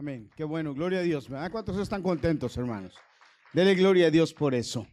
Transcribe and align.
Amén. 0.00 0.30
Qué 0.34 0.44
bueno. 0.44 0.72
Gloria 0.72 1.00
a 1.00 1.02
Dios. 1.02 1.28
¿Verdad? 1.28 1.52
¿Cuántos 1.52 1.78
están 1.78 2.02
contentos, 2.02 2.56
hermanos? 2.56 2.94
Dele 3.52 3.74
gloria 3.74 4.06
a 4.06 4.10
Dios 4.10 4.32
por 4.32 4.54
eso. 4.54 4.88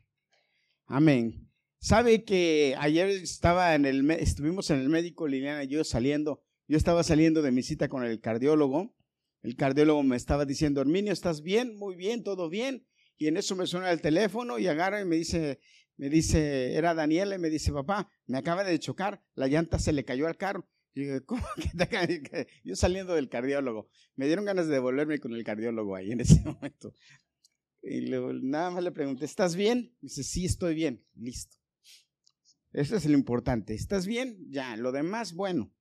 Amén. 0.86 1.50
Sabe 1.80 2.26
que 2.26 2.76
ayer 2.78 3.08
estaba 3.12 3.74
en 3.76 3.86
el, 3.86 4.12
estuvimos 4.12 4.70
en 4.70 4.82
el 4.82 4.90
médico 4.90 5.26
Liliana 5.26 5.64
y 5.64 5.70
yo 5.70 5.86
saliendo. 5.86 6.44
Yo 6.68 6.76
estaba 6.76 7.04
saliendo 7.04 7.42
de 7.42 7.54
mi 7.54 7.64
cita 7.64 7.88
con 7.88 8.04
el 8.04 8.20
cardiólogo. 8.20 8.98
El 9.44 9.56
cardiólogo 9.56 10.04
me 10.04 10.18
estaba 10.18 10.44
diciendo, 10.44 10.82
Herminio, 10.82 11.14
¿estás 11.14 11.42
bien? 11.42 11.78
Muy 11.78 11.96
bien, 11.96 12.22
todo 12.22 12.50
bien. 12.50 12.86
Y 13.18 13.28
en 13.28 13.38
eso 13.38 13.56
me 13.56 13.66
suena 13.66 13.90
el 13.92 14.02
teléfono 14.02 14.60
y 14.60 14.68
agarra 14.68 15.00
y 15.00 15.06
me 15.06 15.16
dice, 15.16 15.62
me 15.96 16.10
dice, 16.10 16.76
era 16.76 16.94
Daniela 16.94 17.36
y 17.36 17.40
me 17.40 17.50
dice, 17.50 17.72
papá, 17.72 18.10
me 18.26 18.40
acaba 18.40 18.66
de 18.66 18.78
chocar, 18.78 19.24
la 19.36 19.48
llanta 19.48 19.80
se 19.80 19.94
le 19.94 20.04
cayó 20.04 20.28
al 20.28 20.36
carro. 20.36 20.68
Y 20.98 21.20
¿cómo 21.22 21.46
que 22.32 22.48
Yo 22.64 22.76
saliendo 22.76 23.14
del 23.14 23.30
cardiólogo, 23.30 23.88
me 24.16 24.26
dieron 24.26 24.46
ganas 24.46 24.68
de 24.68 24.74
devolverme 24.74 25.20
con 25.20 25.34
el 25.34 25.44
cardiólogo 25.44 25.96
ahí 25.96 26.12
en 26.12 26.22
ese 26.22 26.42
momento. 26.46 26.96
Y 27.84 28.08
luego, 28.08 28.34
nada 28.34 28.72
más 28.72 28.84
le 28.84 28.92
pregunté, 28.92 29.26
¿estás 29.26 29.56
bien? 29.56 29.96
dice, 30.02 30.24
sí, 30.24 30.46
estoy 30.46 30.74
bien, 30.74 31.06
listo. 31.14 31.56
Eso 32.74 32.96
es 32.96 33.06
lo 33.06 33.14
importante. 33.14 33.76
¿Estás 33.76 34.08
bien? 34.08 34.38
Ya, 34.50 34.76
lo 34.76 34.92
demás, 34.92 35.34
bueno. 35.34 35.72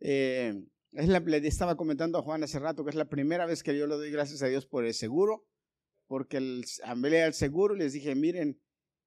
Eh, 0.00 0.64
es 0.92 1.08
la, 1.08 1.20
le 1.20 1.38
estaba 1.46 1.76
comentando 1.76 2.18
a 2.18 2.22
Juan 2.22 2.42
hace 2.42 2.58
rato 2.58 2.84
que 2.84 2.90
es 2.90 2.96
la 2.96 3.08
primera 3.08 3.46
vez 3.46 3.62
que 3.62 3.76
yo 3.76 3.86
le 3.86 3.94
doy 3.94 4.10
gracias 4.10 4.42
a 4.42 4.48
Dios 4.48 4.66
por 4.66 4.84
el 4.84 4.94
seguro, 4.94 5.46
porque 6.08 6.38
el, 6.38 6.64
hablé 6.82 7.22
al 7.22 7.34
seguro 7.34 7.76
y 7.76 7.78
les 7.78 7.92
dije, 7.92 8.16
miren, 8.16 8.60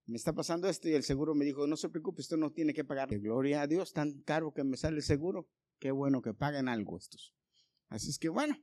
me 0.07 0.16
está 0.16 0.34
pasando 0.34 0.70
esto 0.70 0.88
y 0.88 0.93
el 0.93 1.03
seguro 1.03 1.35
me 1.35 1.43
dijo, 1.43 1.67
no 1.67 1.75
se 1.75 1.89
preocupe, 1.89 2.21
usted 2.21 2.38
no 2.38 2.52
tiene 2.52 2.73
que 2.73 2.85
pagar. 2.85 3.09
Gloria 3.20 3.61
a 3.61 3.67
Dios, 3.67 3.91
tan 3.91 4.21
caro 4.21 4.53
que 4.53 4.63
me 4.63 4.77
sale 4.77 4.98
el 4.98 5.03
seguro. 5.03 5.49
Qué 5.79 5.91
bueno 5.91 6.21
que 6.21 6.34
paguen 6.34 6.70
algo 6.70 6.98
estos. 6.98 7.35
Así 7.89 8.09
es 8.09 8.17
que 8.17 8.29
bueno, 8.29 8.57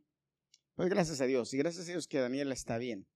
pues 0.75 0.89
gracias 0.89 1.21
a 1.21 1.27
Dios 1.27 1.53
y 1.53 1.59
gracias 1.59 1.87
a 1.87 1.93
Dios 1.93 2.09
que 2.09 2.19
Daniela 2.19 2.55
está 2.55 2.79
bien. 2.79 3.07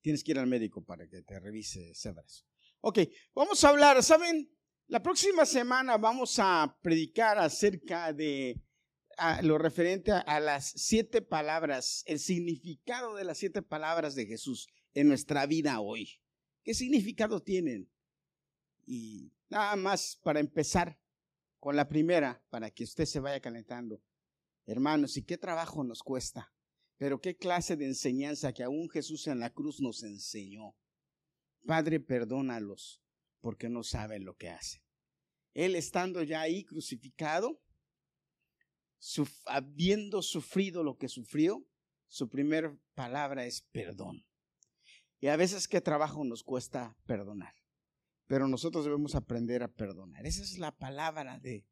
Tienes 0.00 0.24
que 0.24 0.32
ir 0.32 0.38
al 0.38 0.46
médico 0.46 0.82
para 0.82 1.06
que 1.06 1.22
te 1.22 1.38
revise 1.38 1.90
ese 1.90 2.10
brazo. 2.10 2.44
Ok, 2.80 3.00
vamos 3.34 3.62
a 3.64 3.68
hablar, 3.68 4.02
¿saben? 4.02 4.50
La 4.86 5.02
próxima 5.02 5.46
semana 5.46 5.98
vamos 5.98 6.38
a 6.38 6.78
predicar 6.82 7.38
acerca 7.38 8.12
de 8.12 8.60
lo 9.42 9.58
referente 9.58 10.12
a 10.12 10.40
las 10.40 10.72
siete 10.76 11.22
palabras, 11.22 12.02
el 12.06 12.18
significado 12.18 13.14
de 13.14 13.24
las 13.24 13.38
siete 13.38 13.62
palabras 13.62 14.14
de 14.14 14.26
Jesús 14.26 14.68
en 14.94 15.08
nuestra 15.08 15.46
vida 15.46 15.80
hoy. 15.80 16.23
¿Qué 16.64 16.72
significado 16.72 17.42
tienen? 17.42 17.90
Y 18.86 19.30
nada 19.50 19.76
más 19.76 20.18
para 20.22 20.40
empezar 20.40 20.98
con 21.60 21.76
la 21.76 21.86
primera, 21.86 22.42
para 22.48 22.70
que 22.70 22.84
usted 22.84 23.04
se 23.04 23.20
vaya 23.20 23.40
calentando. 23.40 24.02
Hermanos, 24.66 25.16
¿y 25.18 25.22
qué 25.22 25.36
trabajo 25.36 25.84
nos 25.84 26.02
cuesta? 26.02 26.54
Pero 26.96 27.20
qué 27.20 27.36
clase 27.36 27.76
de 27.76 27.84
enseñanza 27.84 28.54
que 28.54 28.62
aún 28.62 28.88
Jesús 28.88 29.26
en 29.26 29.40
la 29.40 29.50
cruz 29.50 29.80
nos 29.80 30.02
enseñó. 30.02 30.74
Padre, 31.66 32.00
perdónalos 32.00 33.02
porque 33.40 33.68
no 33.68 33.82
saben 33.82 34.24
lo 34.24 34.36
que 34.36 34.48
hacen. 34.48 34.82
Él 35.52 35.76
estando 35.76 36.22
ya 36.22 36.40
ahí 36.40 36.64
crucificado, 36.64 37.60
habiendo 39.44 40.22
sufrido 40.22 40.82
lo 40.82 40.96
que 40.96 41.08
sufrió, 41.08 41.66
su 42.08 42.28
primera 42.30 42.74
palabra 42.94 43.44
es 43.44 43.60
perdón. 43.60 44.24
Y 45.20 45.28
a 45.28 45.36
veces 45.36 45.68
qué 45.68 45.80
trabajo 45.80 46.24
nos 46.24 46.42
cuesta 46.42 46.96
perdonar. 47.06 47.54
Pero 48.26 48.48
nosotros 48.48 48.84
debemos 48.84 49.14
aprender 49.14 49.62
a 49.62 49.68
perdonar. 49.68 50.26
Esa 50.26 50.42
es 50.42 50.58
la 50.58 50.76
palabra 50.76 51.38
de 51.38 51.66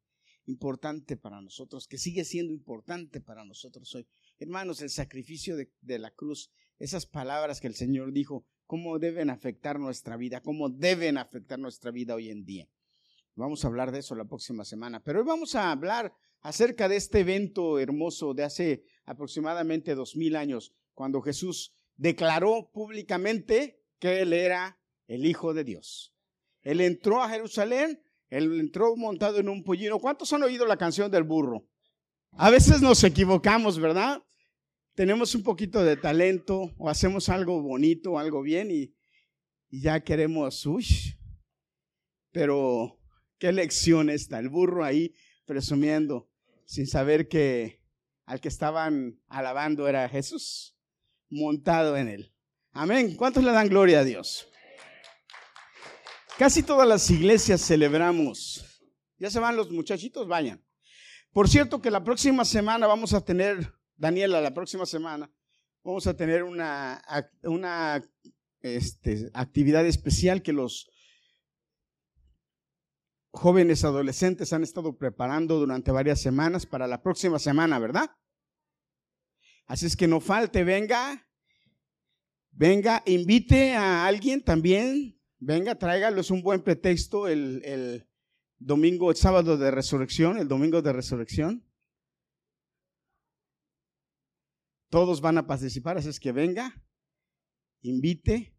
importante 0.45 1.17
para 1.17 1.41
nosotros, 1.41 1.87
que 1.87 1.97
sigue 1.97 2.25
siendo 2.25 2.53
importante 2.53 3.21
para 3.21 3.45
nosotros 3.45 3.93
hoy. 3.95 4.07
Hermanos, 4.39 4.81
el 4.81 4.89
sacrificio 4.89 5.55
de, 5.55 5.71
de 5.81 5.99
la 5.99 6.11
cruz, 6.11 6.51
esas 6.79 7.05
palabras 7.05 7.61
que 7.61 7.67
el 7.67 7.75
Señor 7.75 8.11
dijo, 8.11 8.45
cómo 8.65 8.99
deben 8.99 9.29
afectar 9.29 9.79
nuestra 9.79 10.17
vida, 10.17 10.41
cómo 10.41 10.69
deben 10.69 11.17
afectar 11.17 11.59
nuestra 11.59 11.91
vida 11.91 12.15
hoy 12.15 12.29
en 12.29 12.45
día. 12.45 12.67
Vamos 13.35 13.63
a 13.63 13.67
hablar 13.67 13.91
de 13.91 13.99
eso 13.99 14.15
la 14.15 14.25
próxima 14.25 14.65
semana, 14.65 15.01
pero 15.03 15.19
hoy 15.19 15.25
vamos 15.25 15.55
a 15.55 15.71
hablar 15.71 16.13
acerca 16.41 16.87
de 16.87 16.97
este 16.97 17.21
evento 17.21 17.79
hermoso 17.79 18.33
de 18.33 18.43
hace 18.43 18.83
aproximadamente 19.05 19.95
dos 19.95 20.15
mil 20.15 20.35
años, 20.35 20.73
cuando 20.93 21.21
Jesús 21.21 21.73
declaró 21.95 22.69
públicamente 22.71 23.79
que 23.99 24.21
él 24.21 24.33
era 24.33 24.79
el 25.07 25.25
Hijo 25.25 25.53
de 25.53 25.63
Dios. 25.63 26.13
Él 26.61 26.81
entró 26.81 27.21
a 27.21 27.29
Jerusalén, 27.29 28.01
él 28.29 28.59
entró 28.59 28.95
montado 28.95 29.39
en 29.39 29.49
un 29.49 29.63
pollino. 29.63 29.99
¿Cuántos 29.99 30.31
han 30.33 30.43
oído 30.43 30.65
la 30.65 30.77
canción 30.77 31.11
del 31.11 31.23
burro? 31.23 31.67
A 32.31 32.49
veces 32.49 32.81
nos 32.81 33.03
equivocamos, 33.03 33.79
¿verdad? 33.79 34.23
Tenemos 34.95 35.35
un 35.35 35.43
poquito 35.43 35.83
de 35.83 35.97
talento 35.97 36.73
o 36.77 36.89
hacemos 36.89 37.29
algo 37.29 37.61
bonito, 37.61 38.17
algo 38.17 38.41
bien 38.41 38.71
y, 38.71 38.93
ya 39.69 40.03
queremos, 40.03 40.65
uy, 40.65 40.85
pero 42.31 42.99
qué 43.39 43.51
lección 43.51 44.09
está 44.09 44.39
el 44.39 44.49
burro 44.49 44.83
ahí 44.83 45.15
presumiendo 45.45 46.29
sin 46.65 46.85
saber 46.85 47.27
que 47.27 47.81
al 48.25 48.39
que 48.39 48.49
estaban 48.49 49.19
alabando 49.27 49.87
era 49.87 50.07
Jesús 50.07 50.72
montado 51.33 51.97
en 51.97 52.07
él. 52.07 52.33
Amén. 52.71 53.15
¿Cuántos 53.15 53.43
le 53.43 53.51
dan 53.51 53.69
gloria 53.69 53.99
a 53.99 54.03
Dios? 54.03 54.47
Casi 56.37 56.63
todas 56.63 56.87
las 56.87 57.09
iglesias 57.11 57.61
celebramos. 57.61 58.65
Ya 59.17 59.29
se 59.29 59.39
van 59.39 59.55
los 59.55 59.71
muchachitos, 59.71 60.27
vayan. 60.27 60.63
Por 61.31 61.47
cierto 61.47 61.81
que 61.81 61.91
la 61.91 62.03
próxima 62.03 62.45
semana 62.45 62.87
vamos 62.87 63.13
a 63.13 63.21
tener, 63.23 63.73
Daniela, 63.95 64.41
la 64.41 64.53
próxima 64.53 64.85
semana, 64.85 65.31
vamos 65.83 66.07
a 66.07 66.15
tener 66.15 66.43
una, 66.43 67.03
una 67.43 68.03
este, 68.61 69.29
actividad 69.33 69.85
especial 69.85 70.41
que 70.41 70.53
los 70.53 70.89
jóvenes 73.31 73.83
adolescentes 73.83 74.53
han 74.53 74.63
estado 74.63 74.97
preparando 74.97 75.59
durante 75.59 75.91
varias 75.91 76.21
semanas 76.21 76.65
para 76.65 76.87
la 76.87 77.01
próxima 77.01 77.39
semana, 77.39 77.79
¿verdad? 77.79 78.11
Así 79.65 79.85
es 79.85 79.95
que 79.95 80.07
no 80.07 80.19
falte, 80.19 80.63
venga, 80.63 81.27
venga, 82.51 83.01
invite 83.05 83.73
a 83.73 84.05
alguien 84.05 84.43
también, 84.43 85.19
venga, 85.39 85.75
tráigalo, 85.75 86.21
es 86.21 86.31
un 86.31 86.41
buen 86.41 86.61
pretexto 86.61 87.27
el, 87.27 87.63
el 87.63 88.09
domingo, 88.57 89.09
el 89.09 89.17
sábado 89.17 89.57
de 89.57 89.71
resurrección, 89.71 90.37
el 90.37 90.47
domingo 90.47 90.81
de 90.81 90.93
resurrección. 90.93 91.65
Todos 94.89 95.21
van 95.21 95.37
a 95.37 95.47
participar, 95.47 95.97
así 95.97 96.09
es 96.09 96.19
que 96.19 96.31
venga, 96.31 96.83
invite 97.81 98.55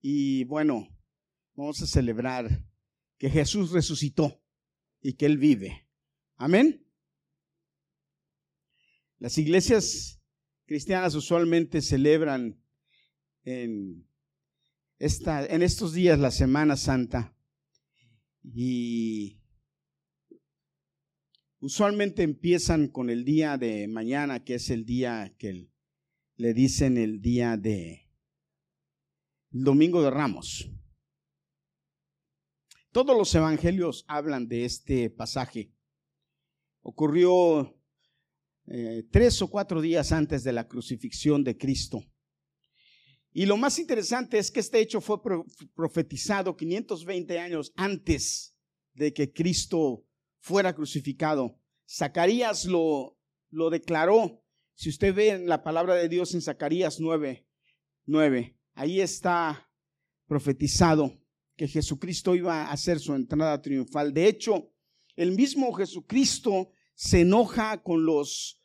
y 0.00 0.44
bueno, 0.44 0.88
vamos 1.54 1.80
a 1.82 1.86
celebrar 1.86 2.64
que 3.18 3.30
Jesús 3.30 3.70
resucitó 3.72 4.42
y 5.00 5.14
que 5.14 5.26
Él 5.26 5.38
vive. 5.38 5.88
Amén. 6.36 6.86
Las 9.18 9.38
iglesias 9.38 10.15
cristianas 10.66 11.14
usualmente 11.14 11.80
celebran 11.80 12.60
en, 13.44 14.06
esta, 14.98 15.46
en 15.46 15.62
estos 15.62 15.94
días 15.94 16.18
la 16.18 16.30
Semana 16.30 16.76
Santa 16.76 17.34
y 18.42 19.40
usualmente 21.60 22.22
empiezan 22.22 22.88
con 22.88 23.10
el 23.10 23.24
día 23.24 23.56
de 23.56 23.88
mañana, 23.88 24.44
que 24.44 24.56
es 24.56 24.70
el 24.70 24.84
día 24.84 25.34
que 25.38 25.70
le 26.36 26.52
dicen 26.52 26.98
el 26.98 27.20
día 27.20 27.56
de 27.56 28.08
el 29.52 29.64
Domingo 29.64 30.02
de 30.02 30.10
Ramos. 30.10 30.70
Todos 32.90 33.16
los 33.16 33.34
evangelios 33.34 34.04
hablan 34.08 34.48
de 34.48 34.64
este 34.64 35.10
pasaje. 35.10 35.72
Ocurrió 36.80 37.75
eh, 38.68 39.04
tres 39.10 39.40
o 39.42 39.48
cuatro 39.48 39.80
días 39.80 40.12
antes 40.12 40.42
de 40.42 40.52
la 40.52 40.66
crucifixión 40.66 41.44
de 41.44 41.56
Cristo. 41.56 42.04
Y 43.32 43.46
lo 43.46 43.56
más 43.56 43.78
interesante 43.78 44.38
es 44.38 44.50
que 44.50 44.60
este 44.60 44.80
hecho 44.80 45.00
fue 45.00 45.18
profetizado 45.74 46.56
520 46.56 47.38
años 47.38 47.72
antes 47.76 48.56
de 48.94 49.12
que 49.12 49.32
Cristo 49.32 50.06
fuera 50.38 50.74
crucificado. 50.74 51.60
Zacarías 51.88 52.64
lo, 52.64 53.18
lo 53.50 53.70
declaró. 53.70 54.42
Si 54.74 54.88
usted 54.88 55.14
ve 55.14 55.28
en 55.28 55.48
la 55.48 55.62
palabra 55.62 55.94
de 55.94 56.08
Dios 56.08 56.34
en 56.34 56.40
Zacarías 56.40 56.98
9, 56.98 57.46
9, 58.06 58.58
ahí 58.74 59.00
está 59.00 59.70
profetizado 60.26 61.20
que 61.56 61.68
Jesucristo 61.68 62.34
iba 62.34 62.62
a 62.62 62.72
hacer 62.72 62.98
su 62.98 63.14
entrada 63.14 63.60
triunfal. 63.60 64.12
De 64.12 64.28
hecho, 64.28 64.72
el 65.14 65.32
mismo 65.32 65.72
Jesucristo 65.72 66.72
se 66.96 67.20
enoja 67.20 67.82
con 67.82 68.06
los 68.06 68.60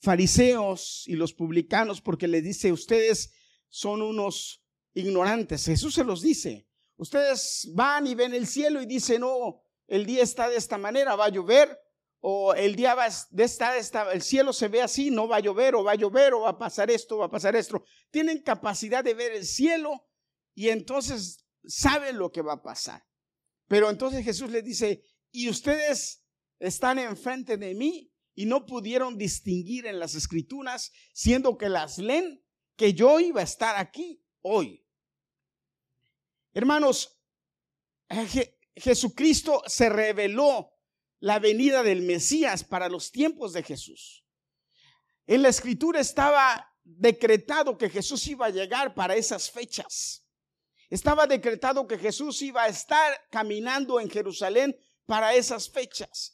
fariseos 0.00 1.04
y 1.06 1.14
los 1.14 1.34
publicanos 1.34 2.00
porque 2.00 2.26
le 2.26 2.42
dice, 2.42 2.72
ustedes 2.72 3.32
son 3.68 4.02
unos 4.02 4.64
ignorantes. 4.94 5.66
Jesús 5.66 5.94
se 5.94 6.02
los 6.02 6.22
dice. 6.22 6.66
Ustedes 6.96 7.70
van 7.74 8.06
y 8.06 8.14
ven 8.14 8.34
el 8.34 8.46
cielo 8.46 8.80
y 8.80 8.86
dicen, 8.86 9.20
no, 9.20 9.62
el 9.86 10.06
día 10.06 10.22
está 10.22 10.48
de 10.48 10.56
esta 10.56 10.78
manera, 10.78 11.14
va 11.14 11.26
a 11.26 11.30
llover 11.30 11.78
o 12.20 12.54
el 12.54 12.74
día 12.74 12.94
va 12.94 13.06
de 13.30 13.44
esta, 13.44 13.76
esta, 13.76 14.10
el 14.10 14.22
cielo 14.22 14.54
se 14.54 14.68
ve 14.68 14.80
así, 14.80 15.10
no 15.10 15.28
va 15.28 15.36
a 15.36 15.40
llover, 15.40 15.74
o 15.74 15.84
va 15.84 15.92
a 15.92 15.96
llover, 15.96 16.32
o 16.32 16.40
va 16.40 16.50
a 16.50 16.58
pasar 16.58 16.90
esto, 16.90 17.18
va 17.18 17.26
a 17.26 17.30
pasar 17.30 17.54
esto. 17.54 17.84
Tienen 18.10 18.40
capacidad 18.40 19.04
de 19.04 19.12
ver 19.12 19.32
el 19.32 19.44
cielo 19.44 20.08
y 20.54 20.70
entonces 20.70 21.44
saben 21.66 22.16
lo 22.16 22.32
que 22.32 22.40
va 22.40 22.54
a 22.54 22.62
pasar. 22.62 23.04
Pero 23.68 23.90
entonces 23.90 24.24
Jesús 24.24 24.48
les 24.50 24.64
dice, 24.64 25.04
y 25.30 25.50
ustedes 25.50 26.23
están 26.58 26.98
enfrente 26.98 27.56
de 27.56 27.74
mí 27.74 28.12
y 28.34 28.46
no 28.46 28.66
pudieron 28.66 29.16
distinguir 29.16 29.86
en 29.86 29.98
las 29.98 30.14
escrituras, 30.14 30.92
siendo 31.12 31.56
que 31.56 31.68
las 31.68 31.98
leen, 31.98 32.44
que 32.76 32.92
yo 32.94 33.20
iba 33.20 33.40
a 33.40 33.44
estar 33.44 33.76
aquí 33.76 34.24
hoy. 34.42 34.84
Hermanos, 36.52 37.20
Jesucristo 38.76 39.62
se 39.66 39.88
reveló 39.88 40.72
la 41.20 41.38
venida 41.38 41.82
del 41.82 42.02
Mesías 42.02 42.64
para 42.64 42.88
los 42.88 43.10
tiempos 43.10 43.52
de 43.52 43.62
Jesús. 43.62 44.24
En 45.26 45.42
la 45.42 45.48
escritura 45.48 46.00
estaba 46.00 46.70
decretado 46.82 47.78
que 47.78 47.88
Jesús 47.88 48.26
iba 48.26 48.46
a 48.46 48.50
llegar 48.50 48.94
para 48.94 49.16
esas 49.16 49.50
fechas. 49.50 50.26
Estaba 50.90 51.26
decretado 51.26 51.86
que 51.86 51.98
Jesús 51.98 52.42
iba 52.42 52.64
a 52.64 52.68
estar 52.68 53.26
caminando 53.30 53.98
en 54.00 54.10
Jerusalén 54.10 54.76
para 55.06 55.34
esas 55.34 55.68
fechas. 55.70 56.33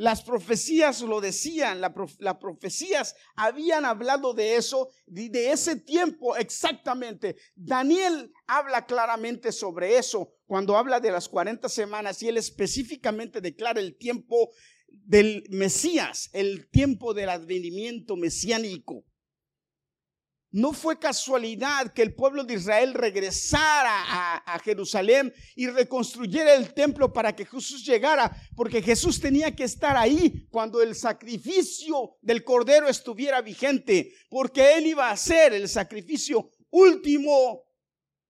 Las 0.00 0.22
profecías 0.22 1.02
lo 1.02 1.20
decían, 1.20 1.82
las 1.82 2.36
profecías 2.40 3.14
habían 3.36 3.84
hablado 3.84 4.32
de 4.32 4.56
eso, 4.56 4.88
de 5.06 5.52
ese 5.52 5.76
tiempo 5.76 6.36
exactamente. 6.36 7.36
Daniel 7.54 8.32
habla 8.46 8.86
claramente 8.86 9.52
sobre 9.52 9.98
eso 9.98 10.32
cuando 10.46 10.78
habla 10.78 11.00
de 11.00 11.10
las 11.10 11.28
40 11.28 11.68
semanas 11.68 12.22
y 12.22 12.28
él 12.28 12.38
específicamente 12.38 13.42
declara 13.42 13.78
el 13.78 13.98
tiempo 13.98 14.48
del 14.88 15.44
Mesías, 15.50 16.30
el 16.32 16.70
tiempo 16.70 17.12
del 17.12 17.28
advenimiento 17.28 18.16
mesiánico. 18.16 19.04
No 20.52 20.72
fue 20.72 20.98
casualidad 20.98 21.92
que 21.92 22.02
el 22.02 22.14
pueblo 22.14 22.42
de 22.42 22.54
Israel 22.54 22.94
regresara 22.94 24.42
a, 24.44 24.58
Jerusalén 24.58 25.32
y 25.54 25.68
reconstruyera 25.68 26.54
el 26.54 26.74
templo 26.74 27.12
para 27.12 27.34
que 27.34 27.46
Jesús 27.46 27.84
llegara, 27.86 28.36
porque 28.56 28.82
Jesús 28.82 29.20
tenía 29.20 29.54
que 29.54 29.64
estar 29.64 29.96
ahí 29.96 30.48
cuando 30.50 30.82
el 30.82 30.96
sacrificio 30.96 32.16
del 32.20 32.42
cordero 32.42 32.88
estuviera 32.88 33.40
vigente, 33.40 34.12
porque 34.28 34.74
Él 34.74 34.88
iba 34.88 35.10
a 35.10 35.16
ser 35.16 35.52
el 35.52 35.68
sacrificio 35.68 36.50
último 36.70 37.62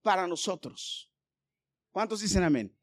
para 0.02 0.26
nosotros. 0.26 1.10
¿Cuántos 1.90 2.20
dicen 2.20 2.42
amén? 2.42 2.76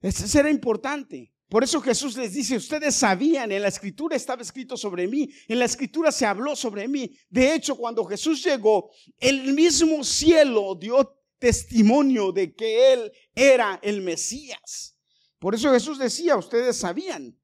Eso 0.00 0.38
era 0.38 0.50
importante. 0.50 1.32
Por 1.48 1.62
eso 1.62 1.80
Jesús 1.80 2.16
les 2.16 2.32
dice, 2.32 2.56
ustedes 2.56 2.96
sabían, 2.96 3.52
en 3.52 3.62
la 3.62 3.68
escritura 3.68 4.16
estaba 4.16 4.42
escrito 4.42 4.76
sobre 4.76 5.06
mí, 5.06 5.28
en 5.46 5.60
la 5.60 5.64
escritura 5.64 6.10
se 6.10 6.26
habló 6.26 6.56
sobre 6.56 6.88
mí. 6.88 7.16
De 7.30 7.54
hecho, 7.54 7.76
cuando 7.76 8.04
Jesús 8.04 8.42
llegó, 8.42 8.90
el 9.18 9.52
mismo 9.52 10.02
cielo 10.02 10.74
dio 10.74 11.16
testimonio 11.38 12.32
de 12.32 12.52
que 12.54 12.92
Él 12.92 13.12
era 13.34 13.78
el 13.82 14.02
Mesías. 14.02 14.98
Por 15.38 15.54
eso 15.54 15.72
Jesús 15.72 15.98
decía, 15.98 16.36
ustedes 16.36 16.78
sabían. 16.78 17.38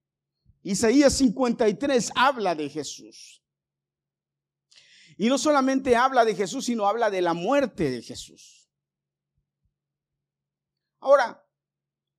Isaías 0.64 1.12
53 1.14 2.10
habla 2.16 2.54
de 2.54 2.68
Jesús. 2.68 3.42
Y 5.16 5.28
no 5.28 5.38
solamente 5.38 5.94
habla 5.94 6.24
de 6.24 6.34
Jesús, 6.34 6.64
sino 6.64 6.86
habla 6.86 7.10
de 7.10 7.20
la 7.20 7.34
muerte 7.34 7.90
de 7.90 8.02
Jesús. 8.02 8.68
Ahora, 10.98 11.41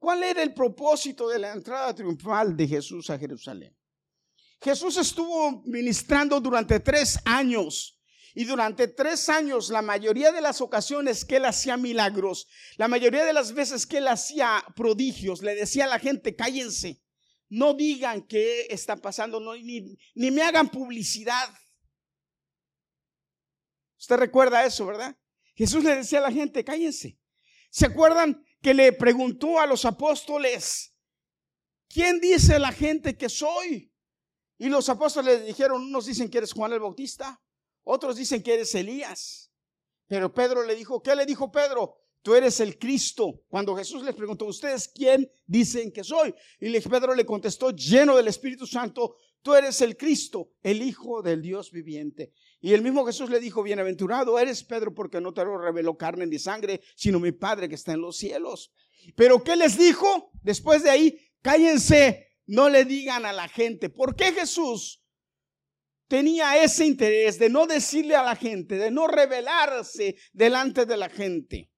¿Cuál 0.04 0.22
era 0.22 0.44
el 0.44 0.54
propósito 0.54 1.30
de 1.30 1.40
la 1.40 1.54
entrada 1.54 1.96
triunfal 1.96 2.58
de 2.58 2.68
Jesús 2.68 3.10
a 3.10 3.18
Jerusalén? 3.18 3.74
Jesús 4.62 4.98
estuvo 4.98 5.64
ministrando 5.64 6.42
durante 6.42 6.82
tres 6.82 7.20
años 7.24 7.98
y 8.36 8.44
durante 8.44 8.90
tres 8.90 9.30
años, 9.30 9.70
la 9.70 9.82
mayoría 9.82 10.34
de 10.34 10.42
las 10.42 10.60
ocasiones 10.60 11.24
que 11.24 11.38
él 11.38 11.46
hacía 11.46 11.78
milagros, 11.78 12.50
la 12.76 12.90
mayoría 12.90 13.24
de 13.24 13.32
las 13.32 13.54
veces 13.54 13.88
que 13.88 14.00
él 14.00 14.10
hacía 14.10 14.62
prodigios, 14.76 15.42
le 15.42 15.56
decía 15.56 15.86
a 15.86 15.88
la 15.88 16.00
gente, 16.00 16.36
cállense, 16.36 17.02
no 17.48 17.74
digan 17.74 18.24
qué 18.28 18.68
está 18.70 18.98
pasando, 18.98 19.40
ni, 19.56 19.98
ni 20.16 20.32
me 20.32 20.42
hagan 20.42 20.68
publicidad. 20.68 21.48
Usted 23.98 24.18
recuerda 24.18 24.66
eso, 24.66 24.86
¿verdad? 24.86 25.16
Jesús 25.56 25.82
le 25.82 25.96
decía 25.96 26.20
a 26.20 26.24
la 26.24 26.32
gente, 26.34 26.66
cállense. 26.66 27.18
¿Se 27.70 27.86
acuerdan 27.86 28.44
que 28.64 28.74
le 28.74 28.94
preguntó 28.94 29.60
a 29.60 29.68
los 29.68 29.84
apóstoles, 29.84 30.96
¿quién 31.90 32.22
dice 32.22 32.58
la 32.58 32.72
gente 32.72 33.18
que 33.18 33.28
soy? 33.28 33.94
Y 34.58 34.70
los 34.70 34.88
apóstoles 34.88 35.42
le 35.42 35.46
dijeron, 35.48 35.82
unos 35.82 36.06
dicen 36.06 36.30
que 36.30 36.38
eres 36.38 36.54
Juan 36.54 36.72
el 36.72 36.80
Bautista, 36.80 37.42
otros 37.84 38.16
dicen 38.16 38.42
que 38.42 38.54
eres 38.54 38.74
Elías. 38.74 39.52
Pero 40.08 40.34
Pedro 40.34 40.64
le 40.64 40.76
dijo, 40.76 41.04
¿qué 41.04 41.14
le 41.14 41.26
dijo 41.26 41.52
Pedro? 41.52 41.98
Tú 42.22 42.36
eres 42.36 42.62
el 42.62 42.80
Cristo. 42.80 43.44
Cuando 43.50 43.76
Jesús 43.76 44.02
les 44.04 44.16
preguntó, 44.16 44.46
¿ustedes 44.46 44.88
quién 44.88 45.30
dicen 45.46 45.92
que 45.92 46.06
soy? 46.06 46.34
Y 46.62 46.80
Pedro 46.80 47.14
le 47.14 47.26
contestó, 47.26 47.72
lleno 47.72 48.16
del 48.16 48.30
Espíritu 48.30 48.66
Santo, 48.66 49.18
tú 49.44 49.54
eres 49.54 49.82
el 49.82 49.96
Cristo, 49.96 50.50
el 50.64 50.82
Hijo 50.82 51.22
del 51.22 51.42
Dios 51.42 51.72
viviente. 51.72 52.34
Y 52.60 52.74
el 52.74 52.82
mismo 52.82 53.06
Jesús 53.06 53.30
le 53.30 53.40
dijo, 53.40 53.62
bienaventurado 53.62 54.40
eres 54.40 54.64
Pedro 54.64 54.96
porque 54.96 55.22
no 55.22 55.34
te 55.34 55.44
lo 55.44 55.58
reveló 55.58 55.98
carne 55.98 56.26
ni 56.26 56.40
sangre, 56.40 56.82
sino 56.96 57.20
mi 57.20 57.34
Padre 57.34 57.70
que 57.70 57.76
está 57.76 57.92
en 57.92 58.02
los 58.02 58.18
cielos. 58.18 58.74
Pero 59.16 59.44
¿qué 59.44 59.56
les 59.56 59.78
dijo? 59.78 60.32
Después 60.42 60.82
de 60.82 60.90
ahí, 60.90 61.20
cállense, 61.42 62.38
no 62.48 62.70
le 62.70 62.86
digan 62.86 63.26
a 63.26 63.34
la 63.34 63.48
gente. 63.48 63.90
¿Por 63.90 64.16
qué 64.16 64.32
Jesús 64.32 65.04
tenía 66.08 66.64
ese 66.64 66.86
interés 66.86 67.38
de 67.38 67.50
no 67.50 67.68
decirle 67.68 68.16
a 68.16 68.24
la 68.24 68.36
gente, 68.36 68.78
de 68.78 68.92
no 68.92 69.08
revelarse 69.08 70.16
delante 70.32 70.86
de 70.86 70.98
la 70.98 71.10
gente? 71.10 71.70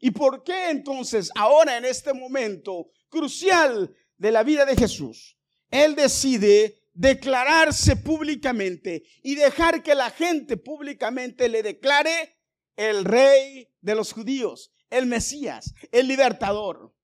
¿Y 0.00 0.10
por 0.10 0.42
qué 0.42 0.70
entonces 0.70 1.30
ahora 1.36 1.76
en 1.78 1.84
este 1.84 2.12
momento 2.12 2.90
crucial 3.08 3.94
de 4.16 4.32
la 4.32 4.42
vida 4.42 4.64
de 4.64 4.76
Jesús, 4.76 5.38
Él 5.70 5.94
decide 5.94 6.83
declararse 6.94 7.96
públicamente 7.96 9.02
y 9.22 9.34
dejar 9.34 9.82
que 9.82 9.94
la 9.94 10.10
gente 10.10 10.56
públicamente 10.56 11.48
le 11.48 11.62
declare 11.62 12.38
el 12.76 13.04
rey 13.04 13.68
de 13.80 13.94
los 13.94 14.12
judíos, 14.12 14.72
el 14.90 15.06
Mesías, 15.06 15.74
el 15.90 16.06
libertador. 16.06 16.94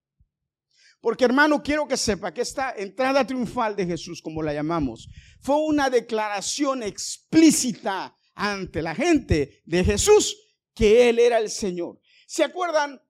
Porque 1.00 1.24
hermano, 1.24 1.62
quiero 1.62 1.88
que 1.88 1.96
sepa 1.96 2.32
que 2.32 2.42
esta 2.42 2.74
entrada 2.76 3.26
triunfal 3.26 3.74
de 3.74 3.86
Jesús, 3.86 4.22
como 4.22 4.42
la 4.42 4.54
llamamos, 4.54 5.08
fue 5.40 5.56
una 5.56 5.90
declaración 5.90 6.82
explícita 6.82 8.16
ante 8.34 8.82
la 8.82 8.94
gente 8.94 9.62
de 9.64 9.84
Jesús 9.84 10.36
que 10.74 11.08
Él 11.08 11.18
era 11.18 11.38
el 11.38 11.50
Señor. 11.50 12.00
¿Se 12.26 12.44
acuerdan 12.44 13.00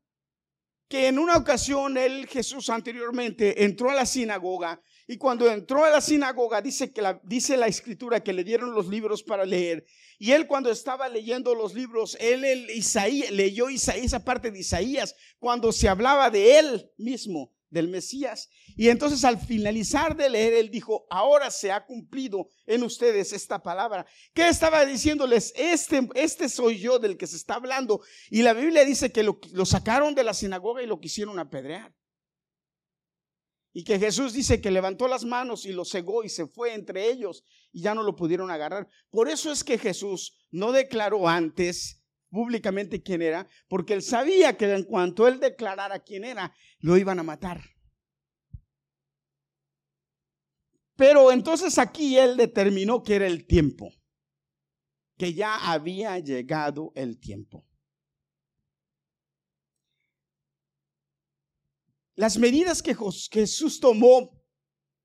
que 0.88 1.08
en 1.08 1.18
una 1.18 1.36
ocasión 1.36 1.96
Él, 1.98 2.26
Jesús 2.26 2.70
anteriormente, 2.70 3.64
entró 3.64 3.90
a 3.90 3.94
la 3.94 4.06
sinagoga 4.06 4.80
y 5.10 5.16
cuando 5.16 5.50
entró 5.50 5.84
a 5.84 5.90
la 5.90 6.00
sinagoga, 6.00 6.62
dice, 6.62 6.92
que 6.92 7.02
la, 7.02 7.20
dice 7.24 7.56
la 7.56 7.66
escritura 7.66 8.22
que 8.22 8.32
le 8.32 8.44
dieron 8.44 8.72
los 8.72 8.86
libros 8.86 9.24
para 9.24 9.44
leer. 9.44 9.84
Y 10.20 10.30
él 10.30 10.46
cuando 10.46 10.70
estaba 10.70 11.08
leyendo 11.08 11.52
los 11.52 11.74
libros, 11.74 12.16
él 12.20 12.42
leyó 13.32 13.68
Isaías, 13.68 14.04
esa 14.04 14.24
parte 14.24 14.52
de 14.52 14.60
Isaías, 14.60 15.16
cuando 15.40 15.72
se 15.72 15.88
hablaba 15.88 16.30
de 16.30 16.60
él 16.60 16.92
mismo, 16.96 17.52
del 17.70 17.88
Mesías. 17.88 18.50
Y 18.76 18.88
entonces 18.88 19.24
al 19.24 19.40
finalizar 19.40 20.14
de 20.16 20.30
leer, 20.30 20.52
él 20.52 20.70
dijo, 20.70 21.08
ahora 21.10 21.50
se 21.50 21.72
ha 21.72 21.84
cumplido 21.84 22.48
en 22.64 22.84
ustedes 22.84 23.32
esta 23.32 23.60
palabra. 23.60 24.06
¿Qué 24.32 24.46
estaba 24.46 24.86
diciéndoles? 24.86 25.52
Este, 25.56 26.08
este 26.14 26.48
soy 26.48 26.78
yo 26.78 27.00
del 27.00 27.16
que 27.16 27.26
se 27.26 27.34
está 27.34 27.56
hablando. 27.56 28.00
Y 28.30 28.42
la 28.42 28.52
Biblia 28.52 28.84
dice 28.84 29.10
que 29.10 29.24
lo 29.24 29.66
sacaron 29.66 30.14
de 30.14 30.22
la 30.22 30.34
sinagoga 30.34 30.84
y 30.84 30.86
lo 30.86 31.00
quisieron 31.00 31.36
apedrear. 31.40 31.92
Y 33.72 33.84
que 33.84 33.98
Jesús 33.98 34.32
dice 34.32 34.60
que 34.60 34.70
levantó 34.70 35.06
las 35.06 35.24
manos 35.24 35.64
y 35.64 35.72
lo 35.72 35.84
cegó 35.84 36.24
y 36.24 36.28
se 36.28 36.46
fue 36.46 36.74
entre 36.74 37.08
ellos 37.08 37.44
y 37.72 37.82
ya 37.82 37.94
no 37.94 38.02
lo 38.02 38.16
pudieron 38.16 38.50
agarrar. 38.50 38.88
Por 39.10 39.28
eso 39.28 39.52
es 39.52 39.62
que 39.62 39.78
Jesús 39.78 40.36
no 40.50 40.72
declaró 40.72 41.28
antes 41.28 42.02
públicamente 42.30 43.02
quién 43.02 43.22
era, 43.22 43.46
porque 43.68 43.94
él 43.94 44.02
sabía 44.02 44.56
que 44.56 44.72
en 44.72 44.84
cuanto 44.84 45.26
él 45.26 45.40
declarara 45.40 45.98
quién 46.00 46.24
era, 46.24 46.54
lo 46.78 46.96
iban 46.96 47.18
a 47.18 47.24
matar. 47.24 47.60
Pero 50.96 51.32
entonces 51.32 51.78
aquí 51.78 52.18
él 52.18 52.36
determinó 52.36 53.02
que 53.02 53.16
era 53.16 53.26
el 53.26 53.46
tiempo, 53.46 53.90
que 55.16 55.34
ya 55.34 55.72
había 55.72 56.18
llegado 56.18 56.92
el 56.94 57.18
tiempo. 57.18 57.69
Las 62.20 62.36
medidas 62.36 62.82
que 62.82 62.94
Jesús 63.32 63.80
tomó 63.80 64.38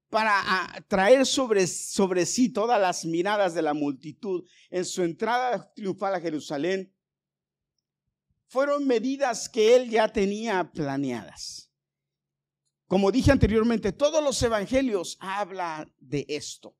para 0.10 0.34
ah, 0.36 0.84
traer 0.90 1.26
sobre, 1.26 1.66
sobre 1.66 2.26
sí 2.26 2.50
todas 2.50 2.78
las 2.78 3.06
miradas 3.06 3.54
de 3.54 3.62
la 3.62 3.74
multitud 3.74 4.44
en 4.70 4.84
su 4.84 5.02
entrada 5.02 5.72
triunfal 5.74 6.14
a 6.16 6.20
Jerusalén 6.20 6.94
fueron 8.48 8.86
medidas 8.86 9.48
que 9.48 9.78
él 9.78 9.90
ya 9.90 10.12
tenía 10.12 10.70
planeadas. 10.74 11.72
Como 12.86 13.14
dije 13.14 13.32
anteriormente, 13.32 13.94
todos 13.94 14.22
los 14.22 14.44
evangelios 14.44 15.18
hablan 15.22 15.96
de 15.98 16.26
esto. 16.28 16.76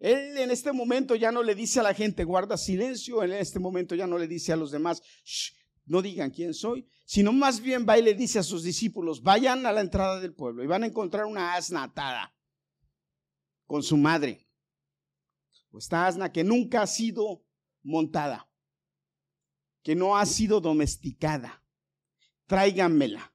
Él 0.00 0.38
en 0.38 0.50
este 0.50 0.72
momento 0.72 1.14
ya 1.14 1.30
no 1.30 1.44
le 1.44 1.54
dice 1.54 1.78
a 1.78 1.84
la 1.84 1.94
gente, 1.94 2.24
guarda 2.24 2.56
silencio, 2.56 3.22
en 3.22 3.32
este 3.34 3.60
momento 3.60 3.94
ya 3.94 4.08
no 4.08 4.18
le 4.18 4.26
dice 4.26 4.52
a 4.52 4.56
los 4.56 4.72
demás, 4.72 5.00
no 5.88 6.02
digan 6.02 6.30
quién 6.30 6.54
soy, 6.54 6.88
sino 7.04 7.32
más 7.32 7.60
bien 7.60 7.86
va 7.88 7.98
y 7.98 8.02
le 8.02 8.14
dice 8.14 8.38
a 8.38 8.42
sus 8.42 8.62
discípulos, 8.62 9.22
vayan 9.22 9.64
a 9.66 9.72
la 9.72 9.80
entrada 9.80 10.20
del 10.20 10.34
pueblo 10.34 10.62
y 10.62 10.66
van 10.66 10.82
a 10.82 10.86
encontrar 10.86 11.24
una 11.24 11.54
asna 11.54 11.84
atada 11.84 12.34
con 13.66 13.82
su 13.82 13.96
madre. 13.96 14.46
Esta 15.76 16.06
asna 16.06 16.32
que 16.32 16.44
nunca 16.44 16.82
ha 16.82 16.86
sido 16.86 17.44
montada, 17.82 18.50
que 19.82 19.94
no 19.94 20.16
ha 20.16 20.26
sido 20.26 20.60
domesticada. 20.60 21.64
Tráiganmela. 22.46 23.32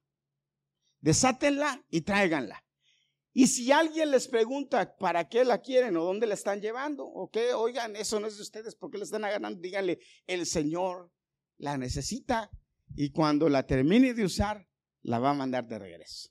Desátenla 0.99 1.85
y 1.89 2.01
tráiganla. 2.01 2.63
Y 3.33 3.47
si 3.47 3.71
alguien 3.71 4.11
les 4.11 4.27
pregunta 4.27 4.95
para 4.97 5.27
qué 5.27 5.43
la 5.43 5.59
quieren 5.59 5.97
o 5.97 6.03
dónde 6.03 6.27
la 6.27 6.35
están 6.35 6.61
llevando, 6.61 7.05
o 7.05 7.29
qué, 7.31 7.53
oigan, 7.53 7.95
eso 7.95 8.19
no 8.19 8.27
es 8.27 8.35
de 8.35 8.43
ustedes, 8.43 8.75
porque 8.75 8.99
la 8.99 9.05
están 9.05 9.25
agarrando, 9.25 9.59
díganle, 9.59 9.99
el 10.27 10.45
Señor 10.45 11.11
la 11.63 11.77
necesita 11.77 12.51
y 12.93 13.11
cuando 13.11 13.47
la 13.47 13.65
termine 13.65 14.13
de 14.13 14.25
usar, 14.25 14.67
la 15.01 15.19
va 15.19 15.31
a 15.31 15.33
mandar 15.33 15.65
de 15.65 15.79
regreso. 15.79 16.29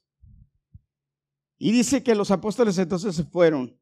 Y 1.56 1.72
dice 1.72 2.02
que 2.02 2.14
los 2.14 2.30
apóstoles 2.30 2.76
entonces 2.76 3.16
se 3.16 3.24
fueron, 3.24 3.80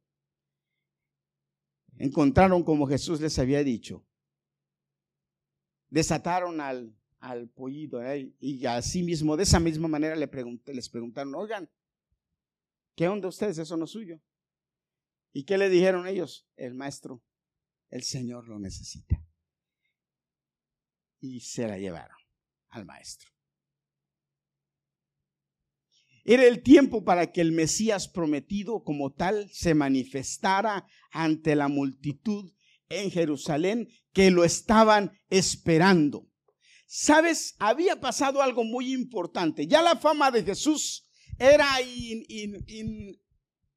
encontraron 1.97 2.63
como 2.63 2.87
Jesús 2.87 3.21
les 3.21 3.37
había 3.39 3.65
dicho, 3.65 4.07
desataron 5.89 6.61
al, 6.61 6.97
al 7.19 7.49
pollito 7.49 8.01
¿eh? 8.01 8.33
y 8.39 8.65
así 8.67 9.03
mismo, 9.03 9.37
de 9.37 9.43
esa 9.43 9.59
misma 9.59 9.89
manera 9.89 10.15
le 10.15 10.31
les 10.67 10.89
preguntaron, 10.89 11.35
oigan, 11.35 11.69
¿qué 12.95 13.09
onda 13.09 13.27
ustedes? 13.27 13.59
Eso 13.59 13.77
no 13.77 13.87
es 13.87 13.91
suyo. 13.91 14.21
¿Y 15.33 15.45
qué 15.45 15.59
le 15.59 15.69
dijeron 15.69 16.07
ellos? 16.07 16.49
El 16.57 16.75
maestro, 16.75 17.25
el 17.89 18.05
Señor 18.05 18.47
lo 18.47 18.61
necesita. 18.61 19.21
Y 21.21 21.41
se 21.41 21.69
la 21.69 21.79
llevaron 21.79 22.17
al 22.71 22.85
maestro. 22.85 23.31
Era 26.25 26.45
el 26.45 26.63
tiempo 26.63 27.05
para 27.05 27.33
que 27.33 27.41
el 27.41 27.53
Mesías 27.53 28.09
prometido 28.09 28.85
como 28.85 29.13
tal 29.13 29.49
se 29.53 29.75
manifestara 29.75 30.87
ante 31.11 31.55
la 31.57 31.69
multitud 31.69 32.53
en 32.89 33.11
Jerusalén 33.11 33.89
que 34.13 34.31
lo 34.31 34.45
inaban 34.45 35.13
esperando. 35.31 36.29
Sabes, 36.87 37.55
había 37.59 38.01
pasado 38.01 38.43
algo 38.43 38.65
muy 38.65 38.93
importante. 38.93 39.67
Ya 39.67 39.81
la 39.81 39.97
fama 39.97 40.31
de 40.31 40.43
Jesús 40.43 41.09
era 41.39 41.67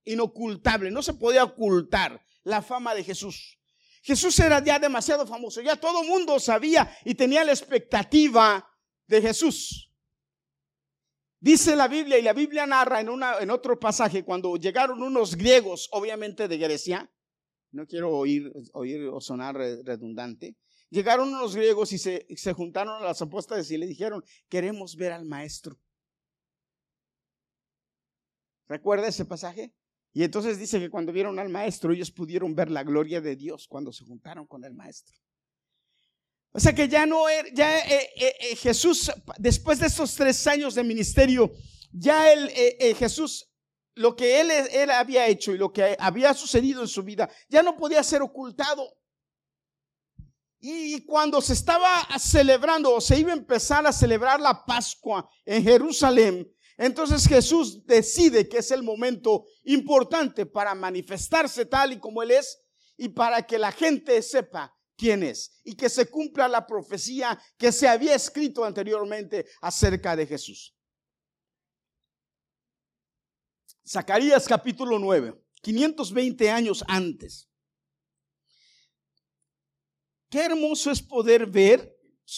inocultable, 0.03 0.91
no 0.91 1.01
se 1.01 1.13
podía 1.13 1.43
ocultar 1.43 2.25
la 2.43 2.61
fama 2.61 2.93
de 2.95 3.03
Jesús. 3.03 3.59
Jesús 4.03 4.37
era 4.39 4.61
ya 4.61 4.77
demasiado 4.79 5.25
famoso, 5.25 5.61
ya 5.61 5.77
todo 5.77 6.01
el 6.01 6.09
mundo 6.09 6.37
sabía 6.37 6.93
y 7.05 7.15
tenía 7.15 7.45
la 7.45 7.53
expectativa 7.53 8.69
de 9.07 9.21
Jesús. 9.21 9.89
Dice 11.39 11.75
la 11.77 11.87
Biblia 11.87 12.19
y 12.19 12.21
la 12.21 12.33
Biblia 12.33 12.65
narra 12.65 12.99
en, 12.99 13.07
una, 13.07 13.37
en 13.39 13.49
otro 13.49 13.79
pasaje 13.79 14.25
cuando 14.25 14.57
llegaron 14.57 15.01
unos 15.01 15.37
griegos, 15.37 15.87
obviamente 15.91 16.49
de 16.49 16.57
Grecia, 16.57 17.09
no 17.71 17.87
quiero 17.87 18.11
oír, 18.11 18.51
oír 18.73 19.07
o 19.07 19.21
sonar 19.21 19.55
redundante, 19.55 20.57
llegaron 20.89 21.29
unos 21.29 21.55
griegos 21.55 21.93
y 21.93 21.97
se, 21.97 22.27
se 22.35 22.51
juntaron 22.51 23.01
a 23.01 23.05
las 23.05 23.21
apóstoles 23.21 23.71
y 23.71 23.77
le 23.77 23.87
dijeron, 23.87 24.21
queremos 24.49 24.97
ver 24.97 25.13
al 25.13 25.25
maestro. 25.25 25.79
¿Recuerda 28.67 29.07
ese 29.07 29.23
pasaje? 29.23 29.73
Y 30.13 30.23
entonces 30.23 30.59
dice 30.59 30.79
que 30.79 30.91
cuando 30.91 31.11
vieron 31.11 31.39
al 31.39 31.49
maestro, 31.49 31.91
ellos 31.91 32.11
pudieron 32.11 32.53
ver 32.53 32.69
la 32.69 32.83
gloria 32.83 33.19
de 33.19 33.35
Dios 33.35 33.67
cuando 33.67 33.91
se 33.91 34.05
juntaron 34.05 34.45
con 34.45 34.63
el 34.63 34.73
maestro. 34.73 35.17
O 36.51 36.59
sea 36.59 36.73
que 36.73 36.87
ya 36.87 37.07
no 37.07 37.27
era, 37.27 37.49
ya 37.51 37.79
eh, 37.79 38.11
eh, 38.15 38.35
eh, 38.39 38.55
Jesús, 38.55 39.11
después 39.39 39.79
de 39.79 39.87
estos 39.87 40.13
tres 40.13 40.45
años 40.45 40.75
de 40.75 40.83
ministerio, 40.83 41.51
ya 41.91 42.31
el, 42.31 42.49
Jesús, 42.95 43.51
lo 43.95 44.15
que 44.15 44.39
él, 44.39 44.51
él 44.51 44.91
había 44.91 45.25
hecho 45.25 45.51
y 45.51 45.57
lo 45.57 45.73
que 45.73 45.95
había 45.99 46.35
sucedido 46.35 46.83
en 46.83 46.87
su 46.87 47.01
vida, 47.01 47.27
ya 47.49 47.63
no 47.63 47.75
podía 47.75 48.03
ser 48.03 48.21
ocultado. 48.21 48.95
Y 50.59 51.03
cuando 51.05 51.41
se 51.41 51.53
estaba 51.53 52.07
celebrando 52.19 52.93
o 52.93 53.01
se 53.01 53.19
iba 53.19 53.31
a 53.31 53.35
empezar 53.35 53.85
a 53.87 53.91
celebrar 53.91 54.39
la 54.39 54.63
Pascua 54.63 55.27
en 55.45 55.63
Jerusalén, 55.63 56.47
entonces 56.77 57.27
Jesús 57.27 57.85
decide 57.85 58.49
que 58.49 58.57
es 58.57 58.71
el 58.71 58.83
momento 58.83 59.45
importante 59.63 60.45
para 60.45 60.73
manifestarse 60.73 61.65
tal 61.65 61.93
y 61.93 61.99
como 61.99 62.23
Él 62.23 62.31
es 62.31 62.59
y 62.97 63.09
para 63.09 63.45
que 63.45 63.57
la 63.57 63.71
gente 63.71 64.21
sepa 64.21 64.75
quién 64.95 65.23
es 65.23 65.59
y 65.63 65.75
que 65.75 65.89
se 65.89 66.09
cumpla 66.09 66.47
la 66.47 66.65
profecía 66.65 67.39
que 67.57 67.71
se 67.71 67.87
había 67.87 68.15
escrito 68.15 68.63
anteriormente 68.63 69.45
acerca 69.61 70.15
de 70.15 70.25
Jesús. 70.25 70.75
Zacarías 73.85 74.47
capítulo 74.47 74.97
9, 74.97 75.35
520 75.61 76.49
años 76.49 76.83
antes. 76.87 77.49
Qué 80.29 80.39
hermoso 80.39 80.89
es 80.89 81.01
poder 81.01 81.45
ver, 81.45 81.95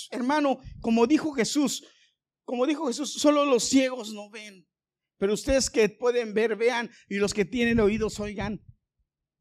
hermano, 0.10 0.60
como 0.82 1.08
dijo 1.08 1.32
Jesús, 1.32 1.86
como 2.45 2.65
dijo 2.65 2.87
Jesús, 2.87 3.13
solo 3.13 3.45
los 3.45 3.63
ciegos 3.63 4.13
no 4.13 4.29
ven. 4.29 4.67
Pero 5.17 5.33
ustedes 5.33 5.69
que 5.69 5.89
pueden 5.89 6.33
ver, 6.33 6.55
vean, 6.55 6.91
y 7.09 7.15
los 7.15 7.33
que 7.33 7.45
tienen 7.45 7.79
oídos, 7.79 8.19
oigan. 8.19 8.63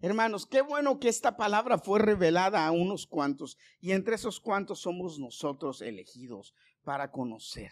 Hermanos, 0.01 0.47
qué 0.47 0.61
bueno 0.61 0.99
que 0.99 1.09
esta 1.09 1.37
palabra 1.37 1.79
fue 1.79 1.99
revelada 1.99 2.67
a 2.67 2.73
unos 2.73 3.07
cuantos, 3.07 3.57
y 3.81 3.93
entre 3.93 4.17
esos 4.17 4.41
cuantos 4.41 4.81
somos 4.81 5.19
nosotros 5.19 5.81
elegidos 5.81 6.55
para 6.83 7.11
conocer 7.11 7.71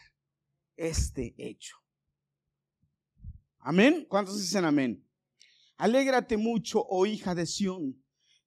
este 0.77 1.35
hecho. 1.37 1.77
Amén. 3.59 4.07
¿Cuántos 4.09 4.41
dicen 4.41 4.65
amén? 4.65 5.07
Alégrate 5.77 6.37
mucho, 6.37 6.85
oh 6.89 7.07
hija 7.07 7.35
de 7.35 7.47
Sión 7.47 8.02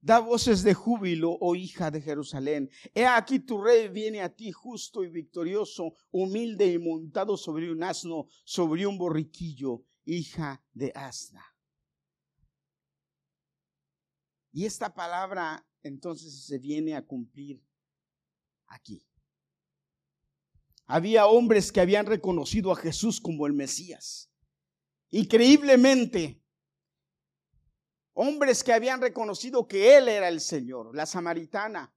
Da 0.06 0.20
voces 0.20 0.62
de 0.62 0.76
júbilo, 0.76 1.36
oh 1.42 1.56
hija 1.56 1.90
de 1.90 2.00
Jerusalén. 2.00 2.70
He 2.94 3.08
aquí 3.08 3.40
tu 3.40 3.60
rey 3.60 3.88
viene 3.88 4.22
a 4.22 4.30
ti 4.30 4.52
justo 4.52 5.04
y 5.04 5.10
victorioso, 5.10 5.96
humilde 6.12 6.68
y 6.68 6.78
montado 6.78 7.36
sobre 7.38 7.72
un 7.72 7.82
asno, 7.82 8.28
sobre 8.44 8.86
un 8.86 9.00
borriquillo, 9.00 9.84
hija 10.06 10.64
de 10.76 10.92
asna. 10.94 11.44
Y 14.52 14.66
esta 14.66 14.94
palabra 14.94 15.68
entonces 15.82 16.46
se 16.46 16.60
viene 16.60 16.96
a 16.96 17.04
cumplir 17.04 17.66
aquí. 18.68 19.08
Había 20.86 21.26
hombres 21.26 21.72
que 21.72 21.82
habían 21.82 22.06
reconocido 22.06 22.72
a 22.72 22.76
Jesús 22.76 23.20
como 23.20 23.48
el 23.48 23.54
Mesías. 23.54 24.32
Increíblemente, 25.10 26.45
hombres 28.16 28.64
que 28.64 28.74
habían 28.74 29.02
reconocido 29.02 29.68
que 29.68 29.96
Él 29.96 30.08
era 30.08 30.28
el 30.28 30.42
Señor, 30.42 30.96
la 30.96 31.06
samaritana, 31.06 31.94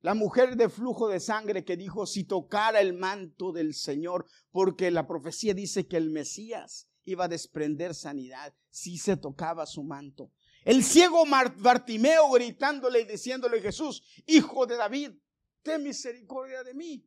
la 0.00 0.14
mujer 0.14 0.56
de 0.56 0.68
flujo 0.68 1.08
de 1.08 1.20
sangre 1.20 1.64
que 1.64 1.76
dijo, 1.76 2.06
si 2.06 2.24
tocara 2.24 2.80
el 2.80 2.94
manto 2.94 3.52
del 3.52 3.74
Señor, 3.74 4.26
porque 4.52 4.90
la 4.90 5.06
profecía 5.06 5.54
dice 5.54 5.86
que 5.86 5.96
el 5.96 6.10
Mesías 6.10 6.88
iba 7.04 7.24
a 7.24 7.28
desprender 7.28 7.94
sanidad 7.94 8.54
si 8.70 8.96
se 8.96 9.16
tocaba 9.16 9.66
su 9.66 9.82
manto. 9.82 10.30
El 10.64 10.84
ciego 10.84 11.24
Bartimeo 11.26 12.30
gritándole 12.30 13.00
y 13.00 13.04
diciéndole, 13.06 13.60
Jesús, 13.60 14.02
hijo 14.26 14.66
de 14.66 14.76
David, 14.76 15.12
ten 15.62 15.82
misericordia 15.82 16.62
de 16.62 16.74
mí. 16.74 17.04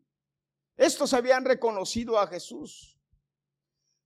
Estos 0.75 1.13
habían 1.13 1.45
reconocido 1.45 2.19
a 2.19 2.27
Jesús. 2.27 2.99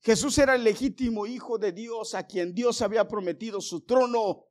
Jesús 0.06 0.38
era 0.38 0.54
el 0.54 0.64
legítimo 0.64 1.26
hijo 1.26 1.58
de 1.58 1.72
Dios 1.72 2.14
a 2.14 2.28
quien 2.28 2.54
Dios 2.54 2.84
había 2.84 3.08
prometido 3.08 3.60
su 3.60 3.82
trono 3.86 4.46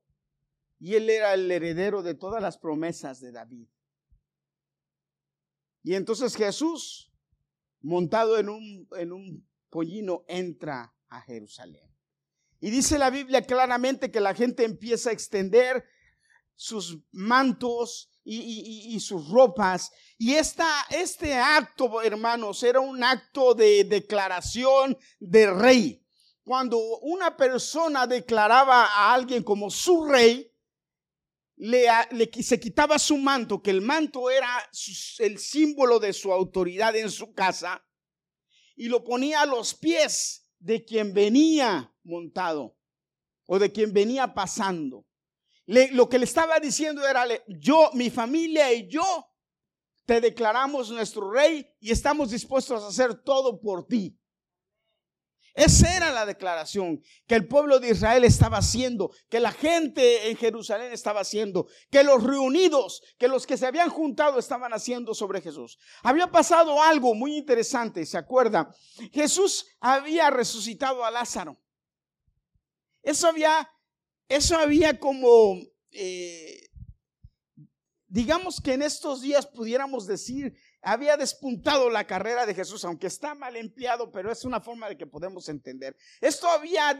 y 0.81 0.97
él 0.97 1.09
era 1.09 1.33
el 1.33 1.49
heredero 1.49 2.03
de 2.03 2.17
todas 2.17 2.43
las 2.43 2.59
promesas 2.59 3.21
de 3.21 3.31
David. 3.31 3.69
Y 5.85 5.95
entonces 5.95 6.35
Jesús, 6.35 7.13
montado 7.83 8.37
en 8.37 8.49
un, 8.49 8.89
en 8.97 9.13
un 9.13 9.49
pollino, 9.71 10.25
entra 10.27 10.93
a 11.07 11.21
Jerusalén. 11.21 11.89
Y 12.59 12.71
dice 12.71 12.99
la 12.99 13.11
Biblia 13.11 13.43
claramente 13.43 14.11
que 14.11 14.19
la 14.19 14.35
gente 14.35 14.65
empieza 14.65 15.11
a 15.11 15.13
extender 15.13 15.85
sus 16.57 16.99
mantos 17.13 18.11
y, 18.25 18.99
sus 19.01 19.29
ropas. 19.29 19.93
Y 20.19 20.35
esta, 20.35 20.87
este 20.91 21.35
acto, 21.35 22.03
hermanos, 22.03 22.63
era 22.63 22.81
un 22.81 23.03
acto 23.05 23.55
de 23.55 23.85
declaración 23.85 24.97
de 25.21 25.53
rey. 25.53 26.07
Cuando 26.43 26.79
una 27.01 27.37
persona 27.37 28.07
declaraba 28.07 28.87
a 28.87 29.15
alguien 29.15 29.43
como 29.43 29.71
su 29.71 30.05
rey, 30.07 30.51
le, 31.57 31.87
le, 32.13 32.31
se 32.43 32.59
quitaba 32.59 32.99
su 32.99 33.17
manto, 33.17 33.63
que 33.63 33.71
el 33.71 33.81
manto 33.81 34.31
era 34.31 34.69
el 35.19 35.39
símbolo 35.39 36.01
de 36.01 36.13
su 36.13 36.33
autoridad 36.33 36.97
en 36.97 37.11
su 37.11 37.33
casa, 37.33 37.85
y 38.77 38.89
lo 38.89 39.05
ponía 39.05 39.43
a 39.43 39.47
los 39.47 39.75
pies 39.75 40.49
de 40.59 40.85
quien 40.85 41.15
venía 41.15 41.95
montado 42.03 42.77
o 43.47 43.59
de 43.59 43.71
quien 43.71 43.93
venía 43.93 44.35
pasando. 44.35 45.07
Lo 45.67 46.09
que 46.09 46.19
le 46.19 46.25
estaba 46.25 46.59
diciendo 46.61 47.07
era, 47.07 47.27
yo, 47.49 47.91
mi 47.95 48.11
familia 48.11 48.73
y 48.73 48.89
yo 48.89 49.27
te 50.05 50.21
declaramos 50.21 50.91
nuestro 50.91 51.31
rey 51.31 51.67
y 51.81 51.91
estamos 51.91 52.31
dispuestos 52.31 52.83
a 52.83 52.89
hacer 52.89 53.23
todo 53.23 53.61
por 53.61 53.87
ti. 53.87 54.19
Esa 55.55 55.97
era 55.97 56.11
la 56.11 56.27
declaración 56.27 57.01
que 57.29 57.37
el 57.37 57.47
pueblo 57.47 57.79
de 57.79 57.91
Israel 57.91 58.25
estaba 58.25 58.59
haciendo, 58.59 59.13
que 59.29 59.39
la 59.39 59.53
gente 59.53 60.29
en 60.29 60.37
Jerusalén 60.37 60.93
estaba 60.93 61.21
haciendo, 61.21 61.69
que 61.93 62.03
los 62.03 62.25
reunidos, 62.25 63.03
que 63.19 63.29
los 63.29 63.47
que 63.47 63.57
se 63.57 63.67
habían 63.67 63.89
juntado 63.89 64.41
estaban 64.41 64.73
haciendo 64.73 65.15
sobre 65.15 65.41
Jesús. 65.41 65.79
Había 66.03 66.27
pasado 66.27 66.83
algo 66.83 67.15
muy 67.15 67.37
interesante, 67.37 68.05
¿se 68.05 68.19
acuerda? 68.19 68.69
Jesús 69.13 69.65
había 69.79 70.29
resucitado 70.29 71.05
a 71.05 71.11
Lázaro. 71.13 71.57
Eso 73.01 73.29
había, 73.29 73.71
eso 74.29 74.57
había 74.57 74.99
como, 74.99 75.61
eh, 75.91 76.69
digamos 78.07 78.61
que 78.61 78.73
en 78.75 78.83
estos 78.83 79.21
días 79.21 79.47
pudiéramos 79.47 80.07
decir 80.07 80.57
había 80.85 81.17
despuntado 81.17 81.89
la 81.89 82.07
carrera 82.07 82.47
de 82.47 82.55
Jesús, 82.55 82.85
aunque 82.85 83.07
está 83.07 83.35
mal 83.35 83.57
empleado, 83.57 84.13
pero 84.13 84.31
es 84.31 84.45
una 84.45 84.61
forma 84.61 84.89
de 84.89 84.97
que 84.97 85.07
podemos 85.07 85.49
entender. 85.49 85.97
Esto 86.21 86.49
había 86.49 86.97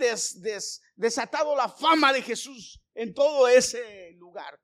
desatado 0.97 1.55
la 1.55 1.69
fama 1.69 2.13
de 2.13 2.23
Jesús 2.23 2.83
en 2.95 3.13
todo 3.13 3.47
ese 3.47 4.13
lugar. 4.13 4.59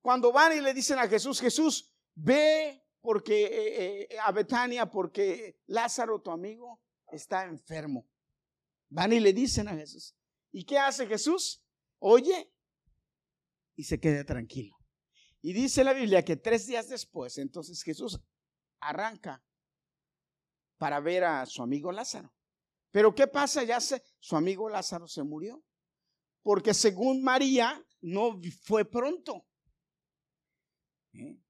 Cuando 0.00 0.32
van 0.32 0.56
y 0.56 0.60
le 0.60 0.72
dicen 0.72 0.98
a 0.98 1.08
Jesús, 1.08 1.40
Jesús, 1.40 1.92
ve 2.14 2.80
porque 3.00 3.44
eh, 3.44 4.08
eh, 4.10 4.18
a 4.22 4.30
Betania 4.30 4.86
porque 4.86 5.58
Lázaro, 5.66 6.20
tu 6.20 6.30
amigo, 6.30 6.80
está 7.10 7.44
enfermo. 7.44 8.06
Van 8.88 9.12
y 9.12 9.20
le 9.20 9.32
dicen 9.32 9.66
a 9.66 9.74
Jesús. 9.74 10.14
¿Y 10.52 10.64
qué 10.64 10.78
hace 10.78 11.06
Jesús? 11.06 11.63
Oye 12.06 12.52
y 13.76 13.84
se 13.84 13.98
queda 13.98 14.24
tranquilo. 14.24 14.76
Y 15.40 15.54
dice 15.54 15.82
la 15.82 15.94
Biblia 15.94 16.22
que 16.22 16.36
tres 16.36 16.66
días 16.66 16.90
después, 16.90 17.38
entonces 17.38 17.82
Jesús 17.82 18.20
arranca 18.78 19.42
para 20.76 21.00
ver 21.00 21.24
a 21.24 21.46
su 21.46 21.62
amigo 21.62 21.90
Lázaro. 21.92 22.34
Pero 22.90 23.14
¿qué 23.14 23.26
pasa? 23.26 23.64
Ya 23.64 23.80
se, 23.80 24.02
su 24.18 24.36
amigo 24.36 24.68
Lázaro 24.68 25.08
se 25.08 25.22
murió. 25.22 25.64
Porque 26.42 26.74
según 26.74 27.22
María, 27.22 27.82
no 28.02 28.38
fue 28.62 28.84
pronto. 28.84 29.46
¿Eh? 31.14 31.40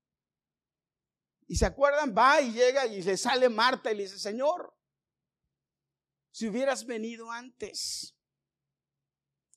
Y 1.48 1.56
se 1.56 1.66
acuerdan, 1.66 2.14
va 2.16 2.40
y 2.40 2.52
llega 2.52 2.86
y 2.86 3.02
le 3.02 3.16
sale 3.16 3.48
Marta 3.48 3.90
y 3.90 3.96
le 3.96 4.04
dice, 4.04 4.20
Señor, 4.20 4.72
si 6.30 6.46
hubieras 6.46 6.86
venido 6.86 7.32
antes, 7.32 8.16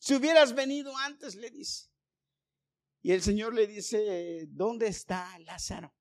si 0.08 0.16
hubieras 0.16 0.56
venido 0.56 0.96
antes, 1.00 1.36
le 1.36 1.50
dice. 1.52 1.90
Y 3.02 3.12
el 3.12 3.22
Señor 3.22 3.54
le 3.54 3.68
dice, 3.68 4.48
¿dónde 4.48 4.88
está 4.88 5.38
Lázaro? 5.40 5.94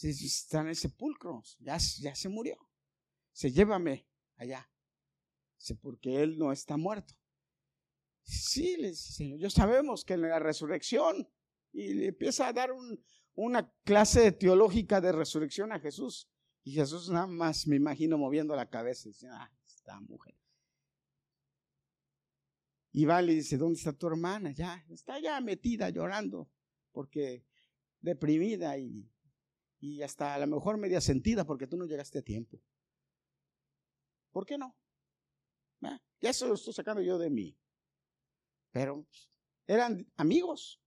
está 0.00 0.60
en 0.60 0.68
el 0.68 0.76
sepulcro, 0.76 1.42
ya, 1.58 1.80
se 1.80 2.28
murió. 2.28 2.56
Se 3.32 3.50
llévame 3.50 4.06
allá. 4.36 4.70
porque 5.80 6.22
él 6.22 6.38
no 6.38 6.52
está 6.52 6.76
muerto. 6.76 7.12
Sí, 8.22 8.76
le 8.76 8.90
dice, 8.90 9.14
Señor, 9.14 9.40
yo 9.40 9.50
sabemos 9.50 10.04
que 10.04 10.14
en 10.14 10.22
la 10.22 10.38
resurrección, 10.38 11.28
y 11.72 11.94
le 11.94 12.06
empieza 12.06 12.46
a 12.46 12.52
dar 12.52 12.70
una 13.34 13.72
clase 13.82 14.30
teológica 14.30 15.00
de 15.00 15.10
resurrección 15.10 15.72
a 15.72 15.80
Jesús. 15.80 16.28
Y 16.62 16.74
Jesús 16.74 17.10
nada 17.10 17.26
más 17.26 17.66
me 17.66 17.74
imagino 17.74 18.16
moviendo 18.16 18.54
la 18.54 18.70
cabeza 18.70 19.08
dice, 19.08 19.26
ah, 19.28 19.50
esta 19.66 19.98
mujer. 19.98 20.36
Y 22.92 23.04
va 23.04 23.22
le 23.22 23.34
dice, 23.34 23.56
¿dónde 23.56 23.78
está 23.78 23.92
tu 23.92 24.06
hermana? 24.06 24.52
Ya, 24.52 24.84
está 24.90 25.18
ya 25.18 25.40
metida 25.40 25.88
llorando, 25.90 26.50
porque 26.92 27.44
deprimida 28.00 28.76
y 28.76 29.08
y 29.82 30.00
hasta 30.00 30.34
a 30.34 30.38
lo 30.38 30.46
mejor 30.46 30.78
media 30.78 31.00
sentida 31.00 31.44
porque 31.44 31.66
tú 31.66 31.76
no 31.76 31.84
llegaste 31.86 32.20
a 32.20 32.22
tiempo. 32.22 32.62
¿Por 34.30 34.46
qué 34.46 34.56
no? 34.56 34.76
Ah, 35.82 36.00
ya 36.20 36.30
eso 36.30 36.46
lo 36.46 36.54
estoy 36.54 36.72
sacando 36.72 37.02
yo 37.02 37.18
de 37.18 37.28
mí. 37.28 37.58
Pero 38.70 39.04
eran 39.66 40.06
amigos. 40.16 40.80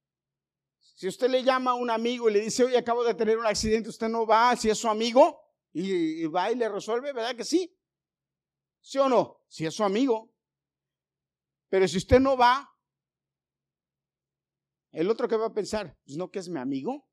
Si 0.79 1.09
usted 1.09 1.29
le 1.29 1.43
llama 1.43 1.71
a 1.71 1.75
un 1.75 1.89
amigo 1.89 2.29
y 2.29 2.33
le 2.33 2.39
dice, 2.39 2.63
oye, 2.63 2.77
acabo 2.77 3.03
de 3.03 3.13
tener 3.13 3.37
un 3.37 3.45
accidente, 3.45 3.89
usted 3.89 4.07
no 4.07 4.25
va, 4.25 4.55
si 4.55 4.69
es 4.69 4.77
su 4.77 4.87
amigo, 4.87 5.41
y, 5.73 6.23
y 6.23 6.25
va 6.27 6.49
y 6.49 6.55
le 6.55 6.69
resuelve, 6.69 7.11
¿verdad 7.11 7.35
que 7.35 7.43
sí? 7.43 7.77
¿Sí 8.79 8.97
o 8.97 9.09
no? 9.09 9.41
Si 9.49 9.65
es 9.65 9.73
su 9.73 9.83
amigo. 9.83 10.33
Pero 11.75 11.89
si 11.89 11.97
usted 11.97 12.21
no 12.21 12.37
va, 12.37 12.73
el 14.93 15.09
otro 15.09 15.27
que 15.27 15.35
va 15.35 15.47
a 15.47 15.53
pensar, 15.53 15.99
pues 16.05 16.15
no 16.15 16.31
que 16.31 16.39
es 16.39 16.47
mi 16.47 16.57
amigo. 16.57 17.05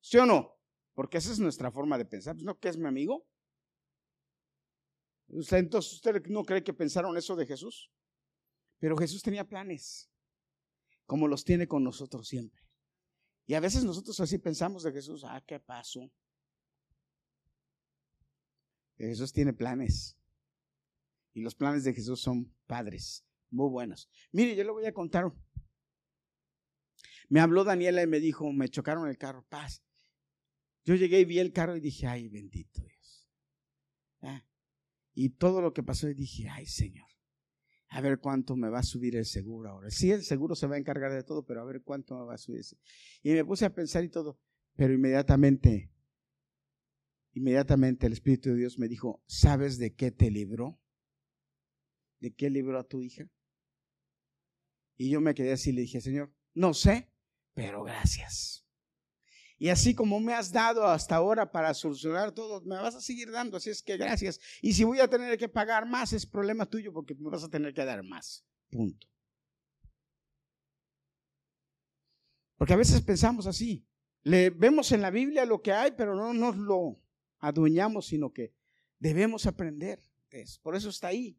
¿Sí 0.00 0.16
o 0.16 0.26
no? 0.26 0.58
Porque 0.92 1.18
esa 1.18 1.30
es 1.30 1.38
nuestra 1.38 1.70
forma 1.70 1.96
de 1.96 2.04
pensar. 2.04 2.34
Pues, 2.34 2.44
¿No 2.44 2.58
que 2.58 2.68
es 2.68 2.76
mi 2.76 2.88
amigo? 2.88 3.28
entonces, 5.28 5.92
¿usted 5.92 6.20
no 6.26 6.42
cree 6.42 6.64
que 6.64 6.74
pensaron 6.74 7.16
eso 7.16 7.36
de 7.36 7.46
Jesús? 7.46 7.92
Pero 8.80 8.96
Jesús 8.96 9.22
tenía 9.22 9.46
planes, 9.46 10.10
como 11.06 11.28
los 11.28 11.44
tiene 11.44 11.68
con 11.68 11.84
nosotros 11.84 12.26
siempre. 12.26 12.60
Y 13.46 13.54
a 13.54 13.60
veces 13.60 13.84
nosotros 13.84 14.18
así 14.18 14.36
pensamos 14.38 14.82
de 14.82 14.90
Jesús, 14.90 15.22
ah, 15.22 15.40
¿qué 15.46 15.60
pasó? 15.60 16.10
Jesús 18.96 19.32
tiene 19.32 19.52
planes. 19.52 20.18
Y 21.34 21.40
los 21.40 21.54
planes 21.54 21.84
de 21.84 21.94
Jesús 21.94 22.20
son 22.20 22.52
padres, 22.66 23.24
muy 23.54 23.70
buenos. 23.70 24.10
Mire, 24.32 24.56
yo 24.56 24.64
le 24.64 24.70
voy 24.70 24.86
a 24.86 24.92
contar. 24.92 25.32
Me 27.28 27.40
habló 27.40 27.64
Daniela 27.64 28.02
y 28.02 28.06
me 28.06 28.20
dijo, 28.20 28.52
me 28.52 28.68
chocaron 28.68 29.08
el 29.08 29.16
carro, 29.16 29.46
paz. 29.48 29.82
Yo 30.84 30.94
llegué 30.94 31.20
y 31.20 31.24
vi 31.24 31.38
el 31.38 31.52
carro 31.52 31.76
y 31.76 31.80
dije, 31.80 32.06
ay, 32.06 32.28
bendito 32.28 32.82
Dios. 32.82 33.30
Ah, 34.20 34.44
y 35.14 35.30
todo 35.30 35.62
lo 35.62 35.72
que 35.72 35.82
pasó 35.82 36.08
y 36.08 36.14
dije, 36.14 36.48
ay, 36.50 36.66
Señor, 36.66 37.08
a 37.88 38.00
ver 38.00 38.18
cuánto 38.18 38.56
me 38.56 38.68
va 38.68 38.80
a 38.80 38.82
subir 38.82 39.16
el 39.16 39.24
seguro 39.24 39.70
ahora. 39.70 39.90
Sí, 39.90 40.10
el 40.10 40.22
seguro 40.22 40.54
se 40.54 40.66
va 40.66 40.74
a 40.74 40.78
encargar 40.78 41.12
de 41.12 41.22
todo, 41.22 41.46
pero 41.46 41.62
a 41.62 41.64
ver 41.64 41.82
cuánto 41.82 42.18
me 42.18 42.26
va 42.26 42.34
a 42.34 42.38
subir. 42.38 42.62
Y 43.22 43.30
me 43.30 43.44
puse 43.44 43.64
a 43.64 43.74
pensar 43.74 44.04
y 44.04 44.10
todo, 44.10 44.38
pero 44.76 44.92
inmediatamente, 44.92 45.90
inmediatamente 47.32 48.06
el 48.06 48.12
Espíritu 48.12 48.50
de 48.50 48.56
Dios 48.56 48.78
me 48.78 48.88
dijo, 48.88 49.22
¿sabes 49.26 49.78
de 49.78 49.94
qué 49.94 50.10
te 50.10 50.30
libró? 50.30 50.78
¿De 52.20 52.34
qué 52.34 52.50
libró 52.50 52.78
a 52.78 52.84
tu 52.84 53.00
hija? 53.00 53.30
Y 54.96 55.10
yo 55.10 55.20
me 55.20 55.34
quedé 55.34 55.52
así 55.52 55.70
y 55.70 55.72
le 55.74 55.82
dije, 55.82 56.00
Señor, 56.00 56.32
no 56.54 56.74
sé, 56.74 57.10
pero 57.54 57.82
gracias. 57.82 58.64
Y 59.56 59.68
así 59.68 59.94
como 59.94 60.20
me 60.20 60.34
has 60.34 60.52
dado 60.52 60.86
hasta 60.86 61.16
ahora 61.16 61.50
para 61.50 61.72
solucionar 61.74 62.32
todo, 62.32 62.60
me 62.62 62.76
vas 62.76 62.96
a 62.96 63.00
seguir 63.00 63.30
dando. 63.30 63.56
Así 63.56 63.70
es 63.70 63.82
que 63.82 63.96
gracias. 63.96 64.40
Y 64.60 64.72
si 64.72 64.84
voy 64.84 65.00
a 65.00 65.08
tener 65.08 65.38
que 65.38 65.48
pagar 65.48 65.86
más, 65.86 66.12
es 66.12 66.26
problema 66.26 66.66
tuyo 66.66 66.92
porque 66.92 67.14
me 67.14 67.30
vas 67.30 67.44
a 67.44 67.48
tener 67.48 67.72
que 67.72 67.84
dar 67.84 68.02
más. 68.02 68.44
Punto. 68.70 69.06
Porque 72.56 72.72
a 72.72 72.76
veces 72.76 73.00
pensamos 73.00 73.46
así. 73.46 73.86
Le 74.22 74.50
vemos 74.50 74.90
en 74.92 75.02
la 75.02 75.10
Biblia 75.10 75.44
lo 75.44 75.62
que 75.62 75.72
hay, 75.72 75.92
pero 75.92 76.14
no 76.14 76.32
nos 76.32 76.56
lo 76.56 77.00
adueñamos, 77.38 78.06
sino 78.06 78.32
que 78.32 78.54
debemos 78.98 79.46
aprender. 79.46 80.02
por 80.62 80.74
eso 80.74 80.88
está 80.88 81.08
ahí. 81.08 81.38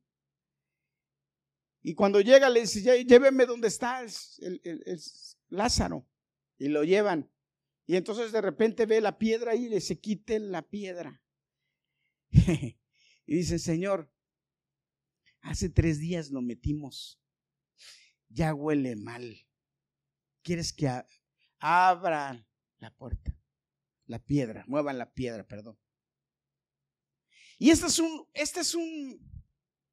Y 1.88 1.94
cuando 1.94 2.20
llega, 2.20 2.50
le 2.50 2.62
dice, 2.62 3.06
lléveme 3.06 3.46
donde 3.46 3.68
está 3.68 4.02
el 4.02 5.02
Lázaro. 5.50 6.10
Y 6.58 6.70
lo 6.70 6.84
llevan. 6.84 7.30
Y 7.86 7.96
entonces 7.96 8.32
de 8.32 8.42
repente 8.42 8.88
ve 8.88 9.02
la 9.02 9.20
piedra 9.20 9.54
y 9.54 9.70
le 9.70 9.80
se 9.80 10.00
quite 10.00 10.40
la 10.40 10.64
piedra. 10.64 11.22
y 12.32 12.76
dice, 13.36 13.60
Señor, 13.60 14.12
hace 15.42 15.70
tres 15.70 16.00
días 16.00 16.32
lo 16.32 16.42
metimos. 16.42 17.22
Ya 18.30 18.56
huele 18.56 18.96
mal. 18.96 19.46
¿Quieres 20.42 20.74
que 20.74 20.90
abran 21.60 22.48
la 22.80 22.96
puerta? 22.96 23.38
La 24.08 24.18
piedra, 24.18 24.66
muevan 24.68 24.98
la 24.98 25.14
piedra, 25.14 25.46
perdón. 25.46 25.78
Y 27.60 27.70
esta 27.70 27.86
es, 27.86 28.00
un, 28.00 28.28
esta 28.34 28.62
es 28.62 28.74
un, 28.74 29.35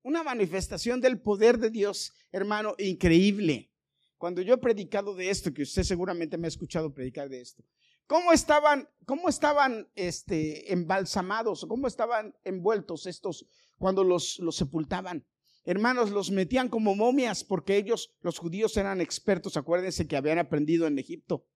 una 0.03 0.23
manifestación 0.23 1.01
del 1.01 1.21
poder 1.21 1.59
de 1.59 1.71
Dios, 1.71 2.13
hermano, 2.31 2.75
increíble. 2.79 3.71
Cuando 4.19 4.41
yo 4.43 4.55
he 4.55 4.59
predicado 4.59 5.15
de 5.15 5.31
esto, 5.31 5.53
que 5.53 5.63
usted 5.63 5.83
seguramente 5.83 6.39
me 6.39 6.47
ha 6.47 6.49
escuchado 6.49 6.93
predicar 6.93 7.29
de 7.29 7.41
esto, 7.41 7.65
¿cómo 8.07 8.33
estaban, 8.33 8.89
cómo 9.05 9.29
estaban 9.29 9.89
este, 9.95 10.73
embalsamados, 10.73 11.67
cómo 11.69 11.87
estaban 11.87 12.35
envueltos 12.45 13.07
estos 13.07 13.47
cuando 13.79 14.05
los, 14.05 14.39
los 14.39 14.57
sepultaban? 14.57 15.27
Hermanos, 15.65 16.11
los 16.11 16.31
metían 16.31 16.69
como 16.69 16.95
momias 16.95 17.45
porque 17.45 17.77
ellos, 17.77 18.15
los 18.21 18.39
judíos, 18.39 18.77
eran 18.77 19.01
expertos, 19.01 19.57
acuérdense 19.57 20.09
que 20.09 20.17
habían 20.17 20.39
aprendido 20.39 20.87
en 20.87 20.99
Egipto, 20.99 21.47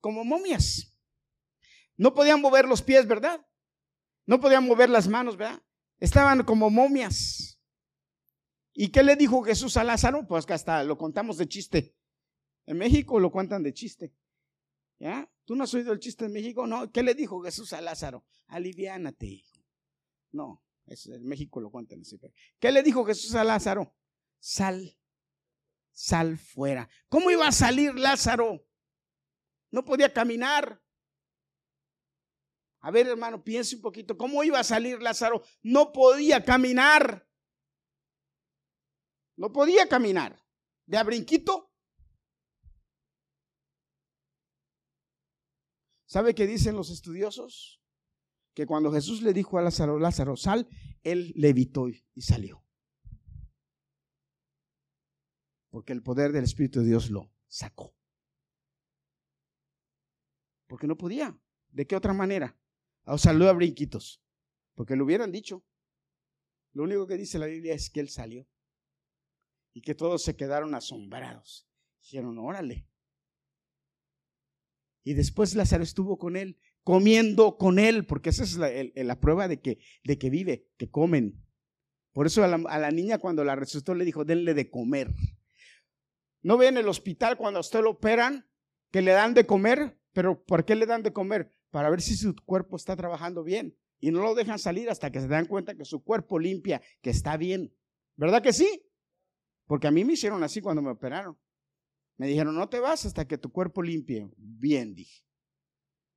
como 0.00 0.24
momias. 0.24 0.94
No 1.96 2.14
podían 2.14 2.40
mover 2.40 2.66
los 2.66 2.82
pies, 2.82 3.06
¿verdad? 3.08 3.44
No 4.26 4.40
podían 4.40 4.64
mover 4.64 4.88
las 4.88 5.08
manos, 5.08 5.36
¿verdad? 5.36 5.60
Estaban 5.98 6.44
como 6.44 6.70
momias. 6.70 7.57
¿Y 8.80 8.90
qué 8.90 9.02
le 9.02 9.16
dijo 9.16 9.42
Jesús 9.42 9.76
a 9.76 9.82
Lázaro? 9.82 10.24
Pues 10.28 10.46
que 10.46 10.52
hasta 10.52 10.84
lo 10.84 10.96
contamos 10.96 11.36
de 11.36 11.48
chiste. 11.48 11.96
En 12.64 12.78
México 12.78 13.18
lo 13.18 13.32
cuentan 13.32 13.64
de 13.64 13.74
chiste. 13.74 14.14
¿Ya? 15.00 15.28
¿Tú 15.44 15.56
no 15.56 15.64
has 15.64 15.74
oído 15.74 15.92
el 15.92 15.98
chiste 15.98 16.26
en 16.26 16.32
México? 16.32 16.64
No. 16.64 16.88
¿Qué 16.92 17.02
le 17.02 17.14
dijo 17.14 17.42
Jesús 17.42 17.72
a 17.72 17.80
Lázaro? 17.80 18.24
Aliviánate, 18.46 19.26
hijo. 19.26 19.66
No, 20.30 20.62
en 20.86 21.26
México 21.26 21.60
lo 21.60 21.72
cuentan 21.72 22.02
así. 22.02 22.20
¿Qué 22.60 22.70
le 22.70 22.84
dijo 22.84 23.04
Jesús 23.04 23.34
a 23.34 23.42
Lázaro? 23.42 23.96
Sal, 24.38 24.96
sal 25.90 26.38
fuera. 26.38 26.88
¿Cómo 27.08 27.32
iba 27.32 27.48
a 27.48 27.52
salir 27.52 27.96
Lázaro? 27.96 28.64
No 29.72 29.84
podía 29.84 30.12
caminar. 30.12 30.80
A 32.78 32.92
ver, 32.92 33.08
hermano, 33.08 33.42
piense 33.42 33.74
un 33.74 33.82
poquito. 33.82 34.16
¿Cómo 34.16 34.44
iba 34.44 34.60
a 34.60 34.64
salir 34.64 35.02
Lázaro? 35.02 35.42
No 35.62 35.90
podía 35.90 36.44
caminar. 36.44 37.27
No 39.38 39.52
podía 39.52 39.88
caminar. 39.88 40.44
De 40.86 40.98
a 40.98 41.04
brinquito. 41.04 41.72
¿Sabe 46.06 46.34
qué 46.34 46.46
dicen 46.46 46.74
los 46.74 46.90
estudiosos? 46.90 47.80
Que 48.54 48.66
cuando 48.66 48.92
Jesús 48.92 49.22
le 49.22 49.32
dijo 49.32 49.56
a 49.56 49.62
Lázaro, 49.62 50.00
Lázaro, 50.00 50.36
sal, 50.36 50.68
él 51.04 51.32
levitó 51.36 51.88
y 51.88 52.20
salió. 52.20 52.66
Porque 55.70 55.92
el 55.92 56.02
poder 56.02 56.32
del 56.32 56.44
Espíritu 56.44 56.80
de 56.80 56.86
Dios 56.86 57.08
lo 57.10 57.30
sacó. 57.46 57.94
Porque 60.66 60.88
no 60.88 60.96
podía. 60.96 61.38
¿De 61.68 61.86
qué 61.86 61.94
otra 61.94 62.12
manera? 62.12 62.58
O 63.04 63.18
salió 63.18 63.48
a 63.48 63.52
brinquitos. 63.52 64.20
Porque 64.74 64.96
lo 64.96 65.04
hubieran 65.04 65.30
dicho. 65.30 65.64
Lo 66.72 66.82
único 66.82 67.06
que 67.06 67.16
dice 67.16 67.38
la 67.38 67.46
Biblia 67.46 67.74
es 67.74 67.90
que 67.90 68.00
él 68.00 68.08
salió. 68.08 68.48
Y 69.78 69.80
que 69.80 69.94
todos 69.94 70.24
se 70.24 70.34
quedaron 70.34 70.74
asombrados. 70.74 71.68
Dijeron, 72.02 72.36
órale. 72.36 72.88
Y 75.04 75.14
después 75.14 75.54
Lázaro 75.54 75.84
estuvo 75.84 76.18
con 76.18 76.34
él, 76.34 76.58
comiendo 76.82 77.56
con 77.56 77.78
él, 77.78 78.04
porque 78.04 78.30
esa 78.30 78.42
es 78.42 78.56
la, 78.56 79.20
prueba 79.20 79.46
de 79.46 79.60
que, 79.60 79.78
de 80.02 80.18
que 80.18 80.30
vive, 80.30 80.66
que 80.78 80.90
comen. 80.90 81.40
Por 82.12 82.26
eso 82.26 82.42
a 82.42 82.48
la, 82.48 82.90
niña 82.90 83.18
cuando 83.18 83.44
la 83.44 83.54
resucitó 83.54 83.94
le 83.94 84.04
dijo, 84.04 84.24
denle 84.24 84.52
de 84.52 84.68
comer. 84.68 85.14
¿No 86.42 86.58
ve 86.58 86.66
en 86.66 86.76
el 86.78 86.88
hospital 86.88 87.36
cuando 87.36 87.58
a 87.58 87.60
usted 87.60 87.80
lo 87.80 87.90
operan 87.90 88.50
que 88.90 89.00
le 89.00 89.12
dan 89.12 89.32
de 89.32 89.46
comer? 89.46 89.96
Pero 90.12 90.44
¿por 90.44 90.64
qué 90.64 90.74
le 90.74 90.86
dan 90.86 91.04
de 91.04 91.12
comer? 91.12 91.54
para 91.70 91.90
ver 91.90 92.00
si 92.00 92.16
su 92.16 92.34
cuerpo 92.34 92.76
está 92.76 92.96
trabajando 92.96 93.44
bien. 93.44 93.76
Y 94.00 94.10
no 94.10 94.22
lo 94.22 94.34
dejan 94.34 94.58
salir 94.58 94.90
hasta 94.90 95.10
que 95.10 95.20
se 95.20 95.28
dan 95.28 95.46
cuenta 95.46 95.76
que 95.76 95.84
su 95.84 96.02
cuerpo 96.02 96.38
limpia, 96.38 96.80
que 97.02 97.10
está 97.10 97.36
bien. 97.36 97.72
¿Verdad 98.16 98.42
que 98.42 98.52
sí? 98.52 98.87
Porque 99.68 99.86
a 99.86 99.90
mí 99.90 100.02
me 100.02 100.14
hicieron 100.14 100.42
así 100.42 100.62
cuando 100.62 100.80
me 100.80 100.90
operaron. 100.90 101.38
Me 102.16 102.26
dijeron, 102.26 102.56
no 102.56 102.68
te 102.68 102.80
vas 102.80 103.04
hasta 103.04 103.28
que 103.28 103.36
tu 103.36 103.52
cuerpo 103.52 103.82
limpie. 103.82 104.28
Bien, 104.36 104.94
dije. 104.94 105.24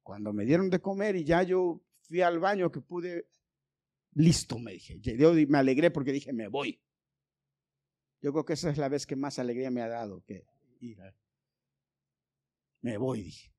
Cuando 0.02 0.34
me 0.34 0.46
dieron 0.46 0.70
de 0.70 0.80
comer 0.80 1.18
y 1.18 1.26
ya 1.26 1.44
yo 1.44 1.84
fui 2.00 2.22
al 2.22 2.40
baño 2.40 2.72
que 2.72 2.80
pude, 2.80 3.28
listo, 4.14 4.58
me 4.58 4.72
dije. 4.72 5.00
Me 5.48 5.58
alegré 5.58 5.92
porque 5.92 6.14
dije, 6.14 6.32
me 6.32 6.48
voy. 6.48 6.82
Yo 8.22 8.32
creo 8.32 8.46
que 8.46 8.54
esa 8.54 8.70
es 8.70 8.78
la 8.78 8.88
vez 8.88 9.06
que 9.06 9.18
más 9.18 9.38
alegría 9.38 9.70
me 9.70 9.82
ha 9.82 9.90
dado 9.90 10.24
que 10.24 10.46
Me 12.82 12.98
voy, 12.98 13.24
dije. 13.24 13.54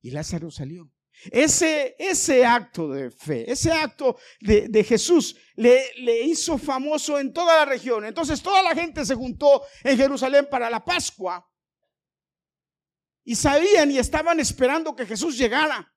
Y 0.00 0.10
Lázaro 0.10 0.50
salió. 0.50 0.92
Ese, 1.30 1.94
ese 1.98 2.44
acto 2.44 2.88
de 2.88 3.10
fe, 3.10 3.50
ese 3.50 3.70
acto 3.70 4.16
de, 4.40 4.84
Jesús 4.84 5.36
le, 5.54 5.84
le, 5.98 6.22
hizo 6.22 6.58
famoso 6.58 7.18
en 7.18 7.32
toda 7.32 7.58
la 7.58 7.64
región. 7.64 8.04
Entonces 8.04 8.42
toda 8.42 8.62
la 8.62 8.74
gente 8.74 9.04
se 9.04 9.14
juntó 9.14 9.62
en 9.84 9.96
Jerusalén 9.96 10.48
para 10.50 10.68
la 10.68 10.84
Pascua. 10.84 11.48
Y 13.24 13.36
sabían 13.36 13.90
y 13.92 13.98
estaban 13.98 14.40
esperando 14.40 14.96
que 14.96 15.06
Jesús 15.06 15.38
llegara. 15.38 15.88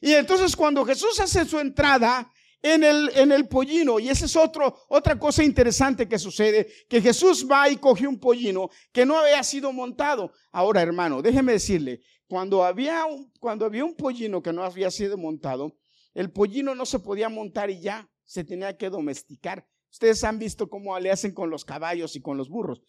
Y 0.00 0.12
entonces 0.12 0.54
cuando 0.54 0.84
Jesús 0.84 1.18
hace 1.18 1.44
su 1.44 1.58
entrada 1.58 2.32
en 2.62 2.84
el, 2.84 3.10
en 3.14 3.32
el 3.32 3.48
pollino, 3.48 3.98
y 3.98 4.08
esa 4.08 4.26
es 4.26 4.36
otro, 4.36 4.84
otra 4.88 5.18
cosa 5.18 5.42
interesante 5.42 6.08
que 6.08 6.18
sucede, 6.18 6.70
que 6.88 7.00
Jesús 7.00 7.46
va 7.50 7.68
y 7.68 7.76
coge 7.76 8.06
un 8.06 8.20
pollino 8.20 8.70
que 8.92 9.04
no 9.04 9.18
había 9.18 9.42
sido 9.42 9.72
montado. 9.72 10.32
Ahora, 10.52 10.82
hermano, 10.82 11.22
déjeme 11.22 11.52
decirle, 11.52 12.02
cuando 12.30 12.62
había, 12.62 13.06
un, 13.06 13.28
cuando 13.40 13.66
había 13.66 13.84
un 13.84 13.96
pollino 13.96 14.40
que 14.40 14.52
no 14.52 14.62
había 14.62 14.92
sido 14.92 15.18
montado, 15.18 15.76
el 16.14 16.30
pollino 16.30 16.76
no 16.76 16.86
se 16.86 17.00
podía 17.00 17.28
montar 17.28 17.70
y 17.70 17.80
ya, 17.80 18.08
se 18.22 18.44
tenía 18.44 18.76
que 18.76 18.88
domesticar. 18.88 19.66
Ustedes 19.90 20.22
han 20.22 20.38
visto 20.38 20.70
cómo 20.70 20.96
le 21.00 21.10
hacen 21.10 21.34
con 21.34 21.50
los 21.50 21.64
caballos 21.64 22.14
y 22.14 22.20
con 22.20 22.36
los 22.36 22.48
burros. 22.48 22.82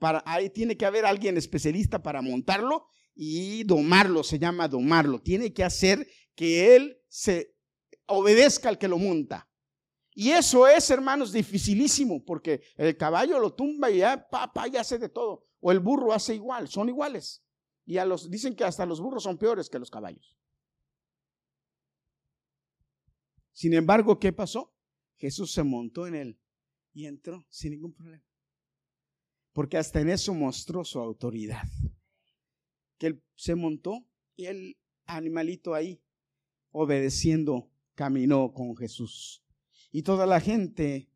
Para, 0.00 0.24
ahí 0.26 0.50
tiene 0.50 0.76
que 0.76 0.86
haber 0.86 1.06
alguien 1.06 1.36
especialista 1.36 2.02
para 2.02 2.20
montarlo 2.20 2.88
y 3.14 3.62
domarlo, 3.62 4.24
se 4.24 4.40
llama 4.40 4.66
domarlo. 4.66 5.20
Tiene 5.20 5.52
que 5.52 5.62
hacer 5.62 6.08
que 6.34 6.74
él 6.74 6.98
se 7.06 7.54
obedezca 8.06 8.70
al 8.70 8.78
que 8.78 8.88
lo 8.88 8.98
monta. 8.98 9.48
Y 10.10 10.30
eso 10.30 10.66
es, 10.66 10.90
hermanos, 10.90 11.30
dificilísimo, 11.30 12.24
porque 12.24 12.60
el 12.74 12.96
caballo 12.96 13.38
lo 13.38 13.54
tumba 13.54 13.88
y 13.88 13.98
ya, 13.98 14.28
papá, 14.28 14.66
ya 14.66 14.80
hace 14.80 14.98
de 14.98 15.10
todo. 15.10 15.46
O 15.60 15.70
el 15.70 15.78
burro 15.78 16.12
hace 16.12 16.34
igual, 16.34 16.66
son 16.66 16.88
iguales. 16.88 17.44
Y 17.90 17.98
a 17.98 18.04
los 18.04 18.30
dicen 18.30 18.54
que 18.54 18.62
hasta 18.62 18.86
los 18.86 19.00
burros 19.00 19.24
son 19.24 19.36
peores 19.36 19.68
que 19.68 19.80
los 19.80 19.90
caballos. 19.90 20.36
Sin 23.52 23.74
embargo, 23.74 24.20
¿qué 24.20 24.32
pasó? 24.32 24.72
Jesús 25.16 25.50
se 25.50 25.64
montó 25.64 26.06
en 26.06 26.14
él 26.14 26.40
y 26.92 27.06
entró 27.06 27.44
sin 27.48 27.72
ningún 27.72 27.92
problema. 27.92 28.24
Porque 29.52 29.76
hasta 29.76 30.00
en 30.00 30.10
eso 30.10 30.32
mostró 30.32 30.84
su 30.84 31.00
autoridad. 31.00 31.64
Que 32.96 33.08
él 33.08 33.24
se 33.34 33.56
montó 33.56 34.06
y 34.36 34.44
el 34.44 34.78
animalito 35.06 35.74
ahí, 35.74 36.00
obedeciendo, 36.70 37.72
caminó 37.96 38.52
con 38.52 38.76
Jesús. 38.76 39.42
Y 39.90 40.02
toda 40.04 40.26
la 40.26 40.40
gente 40.40 41.10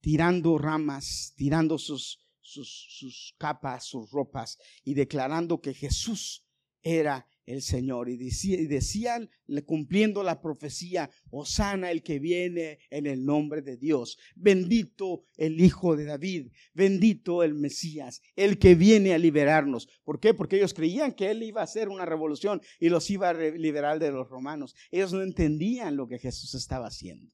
tirando 0.00 0.58
ramas, 0.58 1.32
tirando 1.36 1.78
sus 1.78 2.21
sus, 2.52 3.34
capas, 3.38 3.84
sus 3.84 4.10
ropas, 4.10 4.58
y 4.84 4.94
declarando 4.94 5.60
que 5.60 5.74
Jesús 5.74 6.44
era 6.82 7.26
el 7.46 7.62
Señor. 7.62 8.08
Y, 8.08 8.14
y 8.14 8.66
decían, 8.66 9.30
cumpliendo 9.66 10.22
la 10.22 10.40
profecía, 10.40 11.10
Osana 11.30 11.90
el 11.90 12.02
que 12.02 12.18
viene 12.18 12.78
en 12.90 13.06
el 13.06 13.24
nombre 13.24 13.62
de 13.62 13.76
Dios. 13.76 14.18
Bendito 14.34 15.24
el 15.36 15.60
Hijo 15.60 15.96
de 15.96 16.04
David. 16.04 16.52
Bendito 16.74 17.42
el 17.42 17.54
Mesías, 17.54 18.22
el 18.36 18.58
que 18.58 18.74
viene 18.74 19.14
a 19.14 19.18
liberarnos. 19.18 19.88
¿Por 20.04 20.20
qué? 20.20 20.34
Porque 20.34 20.56
ellos 20.56 20.74
creían 20.74 21.12
que 21.12 21.30
Él 21.30 21.42
iba 21.42 21.60
a 21.60 21.64
hacer 21.64 21.88
una 21.88 22.04
revolución 22.04 22.60
y 22.78 22.88
los 22.88 23.10
iba 23.10 23.30
a 23.30 23.34
liberar 23.34 23.98
de 23.98 24.12
los 24.12 24.28
romanos. 24.28 24.74
Ellos 24.90 25.12
no 25.12 25.22
entendían 25.22 25.96
lo 25.96 26.06
que 26.06 26.18
Jesús 26.18 26.54
estaba 26.54 26.86
haciendo. 26.86 27.32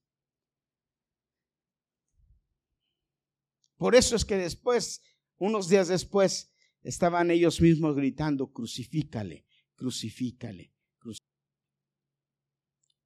Por 3.79 3.95
eso 3.95 4.17
es 4.17 4.25
que 4.25 4.35
después, 4.35 5.01
unos 5.37 5.69
días 5.69 5.87
después, 5.87 6.51
estaban 6.83 7.31
ellos 7.31 7.61
mismos 7.61 7.95
gritando, 7.95 8.51
crucifícale, 8.51 9.45
crucifícale. 9.75 10.73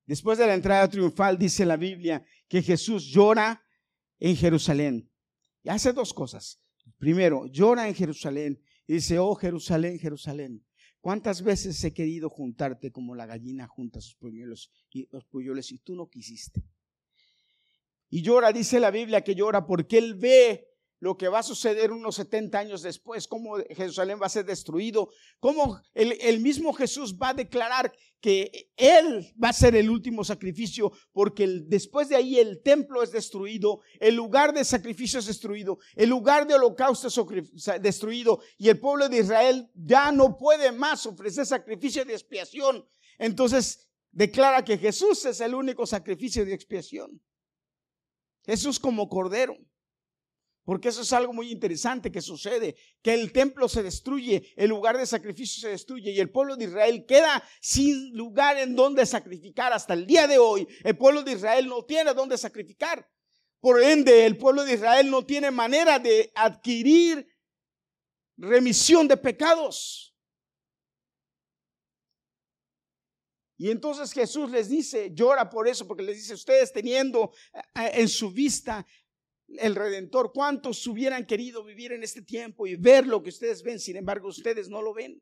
Después 0.08 0.40
de 0.40 0.48
la 0.48 0.56
entrada 0.56 0.90
triunfal, 0.90 1.38
dice 1.38 1.64
la 1.64 1.78
Biblia 1.78 2.26
que 2.48 2.64
Jesús 2.64 3.06
llora 3.06 3.64
en 4.20 4.36
Jerusalén. 4.36 5.10
Y 5.62 5.70
hace 5.70 5.94
dos 5.94 6.12
cosas. 6.12 6.60
Primero, 6.98 7.46
llora 7.46 7.88
en 7.88 7.94
Jerusalén 7.94 8.60
y 8.88 8.96
dice, 8.96 9.20
oh 9.20 9.36
Jerusalén, 9.36 10.00
Jerusalén, 10.00 10.66
¿cuántas 11.00 11.44
veces 11.44 11.82
he 11.84 11.94
querido 11.94 12.30
juntarte 12.30 12.92
como 12.92 13.14
la 13.14 13.28
gallina 13.28 13.68
junta 13.68 14.02
sus 14.02 14.16
polluelos 14.16 14.72
y 14.90 15.08
los 15.12 15.24
polluelos 15.26 15.72
y 15.72 15.78
tú 15.78 15.96
no 15.96 16.10
quisiste? 16.10 16.66
Y 18.14 18.22
llora, 18.22 18.54
dice 18.54 18.80
la 18.80 18.92
Biblia 18.92 19.24
que 19.24 19.34
llora 19.34 19.66
porque 19.66 19.98
él 19.98 20.14
ve 20.14 20.68
lo 21.00 21.18
que 21.18 21.30
va 21.30 21.40
a 21.40 21.44
suceder 21.44 21.92
unos 21.92 22.14
70 22.18 22.60
años 22.60 22.84
después, 22.84 23.28
cómo 23.28 23.56
Jerusalén 23.72 24.20
va 24.22 24.28
a 24.28 24.30
ser 24.30 24.46
destruido, 24.46 25.10
cómo 25.40 25.82
el, 25.96 26.40
mismo 26.40 26.74
Jesús 26.74 27.18
va 27.20 27.30
a 27.30 27.34
declarar 27.34 27.92
que 28.22 28.70
Él 28.78 29.34
va 29.44 29.50
a 29.50 29.54
ser 29.54 29.76
el 29.76 29.90
último 29.90 30.24
sacrificio, 30.24 30.92
porque 31.12 31.64
después 31.66 32.08
de 32.08 32.16
ahí 32.16 32.38
el 32.38 32.62
templo 32.62 33.02
es 33.02 33.12
destruido, 33.12 33.80
el 34.00 34.14
lugar 34.14 34.54
de 34.54 34.64
sacrificio 34.64 35.18
es 35.18 35.26
destruido, 35.26 35.80
el 35.96 36.10
lugar 36.10 36.46
de 36.46 36.54
holocausto 36.54 37.08
es 37.08 37.82
destruido, 37.82 38.42
y 38.60 38.70
el 38.70 38.80
pueblo 38.80 39.10
de 39.10 39.22
Israel 39.22 39.72
ya 39.74 40.12
no 40.12 40.38
puede 40.38 40.72
más 40.72 41.08
ofrecer 41.08 41.48
sacrificio 41.48 42.06
de 42.06 42.14
expiación. 42.14 42.86
Entonces 43.18 43.90
declara 44.12 44.64
que 44.64 44.78
Jesús 44.78 45.26
es 45.26 45.42
el 45.42 45.56
único 45.56 45.88
sacrificio 45.88 46.46
de 46.46 46.54
expiación. 46.54 47.20
Jesús 48.46 48.80
como 48.80 49.10
cordero. 49.10 49.58
Porque 50.66 50.88
eso 50.90 51.02
es 51.02 51.12
algo 51.12 51.34
muy 51.34 51.52
interesante 51.52 52.10
que 52.10 52.22
sucede, 52.22 52.76
que 53.02 53.14
el 53.14 53.34
templo 53.34 53.68
se 53.68 53.84
destruye, 53.84 54.54
el 54.56 54.70
lugar 54.70 54.98
de 54.98 55.06
sacrificio 55.06 55.60
se 55.60 55.68
destruye 55.70 56.12
y 56.12 56.20
el 56.22 56.32
pueblo 56.32 56.56
de 56.56 56.66
Israel 56.66 57.06
queda 57.06 57.44
sin 57.60 58.16
lugar 58.16 58.58
en 58.58 58.74
donde 58.74 59.06
sacrificar. 59.06 59.74
Hasta 59.74 59.94
el 59.94 60.08
día 60.08 60.26
de 60.26 60.38
hoy, 60.38 60.66
el 60.86 60.98
pueblo 60.98 61.22
de 61.22 61.34
Israel 61.34 61.68
no 61.68 61.84
tiene 61.84 62.14
donde 62.14 62.38
sacrificar. 62.38 63.06
Por 63.60 63.82
ende, 63.82 64.26
el 64.26 64.38
pueblo 64.38 64.64
de 64.64 64.76
Israel 64.76 65.10
no 65.10 65.26
tiene 65.26 65.52
manera 65.52 66.00
de 66.00 66.32
adquirir 66.34 67.28
remisión 68.38 69.08
de 69.08 69.18
pecados. 69.18 70.13
Y 73.58 73.70
entonces 73.70 74.12
Jesús 74.12 74.50
les 74.50 74.70
dice, 74.70 75.12
llora 75.14 75.50
por 75.50 75.68
eso, 75.68 75.88
porque 75.88 76.04
les 76.04 76.18
dice, 76.18 76.34
ustedes 76.34 76.72
teniendo 76.74 77.32
eh, 77.54 77.92
en 77.94 78.10
su 78.10 78.32
vista 78.32 78.86
el 79.48 79.76
Redentor, 79.76 80.32
¿cuántos 80.34 80.86
hubieran 80.88 81.26
querido 81.26 81.64
vivir 81.64 81.92
en 81.92 82.04
este 82.04 82.22
tiempo 82.22 82.66
y 82.66 82.76
ver 82.76 83.06
lo 83.06 83.22
que 83.22 83.30
ustedes 83.30 83.62
ven? 83.62 83.80
Sin 83.80 83.96
embargo, 83.96 84.30
ustedes 84.30 84.70
no 84.70 84.82
lo 84.82 84.94
ven. 84.94 85.22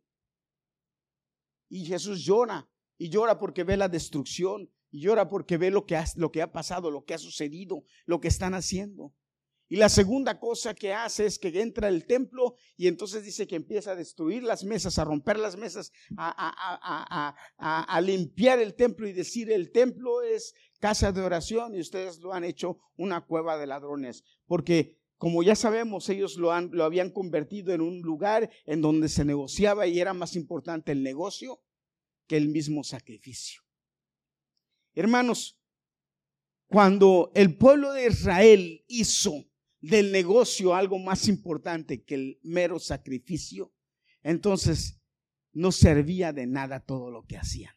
Y 1.69 1.85
Jesús 1.85 2.23
llora, 2.23 2.69
y 2.97 3.09
llora 3.09 3.39
porque 3.39 3.63
ve 3.63 3.77
la 3.77 3.89
destrucción, 3.89 4.71
y 4.91 5.01
llora 5.01 5.27
porque 5.27 5.57
ve 5.57 5.71
lo 5.71 5.85
que 5.85 5.95
ha, 5.95 6.05
lo 6.15 6.31
que 6.31 6.41
ha 6.41 6.51
pasado, 6.51 6.91
lo 6.91 7.03
que 7.03 7.13
ha 7.13 7.17
sucedido, 7.17 7.83
lo 8.05 8.19
que 8.19 8.27
están 8.27 8.53
haciendo. 8.53 9.13
Y 9.71 9.77
la 9.77 9.87
segunda 9.87 10.37
cosa 10.37 10.73
que 10.73 10.91
hace 10.91 11.25
es 11.25 11.39
que 11.39 11.47
entra 11.61 11.87
al 11.87 12.05
templo 12.05 12.55
y 12.75 12.87
entonces 12.87 13.23
dice 13.23 13.47
que 13.47 13.55
empieza 13.55 13.91
a 13.91 13.95
destruir 13.95 14.43
las 14.43 14.65
mesas, 14.65 14.99
a 14.99 15.05
romper 15.05 15.39
las 15.39 15.55
mesas, 15.55 15.93
a, 16.17 17.33
a, 17.57 18.01
limpiar 18.01 18.59
el 18.59 18.75
templo 18.75 19.07
y 19.07 19.13
decir 19.13 19.49
el 19.49 19.71
templo 19.71 20.23
es 20.23 20.53
casa 20.81 21.13
de 21.13 21.21
oración 21.21 21.73
y 21.73 21.79
ustedes 21.79 22.19
lo 22.19 22.33
han 22.33 22.43
hecho 22.43 22.79
una 22.97 23.25
cueva 23.25 23.57
de 23.57 23.67
ladrones. 23.67 24.25
Porque 24.45 24.99
como 25.17 25.41
ya 25.41 25.55
sabemos, 25.55 26.09
ellos 26.09 26.35
lo, 26.35 26.51
han, 26.51 26.71
lo 26.73 26.83
habían 26.83 27.09
convertido 27.09 27.73
en 27.73 27.79
un 27.79 28.01
lugar 28.01 28.49
en 28.65 28.81
donde 28.81 29.07
se 29.07 29.23
negociaba 29.23 29.87
y 29.87 30.01
era 30.01 30.13
más 30.13 30.35
importante 30.35 30.91
el 30.91 31.01
negocio 31.01 31.63
que 32.27 32.35
el 32.35 32.49
mismo 32.49 32.83
sacrificio. 32.83 33.61
Hermanos, 34.95 35.57
cuando 36.67 37.31
el 37.35 37.57
pueblo 37.57 37.93
de 37.93 38.07
Israel 38.07 38.83
hizo 38.89 39.45
del 39.81 40.11
negocio 40.11 40.75
algo 40.75 40.99
más 40.99 41.27
importante 41.27 42.03
que 42.03 42.15
el 42.15 42.39
mero 42.43 42.79
sacrificio, 42.79 43.73
entonces 44.23 45.01
no 45.53 45.71
servía 45.71 46.31
de 46.31 46.47
nada 46.47 46.79
todo 46.79 47.11
lo 47.11 47.25
que 47.25 47.37
hacían. 47.37 47.73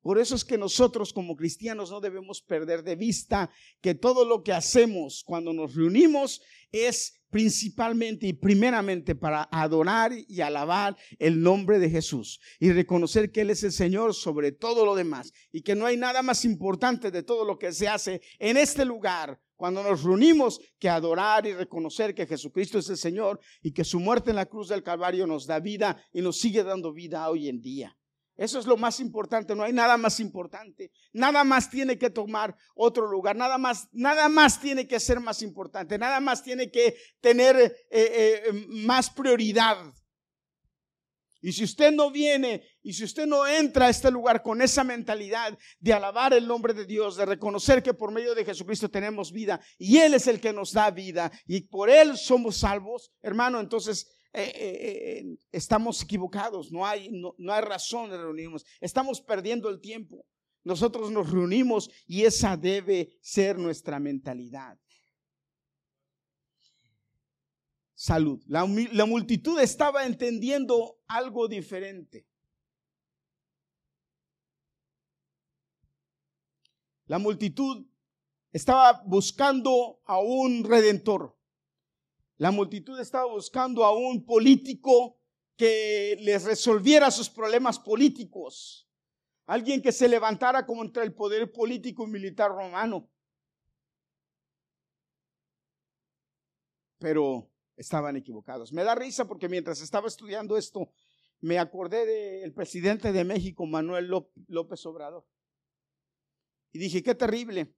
Por 0.00 0.18
eso 0.18 0.36
es 0.36 0.44
que 0.44 0.56
nosotros 0.56 1.12
como 1.12 1.36
cristianos 1.36 1.90
no 1.90 2.00
debemos 2.00 2.40
perder 2.40 2.82
de 2.82 2.96
vista 2.96 3.50
que 3.82 3.94
todo 3.94 4.24
lo 4.24 4.42
que 4.42 4.52
hacemos 4.52 5.22
cuando 5.22 5.52
nos 5.52 5.74
reunimos 5.74 6.40
es 6.72 7.20
principalmente 7.30 8.26
y 8.26 8.32
primeramente 8.32 9.14
para 9.14 9.48
adorar 9.52 10.12
y 10.28 10.40
alabar 10.40 10.96
el 11.18 11.42
nombre 11.42 11.78
de 11.78 11.90
Jesús 11.90 12.40
y 12.58 12.72
reconocer 12.72 13.30
que 13.30 13.42
Él 13.42 13.50
es 13.50 13.62
el 13.64 13.72
Señor 13.72 14.14
sobre 14.14 14.52
todo 14.52 14.86
lo 14.86 14.94
demás 14.94 15.32
y 15.52 15.60
que 15.60 15.74
no 15.74 15.84
hay 15.84 15.98
nada 15.98 16.22
más 16.22 16.44
importante 16.46 17.10
de 17.10 17.22
todo 17.22 17.44
lo 17.44 17.58
que 17.58 17.72
se 17.72 17.88
hace 17.88 18.22
en 18.38 18.56
este 18.56 18.86
lugar 18.86 19.38
cuando 19.58 19.82
nos 19.82 20.04
reunimos 20.04 20.60
que 20.78 20.88
adorar 20.88 21.44
y 21.44 21.52
reconocer 21.52 22.14
que 22.14 22.28
Jesucristo 22.28 22.78
es 22.78 22.88
el 22.90 22.96
Señor 22.96 23.40
y 23.60 23.72
que 23.72 23.84
su 23.84 23.98
muerte 23.98 24.30
en 24.30 24.36
la 24.36 24.46
cruz 24.46 24.68
del 24.68 24.84
Calvario 24.84 25.26
nos 25.26 25.46
da 25.46 25.58
vida 25.58 26.00
y 26.12 26.22
nos 26.22 26.38
sigue 26.38 26.62
dando 26.62 26.92
vida 26.92 27.28
hoy 27.28 27.48
en 27.48 27.60
día. 27.60 27.98
Eso 28.36 28.60
es 28.60 28.66
lo 28.66 28.76
más 28.76 29.00
importante, 29.00 29.56
no 29.56 29.64
hay 29.64 29.72
nada 29.72 29.96
más 29.96 30.20
importante. 30.20 30.92
Nada 31.12 31.42
más 31.42 31.68
tiene 31.68 31.98
que 31.98 32.08
tomar 32.08 32.54
otro 32.76 33.10
lugar, 33.10 33.34
nada 33.34 33.58
más, 33.58 33.88
nada 33.90 34.28
más 34.28 34.60
tiene 34.60 34.86
que 34.86 35.00
ser 35.00 35.18
más 35.18 35.42
importante, 35.42 35.98
nada 35.98 36.20
más 36.20 36.44
tiene 36.44 36.70
que 36.70 36.96
tener 37.20 37.56
eh, 37.56 37.74
eh, 37.90 38.52
más 38.68 39.10
prioridad. 39.10 39.92
Y 41.40 41.52
si 41.52 41.64
usted 41.64 41.92
no 41.92 42.10
viene 42.10 42.62
y 42.82 42.92
si 42.92 43.04
usted 43.04 43.26
no 43.26 43.46
entra 43.46 43.86
a 43.86 43.90
este 43.90 44.10
lugar 44.10 44.42
con 44.42 44.60
esa 44.60 44.82
mentalidad 44.82 45.56
de 45.78 45.92
alabar 45.92 46.32
el 46.32 46.46
nombre 46.46 46.74
de 46.74 46.84
Dios, 46.84 47.16
de 47.16 47.26
reconocer 47.26 47.82
que 47.82 47.94
por 47.94 48.10
medio 48.10 48.34
de 48.34 48.44
Jesucristo 48.44 48.88
tenemos 48.90 49.30
vida 49.30 49.60
y 49.78 49.98
Él 49.98 50.14
es 50.14 50.26
el 50.26 50.40
que 50.40 50.52
nos 50.52 50.72
da 50.72 50.90
vida 50.90 51.30
y 51.46 51.62
por 51.62 51.90
Él 51.90 52.16
somos 52.16 52.56
salvos, 52.56 53.12
hermano, 53.22 53.60
entonces 53.60 54.08
eh, 54.32 54.52
eh, 54.54 55.20
eh, 55.20 55.36
estamos 55.52 56.02
equivocados, 56.02 56.70
no 56.70 56.86
hay, 56.86 57.08
no, 57.10 57.34
no 57.38 57.52
hay 57.52 57.62
razón 57.62 58.10
de 58.10 58.18
reunirnos, 58.18 58.64
estamos 58.80 59.20
perdiendo 59.20 59.68
el 59.68 59.80
tiempo. 59.80 60.26
Nosotros 60.64 61.10
nos 61.10 61.30
reunimos 61.30 61.88
y 62.06 62.24
esa 62.24 62.56
debe 62.56 63.16
ser 63.22 63.58
nuestra 63.58 63.98
mentalidad. 63.98 64.76
Salud. 68.00 68.40
La, 68.46 68.64
multitud 68.64 69.58
estaba 69.58 70.06
entendiendo 70.06 71.00
algo 71.08 71.48
diferente. 71.48 72.28
La 77.06 77.18
multitud 77.18 77.84
estaba 78.52 79.02
buscando 79.04 80.00
a 80.04 80.20
un 80.20 80.62
redentor. 80.62 81.36
La 82.36 82.52
multitud 82.52 83.00
estaba 83.00 83.32
buscando 83.32 83.84
a 83.84 83.90
un 83.90 84.24
político 84.24 85.18
que 85.56 86.16
les 86.20 86.44
resolviera 86.44 87.10
sus 87.10 87.28
problemas 87.28 87.80
políticos. 87.80 88.88
Alguien 89.44 89.82
que 89.82 89.90
se 89.90 90.08
levantara 90.08 90.64
contra 90.64 91.02
el 91.02 91.12
poder 91.12 91.50
político 91.50 92.06
y 92.06 92.10
militar 92.12 92.52
romano. 92.52 93.10
Pero 97.00 97.50
estaban 97.78 98.16
equivocados. 98.16 98.72
Me 98.72 98.84
da 98.84 98.94
risa 98.94 99.26
porque 99.26 99.48
mientras 99.48 99.80
estaba 99.80 100.08
estudiando 100.08 100.56
esto, 100.56 100.90
me 101.40 101.58
acordé 101.58 102.04
del 102.04 102.52
presidente 102.52 103.12
de 103.12 103.24
México, 103.24 103.64
Manuel 103.64 104.10
López 104.48 104.84
Obrador. 104.86 105.24
Y 106.72 106.78
dije, 106.78 107.02
qué 107.02 107.14
terrible. 107.14 107.74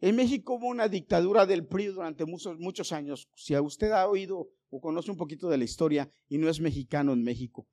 En 0.00 0.16
México 0.16 0.54
hubo 0.54 0.68
una 0.68 0.88
dictadura 0.88 1.46
del 1.46 1.66
PRI 1.66 1.86
durante 1.86 2.24
muchos, 2.24 2.58
muchos 2.58 2.92
años. 2.92 3.28
Si 3.36 3.56
usted 3.56 3.92
ha 3.92 4.08
oído 4.08 4.50
o 4.70 4.80
conoce 4.80 5.10
un 5.10 5.16
poquito 5.16 5.48
de 5.48 5.58
la 5.58 5.64
historia 5.64 6.10
y 6.28 6.38
no 6.38 6.48
es 6.48 6.60
mexicano 6.60 7.12
en 7.12 7.22
México. 7.22 7.68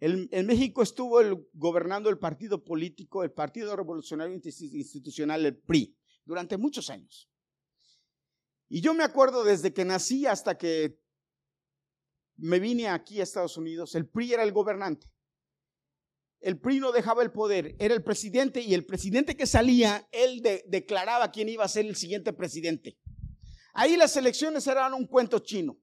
en 0.00 0.46
México 0.46 0.82
estuvo 0.82 1.20
gobernando 1.52 2.10
el 2.10 2.18
partido 2.18 2.64
político, 2.64 3.22
el 3.22 3.32
Partido 3.32 3.76
Revolucionario 3.76 4.34
Institucional, 4.34 5.46
el 5.46 5.58
PRI, 5.58 5.94
durante 6.24 6.56
muchos 6.56 6.90
años. 6.90 7.29
Y 8.70 8.80
yo 8.80 8.94
me 8.94 9.04
acuerdo 9.04 9.44
desde 9.44 9.74
que 9.74 9.84
nací 9.84 10.24
hasta 10.24 10.56
que 10.56 10.98
me 12.36 12.58
vine 12.58 12.88
aquí 12.88 13.20
a 13.20 13.24
Estados 13.24 13.58
Unidos, 13.58 13.94
el 13.94 14.08
PRI 14.08 14.32
era 14.32 14.42
el 14.42 14.52
gobernante 14.52 15.12
el 16.40 16.58
PRI 16.58 16.80
no 16.80 16.92
dejaba 16.92 17.22
el 17.22 17.30
poder, 17.30 17.76
era 17.78 17.94
el 17.94 18.02
presidente 18.02 18.60
y 18.60 18.74
el 18.74 18.86
presidente 18.86 19.36
que 19.36 19.46
salía, 19.46 20.08
él 20.10 20.42
declaraba 20.66 21.30
quién 21.30 21.48
iba 21.48 21.64
a 21.64 21.68
ser 21.68 21.86
el 21.86 21.96
siguiente 21.96 22.32
presidente. 22.32 22.98
Ahí 23.74 23.96
las 23.96 24.16
elecciones 24.16 24.66
eran 24.66 24.94
un 24.94 25.06
cuento 25.06 25.38
chino. 25.40 25.78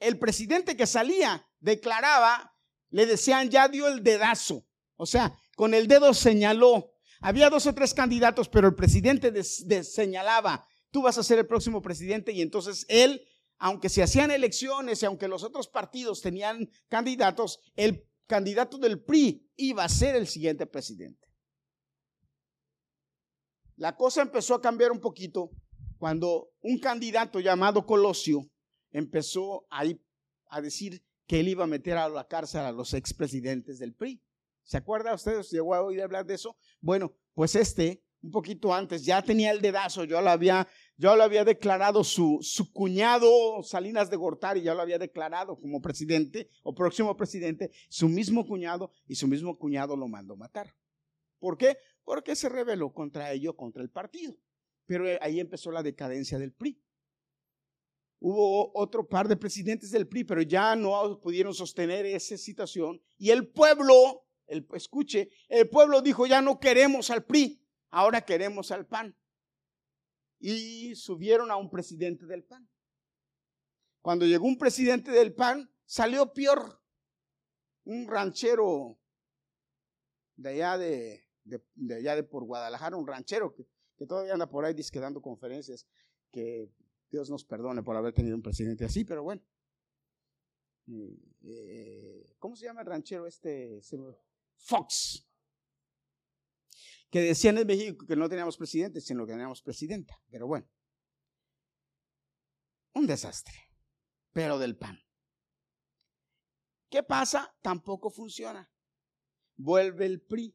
El 0.00 0.18
presidente 0.18 0.76
que 0.76 0.86
salía 0.86 1.48
declaraba, 1.60 2.54
le 2.90 3.06
decían, 3.06 3.50
ya 3.50 3.68
dio 3.68 3.86
el 3.88 4.02
dedazo, 4.02 4.66
o 4.96 5.06
sea, 5.06 5.36
con 5.56 5.74
el 5.74 5.86
dedo 5.86 6.12
señaló. 6.12 6.92
Había 7.20 7.50
dos 7.50 7.66
o 7.66 7.74
tres 7.74 7.94
candidatos, 7.94 8.48
pero 8.48 8.68
el 8.68 8.74
presidente 8.74 9.42
señalaba, 9.42 10.67
tú 10.90 11.02
vas 11.02 11.18
a 11.18 11.22
ser 11.22 11.38
el 11.38 11.46
próximo 11.46 11.82
presidente 11.82 12.32
y 12.32 12.42
entonces 12.42 12.86
él, 12.88 13.26
aunque 13.58 13.88
se 13.88 14.02
hacían 14.02 14.30
elecciones 14.30 15.02
y 15.02 15.06
aunque 15.06 15.28
los 15.28 15.42
otros 15.42 15.68
partidos 15.68 16.20
tenían 16.20 16.70
candidatos, 16.88 17.60
el 17.76 18.06
candidato 18.26 18.78
del 18.78 19.02
PRI 19.02 19.50
iba 19.56 19.84
a 19.84 19.88
ser 19.88 20.16
el 20.16 20.26
siguiente 20.26 20.66
presidente. 20.66 21.26
La 23.76 23.96
cosa 23.96 24.22
empezó 24.22 24.54
a 24.54 24.60
cambiar 24.60 24.90
un 24.90 25.00
poquito 25.00 25.50
cuando 25.98 26.50
un 26.60 26.78
candidato 26.78 27.40
llamado 27.40 27.86
Colosio 27.86 28.50
empezó 28.90 29.66
a, 29.70 29.84
a 30.50 30.60
decir 30.60 31.04
que 31.26 31.40
él 31.40 31.48
iba 31.48 31.64
a 31.64 31.68
meter 31.68 31.96
a 31.96 32.08
la 32.08 32.26
cárcel 32.26 32.62
a 32.62 32.72
los 32.72 32.94
expresidentes 32.94 33.78
del 33.78 33.94
PRI. 33.94 34.22
¿Se 34.64 34.76
acuerda 34.76 35.14
usted? 35.14 35.42
¿Llegó 35.50 35.74
a 35.74 35.82
oír 35.82 36.02
hablar 36.02 36.26
de 36.26 36.34
eso? 36.34 36.56
Bueno, 36.80 37.14
pues 37.34 37.54
este, 37.54 38.02
un 38.22 38.30
poquito 38.30 38.74
antes, 38.74 39.04
ya 39.04 39.22
tenía 39.22 39.50
el 39.50 39.60
dedazo, 39.60 40.04
yo 40.04 40.20
lo 40.20 40.30
había 40.30 40.66
ya 40.98 41.14
lo 41.14 41.22
había 41.22 41.44
declarado 41.44 42.02
su, 42.02 42.38
su 42.42 42.72
cuñado 42.72 43.62
Salinas 43.62 44.10
de 44.10 44.16
Gortari, 44.16 44.62
ya 44.62 44.74
lo 44.74 44.82
había 44.82 44.98
declarado 44.98 45.56
como 45.56 45.80
presidente 45.80 46.50
o 46.64 46.74
próximo 46.74 47.16
presidente, 47.16 47.70
su 47.88 48.08
mismo 48.08 48.44
cuñado, 48.44 48.90
y 49.06 49.14
su 49.14 49.28
mismo 49.28 49.56
cuñado 49.56 49.96
lo 49.96 50.08
mandó 50.08 50.36
matar. 50.36 50.74
¿Por 51.38 51.56
qué? 51.56 51.78
Porque 52.02 52.34
se 52.34 52.48
rebeló 52.48 52.92
contra 52.92 53.32
ello, 53.32 53.54
contra 53.54 53.80
el 53.80 53.90
partido. 53.90 54.36
Pero 54.86 55.04
ahí 55.20 55.38
empezó 55.38 55.70
la 55.70 55.84
decadencia 55.84 56.36
del 56.36 56.52
PRI. 56.52 56.82
Hubo 58.18 58.72
otro 58.74 59.06
par 59.06 59.28
de 59.28 59.36
presidentes 59.36 59.92
del 59.92 60.08
PRI, 60.08 60.24
pero 60.24 60.42
ya 60.42 60.74
no 60.74 61.20
pudieron 61.20 61.54
sostener 61.54 62.06
esa 62.06 62.36
situación. 62.36 63.00
Y 63.16 63.30
el 63.30 63.46
pueblo, 63.46 64.24
el, 64.48 64.66
escuche, 64.72 65.30
el 65.48 65.68
pueblo 65.68 66.02
dijo, 66.02 66.26
ya 66.26 66.42
no 66.42 66.58
queremos 66.58 67.10
al 67.10 67.24
PRI, 67.24 67.57
ahora 67.90 68.22
queremos 68.22 68.70
al 68.70 68.86
PAN 68.86 69.16
y 70.38 70.94
subieron 70.94 71.50
a 71.50 71.56
un 71.56 71.70
presidente 71.70 72.26
del 72.26 72.44
PAN. 72.44 72.68
Cuando 74.00 74.26
llegó 74.26 74.46
un 74.46 74.58
presidente 74.58 75.10
del 75.10 75.34
PAN, 75.34 75.70
salió 75.84 76.32
peor. 76.32 76.80
Un 77.84 78.06
ranchero 78.06 78.98
de 80.36 80.50
allá 80.50 80.78
de, 80.78 82.22
por 82.24 82.44
Guadalajara, 82.44 82.96
un 82.96 83.06
ranchero 83.06 83.54
que, 83.54 83.66
que 83.96 84.06
todavía 84.06 84.34
anda 84.34 84.48
por 84.48 84.64
ahí 84.64 84.74
disque 84.74 85.00
dando 85.00 85.22
conferencias, 85.22 85.86
que 86.30 86.70
Dios 87.10 87.30
nos 87.30 87.44
perdone 87.44 87.82
por 87.82 87.96
haber 87.96 88.12
tenido 88.12 88.36
un 88.36 88.42
presidente 88.42 88.84
así, 88.84 89.04
pero 89.04 89.22
bueno. 89.22 89.42
Eh, 91.42 92.34
¿Cómo 92.38 92.56
se 92.56 92.66
llama 92.66 92.80
el 92.80 92.86
ranchero 92.86 93.26
este? 93.26 93.80
Fox. 94.56 95.27
Que 97.10 97.20
decían 97.20 97.58
en 97.58 97.66
México 97.66 98.06
que 98.06 98.16
no 98.16 98.28
teníamos 98.28 98.56
presidente, 98.56 99.00
sino 99.00 99.24
que 99.26 99.32
teníamos 99.32 99.62
presidenta. 99.62 100.20
Pero 100.30 100.46
bueno. 100.46 100.68
Un 102.94 103.06
desastre. 103.06 103.54
Pero 104.32 104.58
del 104.58 104.76
pan. 104.76 104.98
¿Qué 106.90 107.02
pasa? 107.02 107.54
Tampoco 107.62 108.10
funciona. 108.10 108.70
Vuelve 109.56 110.06
el 110.06 110.20
PRI. 110.20 110.54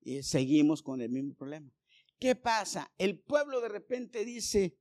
Y 0.00 0.22
seguimos 0.22 0.82
con 0.82 1.00
el 1.00 1.10
mismo 1.10 1.34
problema. 1.34 1.72
¿Qué 2.18 2.34
pasa? 2.34 2.92
El 2.98 3.20
pueblo 3.20 3.60
de 3.60 3.68
repente 3.68 4.24
dice, 4.24 4.76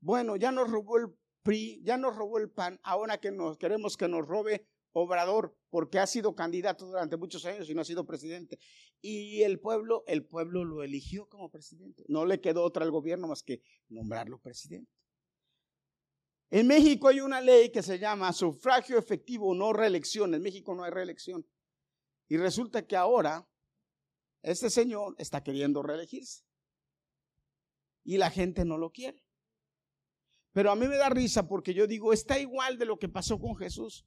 bueno, 0.00 0.36
ya 0.36 0.52
nos 0.52 0.70
robó 0.70 0.98
el 0.98 1.08
PRI, 1.42 1.82
ya 1.82 1.96
nos 1.96 2.14
robó 2.14 2.38
el 2.38 2.50
PAN, 2.50 2.78
ahora 2.82 3.18
que 3.18 3.32
nos 3.32 3.56
queremos 3.58 3.96
que 3.96 4.08
nos 4.08 4.26
robe 4.26 4.68
Obrador, 4.92 5.57
porque 5.70 5.98
ha 5.98 6.06
sido 6.06 6.34
candidato 6.34 6.86
durante 6.86 7.16
muchos 7.16 7.44
años 7.44 7.68
y 7.68 7.74
no 7.74 7.82
ha 7.82 7.84
sido 7.84 8.06
presidente. 8.06 8.58
Y 9.00 9.42
el 9.42 9.60
pueblo, 9.60 10.04
el 10.06 10.24
pueblo 10.24 10.64
lo 10.64 10.82
eligió 10.82 11.28
como 11.28 11.50
presidente. 11.50 12.04
No 12.08 12.24
le 12.24 12.40
quedó 12.40 12.64
otra 12.64 12.84
al 12.84 12.90
gobierno 12.90 13.28
más 13.28 13.42
que 13.42 13.62
nombrarlo 13.88 14.38
presidente. 14.38 14.90
En 16.50 16.66
México 16.66 17.08
hay 17.08 17.20
una 17.20 17.40
ley 17.40 17.70
que 17.70 17.82
se 17.82 17.98
llama 17.98 18.32
sufragio 18.32 18.98
efectivo, 18.98 19.54
no 19.54 19.72
reelección. 19.72 20.34
En 20.34 20.42
México 20.42 20.74
no 20.74 20.84
hay 20.84 20.90
reelección. 20.90 21.46
Y 22.28 22.36
resulta 22.38 22.86
que 22.86 22.96
ahora 22.96 23.46
este 24.42 24.70
señor 24.70 25.14
está 25.18 25.42
queriendo 25.42 25.82
reelegirse. 25.82 26.44
Y 28.04 28.16
la 28.16 28.30
gente 28.30 28.64
no 28.64 28.78
lo 28.78 28.90
quiere. 28.90 29.22
Pero 30.52 30.70
a 30.70 30.76
mí 30.76 30.88
me 30.88 30.96
da 30.96 31.10
risa 31.10 31.46
porque 31.46 31.74
yo 31.74 31.86
digo, 31.86 32.14
está 32.14 32.38
igual 32.38 32.78
de 32.78 32.86
lo 32.86 32.98
que 32.98 33.08
pasó 33.08 33.38
con 33.38 33.54
Jesús. 33.56 34.06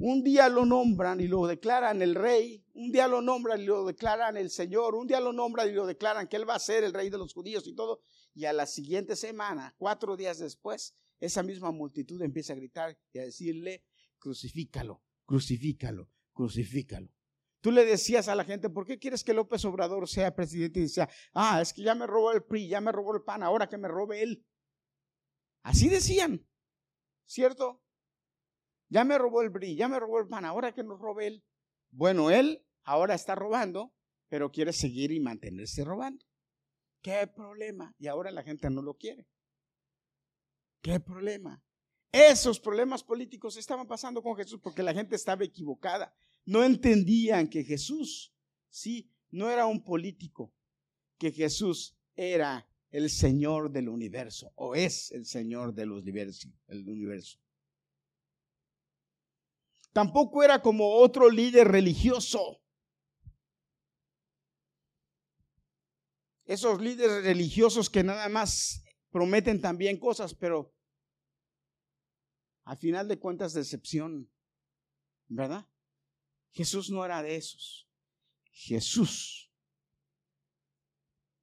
Un 0.00 0.22
día 0.22 0.48
lo 0.48 0.64
nombran 0.64 1.20
y 1.20 1.26
lo 1.26 1.46
declaran 1.48 2.02
el 2.02 2.14
rey, 2.14 2.64
un 2.74 2.92
día 2.92 3.08
lo 3.08 3.20
nombran 3.20 3.60
y 3.60 3.64
lo 3.64 3.84
declaran 3.84 4.36
el 4.36 4.48
Señor, 4.48 4.94
un 4.94 5.08
día 5.08 5.18
lo 5.18 5.32
nombran 5.32 5.68
y 5.68 5.72
lo 5.72 5.86
declaran 5.86 6.28
que 6.28 6.36
Él 6.36 6.48
va 6.48 6.54
a 6.54 6.60
ser 6.60 6.84
el 6.84 6.94
rey 6.94 7.10
de 7.10 7.18
los 7.18 7.34
judíos 7.34 7.66
y 7.66 7.74
todo. 7.74 8.00
Y 8.32 8.44
a 8.44 8.52
la 8.52 8.66
siguiente 8.66 9.16
semana, 9.16 9.74
cuatro 9.76 10.16
días 10.16 10.38
después, 10.38 10.94
esa 11.18 11.42
misma 11.42 11.72
multitud 11.72 12.22
empieza 12.22 12.52
a 12.52 12.56
gritar 12.56 12.96
y 13.12 13.18
a 13.18 13.24
decirle, 13.24 13.82
crucifícalo, 14.20 15.02
crucifícalo, 15.26 16.08
crucifícalo. 16.32 17.12
Tú 17.60 17.72
le 17.72 17.84
decías 17.84 18.28
a 18.28 18.36
la 18.36 18.44
gente, 18.44 18.70
¿por 18.70 18.86
qué 18.86 19.00
quieres 19.00 19.24
que 19.24 19.34
López 19.34 19.64
Obrador 19.64 20.08
sea 20.08 20.32
presidente? 20.32 20.78
Y 20.78 20.84
decía, 20.84 21.08
ah, 21.34 21.60
es 21.60 21.72
que 21.72 21.82
ya 21.82 21.96
me 21.96 22.06
robó 22.06 22.30
el 22.30 22.44
PRI, 22.44 22.68
ya 22.68 22.80
me 22.80 22.92
robó 22.92 23.16
el 23.16 23.22
PAN, 23.22 23.42
ahora 23.42 23.68
que 23.68 23.78
me 23.78 23.88
robe 23.88 24.22
él. 24.22 24.46
Así 25.62 25.88
decían, 25.88 26.46
¿cierto? 27.26 27.82
Ya 28.88 29.04
me 29.04 29.18
robó 29.18 29.42
el 29.42 29.52
PRI, 29.52 29.76
ya 29.76 29.88
me 29.88 30.00
robó 30.00 30.18
el 30.18 30.28
PAN, 30.28 30.44
ahora 30.44 30.72
que 30.72 30.82
nos 30.82 30.98
robe 30.98 31.26
él. 31.26 31.44
Bueno, 31.90 32.30
él 32.30 32.64
ahora 32.84 33.14
está 33.14 33.34
robando, 33.34 33.92
pero 34.28 34.50
quiere 34.50 34.72
seguir 34.72 35.12
y 35.12 35.20
mantenerse 35.20 35.84
robando. 35.84 36.24
¿Qué 37.02 37.26
problema? 37.26 37.94
Y 37.98 38.06
ahora 38.06 38.30
la 38.30 38.42
gente 38.42 38.70
no 38.70 38.82
lo 38.82 38.94
quiere. 38.94 39.26
¿Qué 40.82 41.00
problema? 41.00 41.62
Esos 42.10 42.58
problemas 42.58 43.02
políticos 43.04 43.56
estaban 43.56 43.86
pasando 43.86 44.22
con 44.22 44.36
Jesús 44.36 44.60
porque 44.62 44.82
la 44.82 44.94
gente 44.94 45.16
estaba 45.16 45.44
equivocada. 45.44 46.14
No 46.44 46.64
entendían 46.64 47.48
que 47.48 47.64
Jesús, 47.64 48.32
sí, 48.70 49.10
no 49.30 49.50
era 49.50 49.66
un 49.66 49.84
político, 49.84 50.54
que 51.18 51.30
Jesús 51.30 51.94
era 52.16 52.66
el 52.90 53.10
Señor 53.10 53.70
del 53.70 53.88
universo 53.88 54.52
o 54.54 54.74
es 54.74 55.12
el 55.12 55.26
Señor 55.26 55.74
del 55.74 55.92
universo. 55.92 56.48
El 56.68 56.88
universo. 56.88 57.38
Tampoco 59.98 60.44
era 60.44 60.62
como 60.62 60.94
otro 60.94 61.28
líder 61.28 61.66
religioso. 61.66 62.62
Esos 66.44 66.80
líderes 66.80 67.24
religiosos 67.24 67.90
que 67.90 68.04
nada 68.04 68.28
más 68.28 68.84
prometen 69.10 69.60
también 69.60 69.98
cosas, 69.98 70.36
pero 70.36 70.72
al 72.62 72.76
final 72.76 73.08
de 73.08 73.18
cuentas 73.18 73.54
decepción, 73.54 74.30
¿verdad? 75.26 75.66
Jesús 76.52 76.90
no 76.90 77.04
era 77.04 77.20
de 77.20 77.34
esos. 77.34 77.90
Jesús 78.52 79.52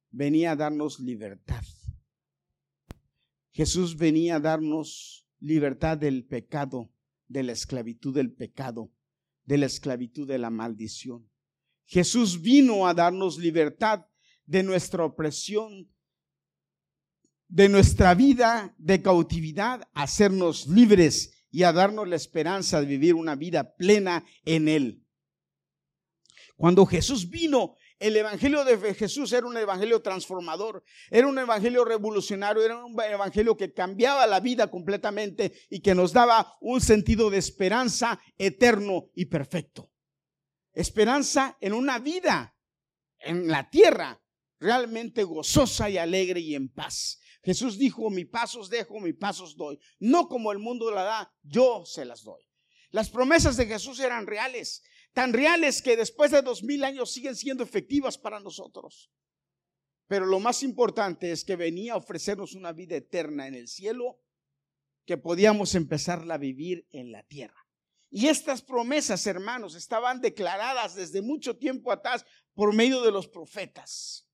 venía 0.08 0.52
a 0.52 0.56
darnos 0.56 0.98
libertad. 0.98 1.62
Jesús 3.52 3.98
venía 3.98 4.36
a 4.36 4.40
darnos 4.40 5.28
libertad 5.40 5.98
del 5.98 6.24
pecado, 6.24 6.90
de 7.28 7.42
la 7.42 7.52
esclavitud 7.52 8.14
del 8.14 8.32
pecado, 8.32 8.92
de 9.44 9.58
la 9.58 9.66
esclavitud 9.66 10.26
de 10.26 10.38
la 10.38 10.50
maldición. 10.50 11.30
Jesús 11.86 12.40
vino 12.40 12.86
a 12.86 12.94
darnos 12.94 13.38
libertad 13.38 14.06
de 14.44 14.62
nuestra 14.62 15.04
opresión, 15.04 15.92
de 17.48 17.68
nuestra 17.68 18.14
vida 18.14 18.74
de 18.78 19.02
cautividad, 19.02 19.82
a 19.94 20.02
hacernos 20.02 20.66
libres 20.66 21.46
y 21.50 21.62
a 21.62 21.72
darnos 21.72 22.08
la 22.08 22.16
esperanza 22.16 22.80
de 22.80 22.86
vivir 22.86 23.14
una 23.14 23.36
vida 23.36 23.76
plena 23.76 24.24
en 24.44 24.68
Él. 24.68 25.06
Cuando 26.56 26.86
Jesús 26.86 27.28
vino, 27.28 27.76
el 27.98 28.16
Evangelio 28.16 28.64
de 28.64 28.94
Jesús 28.94 29.32
era 29.32 29.46
un 29.46 29.56
Evangelio 29.56 30.02
transformador, 30.02 30.84
era 31.10 31.26
un 31.26 31.38
Evangelio 31.38 31.84
revolucionario, 31.84 32.62
era 32.62 32.84
un 32.84 33.00
Evangelio 33.00 33.56
que 33.56 33.72
cambiaba 33.72 34.26
la 34.26 34.40
vida 34.40 34.70
completamente 34.70 35.52
y 35.70 35.80
que 35.80 35.94
nos 35.94 36.12
daba 36.12 36.56
un 36.60 36.80
sentido 36.80 37.30
de 37.30 37.38
esperanza 37.38 38.20
eterno 38.36 39.10
y 39.14 39.26
perfecto. 39.26 39.90
Esperanza 40.72 41.56
en 41.60 41.72
una 41.72 41.98
vida 41.98 42.54
en 43.18 43.48
la 43.48 43.70
tierra 43.70 44.22
realmente 44.58 45.24
gozosa 45.24 45.88
y 45.88 45.98
alegre 45.98 46.40
y 46.40 46.54
en 46.54 46.68
paz. 46.68 47.20
Jesús 47.42 47.78
dijo, 47.78 48.10
mi 48.10 48.24
pasos 48.24 48.68
dejo, 48.68 49.00
mi 49.00 49.12
pasos 49.12 49.56
doy. 49.56 49.78
No 49.98 50.28
como 50.28 50.52
el 50.52 50.58
mundo 50.58 50.90
la 50.90 51.04
da, 51.04 51.34
yo 51.42 51.84
se 51.86 52.04
las 52.04 52.24
doy. 52.24 52.42
Las 52.90 53.10
promesas 53.10 53.56
de 53.56 53.66
Jesús 53.66 54.00
eran 54.00 54.26
reales, 54.26 54.82
tan 55.16 55.32
reales 55.32 55.80
que 55.80 55.96
después 55.96 56.30
de 56.30 56.42
dos 56.42 56.62
mil 56.62 56.84
años 56.84 57.10
siguen 57.10 57.34
siendo 57.34 57.64
efectivas 57.64 58.18
para 58.18 58.38
nosotros. 58.38 59.10
Pero 60.06 60.26
lo 60.26 60.40
más 60.40 60.62
importante 60.62 61.32
es 61.32 61.42
que 61.42 61.56
venía 61.56 61.94
a 61.94 61.96
ofrecernos 61.96 62.54
una 62.54 62.72
vida 62.72 62.96
eterna 62.96 63.46
en 63.46 63.54
el 63.54 63.66
cielo 63.66 64.20
que 65.06 65.16
podíamos 65.16 65.74
empezarla 65.74 66.34
a 66.34 66.38
vivir 66.38 66.86
en 66.90 67.12
la 67.12 67.22
tierra. 67.22 67.66
Y 68.10 68.26
estas 68.26 68.60
promesas, 68.60 69.26
hermanos, 69.26 69.74
estaban 69.74 70.20
declaradas 70.20 70.94
desde 70.94 71.22
mucho 71.22 71.56
tiempo 71.56 71.92
atrás 71.92 72.26
por 72.52 72.74
medio 72.74 73.00
de 73.00 73.10
los 73.10 73.26
profetas. 73.26 74.25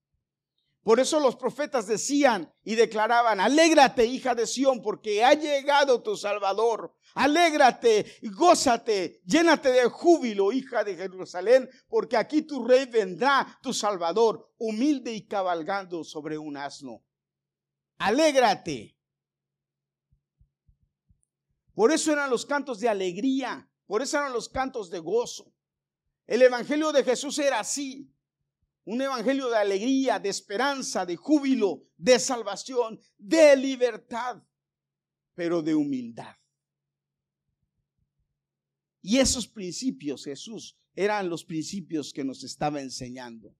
Por 0.82 0.98
eso 0.98 1.20
los 1.20 1.36
profetas 1.36 1.86
decían 1.86 2.52
y 2.64 2.74
declaraban, 2.74 3.38
alégrate 3.38 4.04
hija 4.04 4.34
de 4.34 4.48
Sión, 4.48 4.82
porque 4.82 5.24
ha 5.24 5.34
llegado 5.34 6.02
tu 6.02 6.16
Salvador. 6.16 6.92
Alégrate, 7.14 8.18
gózate, 8.22 9.20
llénate 9.24 9.70
de 9.70 9.84
júbilo, 9.84 10.50
hija 10.50 10.82
de 10.82 10.96
Jerusalén, 10.96 11.70
porque 11.88 12.16
aquí 12.16 12.42
tu 12.42 12.66
rey 12.66 12.86
vendrá, 12.86 13.58
tu 13.62 13.72
Salvador, 13.72 14.52
humilde 14.58 15.12
y 15.12 15.26
cabalgando 15.26 16.02
sobre 16.02 16.36
un 16.36 16.56
asno. 16.56 17.04
Alégrate. 17.98 18.98
Por 21.74 21.92
eso 21.92 22.12
eran 22.12 22.28
los 22.28 22.44
cantos 22.44 22.80
de 22.80 22.88
alegría, 22.88 23.70
por 23.86 24.02
eso 24.02 24.18
eran 24.18 24.32
los 24.32 24.48
cantos 24.48 24.90
de 24.90 24.98
gozo. 24.98 25.54
El 26.26 26.42
Evangelio 26.42 26.92
de 26.92 27.04
Jesús 27.04 27.38
era 27.38 27.60
así. 27.60 28.11
Un 28.84 29.00
evangelio 29.00 29.48
de 29.48 29.56
alegría, 29.56 30.18
de 30.18 30.28
esperanza, 30.28 31.06
de 31.06 31.16
júbilo, 31.16 31.84
de 31.96 32.18
salvación, 32.18 33.00
de 33.16 33.56
libertad, 33.56 34.42
pero 35.34 35.62
de 35.62 35.74
humildad. 35.74 36.36
Y 39.00 39.18
esos 39.18 39.46
principios, 39.46 40.24
Jesús, 40.24 40.76
eran 40.94 41.28
los 41.28 41.44
principios 41.44 42.12
que 42.12 42.24
nos 42.24 42.44
estaba 42.44 42.80
enseñando. 42.80 43.56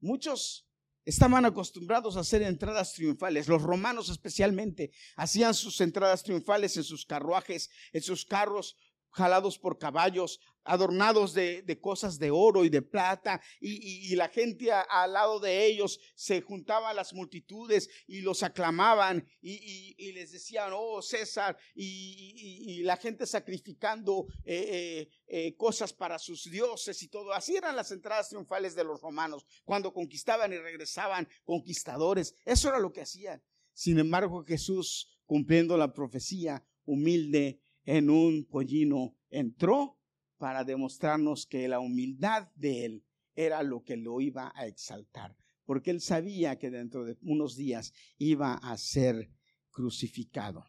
Muchos 0.00 0.68
estaban 1.04 1.44
acostumbrados 1.44 2.16
a 2.16 2.20
hacer 2.20 2.42
entradas 2.42 2.92
triunfales. 2.92 3.48
Los 3.48 3.62
romanos 3.62 4.10
especialmente 4.10 4.92
hacían 5.16 5.54
sus 5.54 5.80
entradas 5.80 6.22
triunfales 6.22 6.76
en 6.76 6.84
sus 6.84 7.06
carruajes, 7.06 7.70
en 7.92 8.02
sus 8.02 8.26
carros, 8.26 8.76
jalados 9.10 9.58
por 9.58 9.78
caballos, 9.78 10.40
adornados 10.64 11.32
de, 11.34 11.78
cosas 11.80 12.18
de 12.18 12.30
oro 12.30 12.64
y 12.64 12.68
de 12.68 12.82
plata, 12.82 13.40
y, 13.60 14.14
la 14.16 14.28
gente 14.28 14.70
al 14.72 15.12
lado 15.12 15.40
de 15.40 15.66
ellos 15.66 15.98
se 16.14 16.40
juntaban 16.40 16.94
las 16.94 17.14
multitudes 17.14 17.88
y 18.06 18.20
los 18.20 18.42
aclamaban 18.42 19.26
y, 19.40 20.12
les 20.12 20.32
decían, 20.32 20.72
oh 20.74 21.02
César, 21.02 21.56
y, 21.74 22.82
la 22.82 22.96
gente 22.96 23.26
sacrificando 23.26 24.26
eh, 24.44 24.68
eh, 24.70 25.08
eh, 25.26 25.56
cosas 25.56 25.92
para 25.92 26.18
sus 26.18 26.44
dioses 26.50 27.02
y 27.02 27.08
todo. 27.08 27.32
Así 27.32 27.56
eran 27.56 27.76
las 27.76 27.90
entradas 27.92 28.28
triunfales 28.28 28.74
de 28.74 28.84
los 28.84 29.00
romanos, 29.00 29.46
cuando 29.64 29.92
conquistaban 29.92 30.52
y 30.52 30.58
regresaban 30.58 31.28
conquistadores. 31.44 32.34
Eso 32.44 32.68
era 32.68 32.78
lo 32.78 32.92
que 32.92 33.02
hacían. 33.02 33.42
Sin 33.72 33.98
embargo, 33.98 34.44
Jesús, 34.44 35.08
cumpliendo 35.24 35.76
la 35.76 35.92
profecía, 35.92 36.64
humilde 36.84 37.60
en 37.88 38.10
un 38.10 38.44
pollino, 38.44 39.16
entró 39.30 39.98
para 40.36 40.62
demostrarnos 40.62 41.46
que 41.46 41.66
la 41.68 41.80
humildad 41.80 42.48
de 42.54 42.84
él 42.84 43.06
era 43.34 43.62
lo 43.62 43.82
que 43.82 43.96
lo 43.96 44.20
iba 44.20 44.52
a 44.54 44.66
exaltar, 44.66 45.34
porque 45.64 45.90
él 45.90 46.02
sabía 46.02 46.58
que 46.58 46.70
dentro 46.70 47.06
de 47.06 47.16
unos 47.22 47.56
días 47.56 47.94
iba 48.18 48.52
a 48.52 48.76
ser 48.76 49.30
crucificado. 49.70 50.66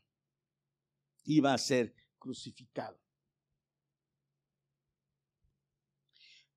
Iba 1.26 1.54
a 1.54 1.58
ser 1.58 1.94
crucificado. 2.18 2.98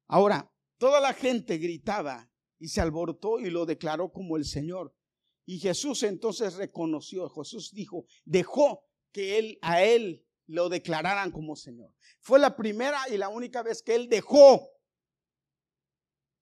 Ahora, 0.07 0.55
toda 0.79 1.01
la 1.01 1.13
gente 1.13 1.59
gritaba 1.59 2.31
y 2.61 2.69
se 2.69 2.81
alborotó 2.81 3.41
y 3.41 3.51
lo 3.51 3.67
declaró 3.67 4.13
como 4.13 4.37
el 4.37 4.45
Señor. 4.45 4.95
Y 5.45 5.59
Jesús 5.59 6.05
entonces 6.05 6.55
reconoció, 6.55 7.29
Jesús 7.31 7.73
dijo, 7.73 8.07
dejó 8.25 8.85
que 9.11 9.41
él 9.41 9.59
a 9.61 9.83
él 9.83 10.25
lo 10.53 10.69
declararan 10.69 11.31
como 11.31 11.57
Señor. 11.57 11.95
Fue 12.21 12.39
la 12.39 12.55
primera 12.55 13.09
y 13.09 13.17
la 13.17 13.29
única 13.29 13.63
vez 13.63 13.83
que 13.83 13.95
Él 13.95 14.09
dejó 14.09 14.69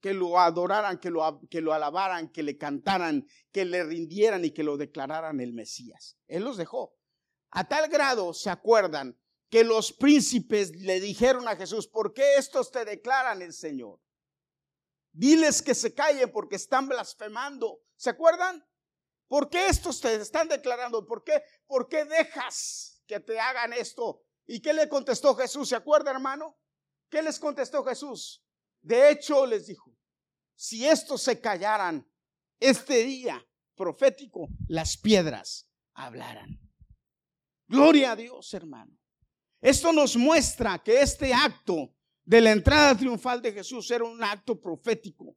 que 0.01 0.15
lo 0.15 0.39
adoraran, 0.39 0.99
que 0.99 1.11
lo, 1.11 1.41
que 1.49 1.61
lo 1.61 1.73
alabaran, 1.73 2.31
que 2.31 2.43
le 2.43 2.57
cantaran, 2.57 3.27
que 3.53 3.65
le 3.65 3.85
rindieran 3.85 4.45
y 4.45 4.51
que 4.51 4.65
lo 4.65 4.77
declararan 4.77 5.41
el 5.41 5.53
Mesías. 5.53 6.17
Él 6.27 6.43
los 6.43 6.57
dejó. 6.57 6.97
A 7.51 7.69
tal 7.69 7.89
grado, 7.89 8.33
¿se 8.33 8.51
acuerdan? 8.51 9.19
Que 9.49 9.63
los 9.63 9.93
príncipes 9.93 10.75
le 10.77 11.01
dijeron 11.01 11.47
a 11.49 11.57
Jesús, 11.57 11.87
¿por 11.87 12.15
qué 12.15 12.37
estos 12.37 12.71
te 12.71 12.85
declaran 12.85 13.43
el 13.43 13.53
Señor? 13.53 14.01
Diles 15.13 15.61
que 15.61 15.75
se 15.75 15.95
callen 15.95 16.33
porque 16.33 16.57
están 16.57 16.89
blasfemando. 16.89 17.83
¿Se 17.97 18.11
acuerdan? 18.11 18.65
¿Por 19.29 19.51
qué 19.51 19.67
estos 19.67 20.01
te 20.01 20.15
están 20.15 20.49
declarando? 20.49 21.07
¿Por 21.07 21.25
qué, 21.25 21.43
por 21.67 21.89
qué 21.89 22.05
dejas 22.05 22.89
que 23.11 23.19
te 23.19 23.41
hagan 23.41 23.73
esto. 23.73 24.23
¿Y 24.47 24.61
qué 24.61 24.73
le 24.73 24.89
contestó 24.89 25.35
Jesús? 25.35 25.69
¿Se 25.69 25.75
acuerda, 25.75 26.13
hermano? 26.13 26.57
¿Qué 27.09 27.21
les 27.23 27.41
contestó 27.41 27.83
Jesús? 27.83 28.41
De 28.81 29.11
hecho, 29.11 29.47
les 29.47 29.67
dijo, 29.67 29.93
si 30.55 30.87
estos 30.87 31.21
se 31.21 31.41
callaran 31.41 32.09
este 32.61 33.03
día 33.03 33.45
profético, 33.75 34.49
las 34.69 34.97
piedras 34.97 35.69
hablaran. 35.95 36.61
Gloria 37.67 38.13
a 38.13 38.17
Dios, 38.17 38.55
hermano. 38.55 38.97
Esto 39.61 39.93
nos 39.93 40.17
muestra 40.17 40.81
que 40.81 41.01
este 41.01 41.35
acto 41.35 41.93
de 42.25 42.41
la 42.41 42.53
entrada 42.53 42.97
triunfal 42.97 43.43
de 43.43 43.53
Jesús 43.53 43.91
era 43.91 44.05
un 44.05 44.23
acto 44.23 44.61
profético. 44.61 45.37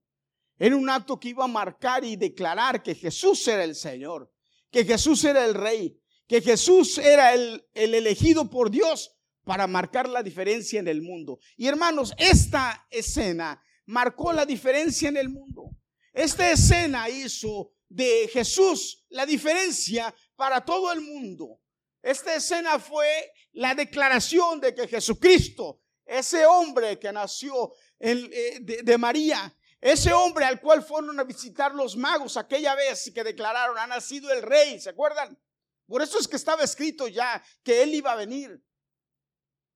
Era 0.59 0.75
un 0.75 0.87
acto 0.87 1.19
que 1.19 1.29
iba 1.29 1.43
a 1.43 1.47
marcar 1.47 2.05
y 2.05 2.17
declarar 2.17 2.83
que 2.83 2.93
Jesús 2.93 3.47
era 3.47 3.63
el 3.63 3.73
Señor, 3.73 4.31
que 4.69 4.85
Jesús 4.85 5.23
era 5.23 5.43
el 5.43 5.55
Rey, 5.55 5.99
que 6.33 6.41
Jesús 6.41 6.97
era 6.97 7.35
el, 7.35 7.63
elegido 7.75 8.49
por 8.49 8.71
Dios 8.71 9.15
para 9.43 9.67
marcar 9.67 10.09
la 10.09 10.23
diferencia 10.23 10.79
en 10.79 10.87
el 10.87 10.99
mundo. 10.99 11.37
Y 11.57 11.67
hermanos, 11.67 12.11
esta 12.17 12.87
escena 12.89 13.63
marcó 13.85 14.33
la 14.33 14.43
diferencia 14.43 15.09
en 15.09 15.17
el 15.17 15.29
mundo. 15.29 15.69
Esta 16.11 16.49
escena 16.49 17.07
hizo 17.07 17.73
de 17.87 18.27
Jesús 18.33 19.05
la 19.09 19.27
diferencia 19.27 20.11
para 20.35 20.65
todo 20.65 20.91
el 20.91 21.01
mundo. 21.01 21.59
Esta 22.01 22.33
escena 22.33 22.79
fue 22.79 23.31
la 23.51 23.75
declaración 23.75 24.59
de 24.59 24.73
que 24.73 24.87
Jesucristo, 24.87 25.81
ese 26.03 26.47
hombre 26.47 26.97
que 26.97 27.11
nació 27.11 27.73
eh, 27.99 28.59
de 28.59 28.97
María, 28.97 29.55
ese 29.79 30.11
hombre 30.11 30.45
al 30.45 30.59
cual 30.59 30.81
fueron 30.81 31.19
a 31.19 31.25
visitar 31.25 31.75
los 31.75 31.95
magos 31.95 32.37
aquella 32.37 32.73
vez 32.73 33.11
que 33.13 33.23
declararon, 33.23 33.77
ha 33.77 33.85
nacido 33.85 34.31
el 34.31 34.41
rey, 34.41 34.79
¿se 34.79 34.89
acuerdan? 34.89 35.37
Por 35.93 36.01
eso 36.01 36.17
es 36.17 36.27
que 36.27 36.37
estaba 36.37 36.63
escrito 36.63 37.07
ya 37.07 37.39
que 37.63 37.83
Él 37.83 37.93
iba 37.93 38.13
a 38.13 38.15
venir. 38.15 38.59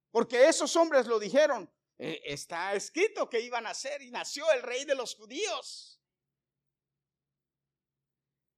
Porque 0.10 0.48
esos 0.48 0.76
hombres 0.76 1.06
lo 1.06 1.20
dijeron. 1.20 1.72
Eh, 2.00 2.20
está 2.26 2.74
escrito 2.74 3.30
que 3.30 3.40
iban 3.40 3.68
a 3.68 3.76
ser 3.76 4.02
y 4.02 4.10
nació 4.10 4.52
el 4.54 4.64
rey 4.64 4.84
de 4.84 4.96
los 4.96 5.14
judíos. 5.14 6.02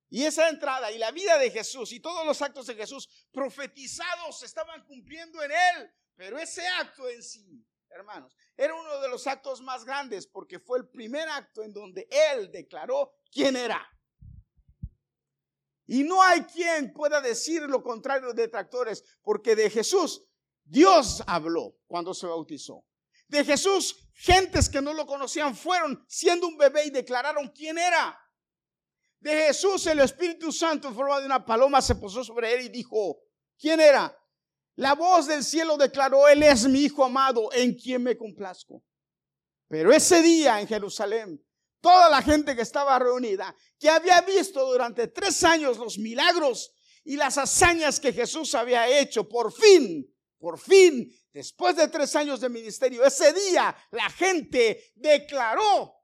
Y 0.09 0.23
esa 0.23 0.47
entrada 0.47 0.89
y 0.93 0.97
la 0.99 1.11
vida 1.11 1.37
de 1.37 1.51
Jesús 1.51 1.91
y 1.91 1.99
todos 1.99 2.25
los 2.25 2.41
actos 2.41 2.65
de 2.65 2.75
Jesús 2.75 3.09
profetizados 3.29 4.41
estaban 4.41 4.85
cumpliendo 4.85 5.43
en 5.43 5.51
Él. 5.51 5.93
Pero 6.15 6.39
ese 6.39 6.65
acto 6.65 7.09
en 7.09 7.21
sí, 7.21 7.67
hermanos, 7.89 8.37
era 8.55 8.73
uno 8.73 9.01
de 9.01 9.09
los 9.09 9.27
actos 9.27 9.59
más 9.59 9.83
grandes 9.83 10.27
porque 10.27 10.59
fue 10.59 10.77
el 10.77 10.87
primer 10.87 11.27
acto 11.27 11.61
en 11.61 11.73
donde 11.73 12.07
Él 12.09 12.49
declaró 12.53 13.11
quién 13.29 13.57
era. 13.57 13.85
Y 15.91 16.03
no 16.03 16.21
hay 16.21 16.41
quien 16.41 16.93
pueda 16.93 17.19
decir 17.19 17.63
lo 17.63 17.81
contrario 17.81 18.31
de 18.31 18.43
detractores, 18.43 19.03
porque 19.23 19.55
de 19.55 19.71
Jesús 19.71 20.21
Dios 20.63 21.23
habló 21.25 21.77
cuando 21.87 22.13
se 22.13 22.27
bautizó. 22.27 22.85
De 23.27 23.43
Jesús, 23.43 24.07
gentes 24.13 24.69
que 24.69 24.83
no 24.83 24.93
lo 24.93 25.07
conocían 25.07 25.55
fueron 25.55 26.05
siendo 26.07 26.47
un 26.47 26.57
bebé 26.57 26.85
y 26.85 26.91
declararon 26.91 27.47
quién 27.47 27.79
era. 27.79 28.15
De 29.19 29.31
Jesús, 29.47 29.87
el 29.87 30.01
Espíritu 30.01 30.51
Santo 30.51 30.89
en 30.89 30.93
forma 30.93 31.19
de 31.19 31.25
una 31.25 31.43
paloma 31.43 31.81
se 31.81 31.95
posó 31.95 32.23
sobre 32.23 32.53
él 32.53 32.65
y 32.65 32.69
dijo, 32.69 33.23
¿quién 33.57 33.79
era? 33.79 34.15
La 34.75 34.93
voz 34.93 35.25
del 35.25 35.43
cielo 35.43 35.75
declaró, 35.75 36.27
Él 36.27 36.43
es 36.43 36.67
mi 36.67 36.81
Hijo 36.81 37.03
amado, 37.03 37.49
en 37.51 37.73
quien 37.73 38.03
me 38.03 38.15
complazco. 38.15 38.83
Pero 39.67 39.91
ese 39.91 40.21
día 40.21 40.61
en 40.61 40.67
Jerusalén, 40.67 41.43
toda 41.81 42.09
la 42.09 42.21
gente 42.21 42.55
que 42.55 42.61
estaba 42.61 42.99
reunida, 42.99 43.55
que 43.79 43.89
había 43.89 44.21
visto 44.21 44.65
durante 44.65 45.07
tres 45.07 45.43
años 45.43 45.77
los 45.77 45.97
milagros 45.97 46.73
y 47.03 47.15
las 47.15 47.37
hazañas 47.37 47.99
que 47.99 48.13
Jesús 48.13 48.53
había 48.55 48.99
hecho, 48.99 49.27
por 49.27 49.51
fin, 49.51 50.05
por 50.37 50.59
fin, 50.59 51.11
después 51.33 51.75
de 51.75 51.87
tres 51.87 52.15
años 52.15 52.41
de 52.41 52.49
ministerio, 52.49 53.05
ese 53.05 53.33
día 53.33 53.75
la 53.91 54.09
gente 54.09 54.91
declaró 54.95 55.95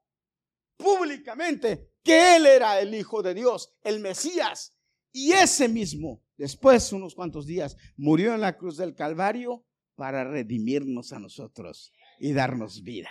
públicamente 0.76 1.92
que 2.02 2.36
Él 2.36 2.46
era 2.46 2.80
el 2.80 2.94
Hijo 2.94 3.22
de 3.22 3.34
Dios, 3.34 3.74
el 3.82 4.00
Mesías. 4.00 4.72
Y 5.12 5.32
ese 5.32 5.68
mismo, 5.68 6.22
después, 6.36 6.92
unos 6.92 7.14
cuantos 7.14 7.46
días, 7.46 7.76
murió 7.96 8.34
en 8.34 8.42
la 8.42 8.56
cruz 8.56 8.76
del 8.76 8.94
Calvario 8.94 9.64
para 9.94 10.24
redimirnos 10.24 11.12
a 11.12 11.18
nosotros 11.18 11.92
y 12.18 12.32
darnos 12.32 12.82
vida. 12.82 13.10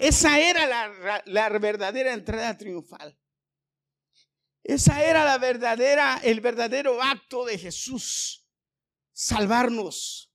Esa 0.00 0.40
era 0.40 0.66
la, 1.26 1.48
verdadera 1.58 2.14
entrada 2.14 2.56
triunfal. 2.56 3.14
Esa 4.64 5.04
era 5.04 5.26
la 5.26 5.36
verdadera, 5.36 6.22
el 6.24 6.40
verdadero 6.40 7.02
acto 7.02 7.44
de 7.44 7.58
Jesús. 7.58 8.46
Salvarnos, 9.12 10.32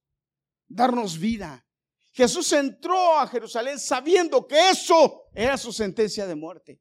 darnos 0.68 1.18
vida. 1.18 1.68
Jesús 2.12 2.54
entró 2.54 3.18
a 3.18 3.26
Jerusalén 3.26 3.80
sabiendo 3.80 4.46
que 4.46 4.70
eso 4.70 5.24
era 5.34 5.58
su 5.58 5.74
sentencia 5.74 6.28
de 6.28 6.36
muerte. 6.36 6.80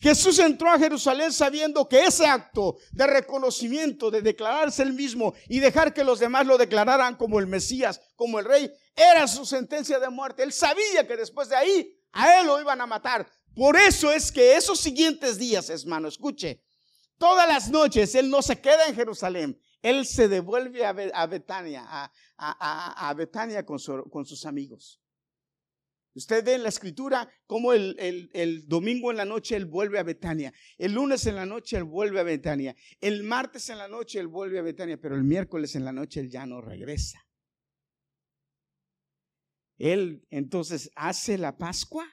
Jesús 0.00 0.38
entró 0.38 0.70
a 0.70 0.78
Jerusalén 0.78 1.32
sabiendo 1.32 1.88
que 1.88 2.04
ese 2.04 2.26
acto 2.26 2.76
de 2.92 3.06
reconocimiento, 3.06 4.10
de 4.10 4.22
declararse 4.22 4.82
el 4.82 4.92
mismo 4.92 5.34
y 5.48 5.58
dejar 5.58 5.92
que 5.92 6.04
los 6.04 6.20
demás 6.20 6.46
lo 6.46 6.56
declararan 6.56 7.16
como 7.16 7.40
el 7.40 7.48
Mesías, 7.48 8.00
como 8.14 8.38
el 8.38 8.44
Rey, 8.44 8.70
era 8.94 9.26
su 9.26 9.44
sentencia 9.44 9.98
de 9.98 10.08
muerte. 10.08 10.44
Él 10.44 10.52
sabía 10.52 11.06
que 11.06 11.16
después 11.16 11.48
de 11.48 11.56
ahí 11.56 12.00
a 12.12 12.40
él 12.40 12.46
lo 12.46 12.60
iban 12.60 12.80
a 12.80 12.86
matar. 12.86 13.28
Por 13.54 13.76
eso 13.76 14.12
es 14.12 14.30
que 14.30 14.56
esos 14.56 14.78
siguientes 14.78 15.36
días, 15.36 15.68
hermano, 15.68 16.06
escuche, 16.06 16.62
todas 17.18 17.48
las 17.48 17.68
noches 17.68 18.14
él 18.14 18.30
no 18.30 18.40
se 18.40 18.60
queda 18.60 18.86
en 18.86 18.94
Jerusalén. 18.94 19.60
Él 19.82 20.06
se 20.06 20.28
devuelve 20.28 20.84
a, 20.84 20.92
Betania, 21.26 22.12
a, 22.36 23.14
Betania 23.16 23.64
con, 23.64 23.78
con, 24.10 24.24
sus 24.24 24.44
amigos. 24.44 25.00
Usted 26.18 26.44
ve 26.44 26.54
en 26.54 26.64
la 26.64 26.68
escritura 26.68 27.30
cómo 27.46 27.72
el, 27.72 27.96
el, 28.32 28.66
domingo 28.66 29.10
en 29.10 29.16
la 29.16 29.24
noche 29.24 29.56
él 29.56 29.66
vuelve 29.66 29.98
a 29.98 30.02
Betania. 30.02 30.52
El 30.76 30.92
lunes 30.92 31.26
en 31.26 31.36
la 31.36 31.46
noche 31.46 31.76
él 31.76 31.84
vuelve 31.84 32.20
a 32.20 32.24
Betania. 32.24 32.74
El 33.00 33.22
martes 33.22 33.70
en 33.70 33.78
la 33.78 33.88
noche 33.88 34.18
él 34.18 34.26
vuelve 34.26 34.58
a 34.58 34.62
Betania. 34.62 35.00
Pero 35.00 35.14
el 35.14 35.22
miércoles 35.22 35.76
en 35.76 35.84
la 35.84 35.92
noche 35.92 36.20
él 36.20 36.28
ya 36.28 36.44
no 36.44 36.60
regresa. 36.60 37.24
Él 39.78 40.26
entonces 40.30 40.90
hace 40.96 41.38
la 41.38 41.56
Pascua 41.56 42.04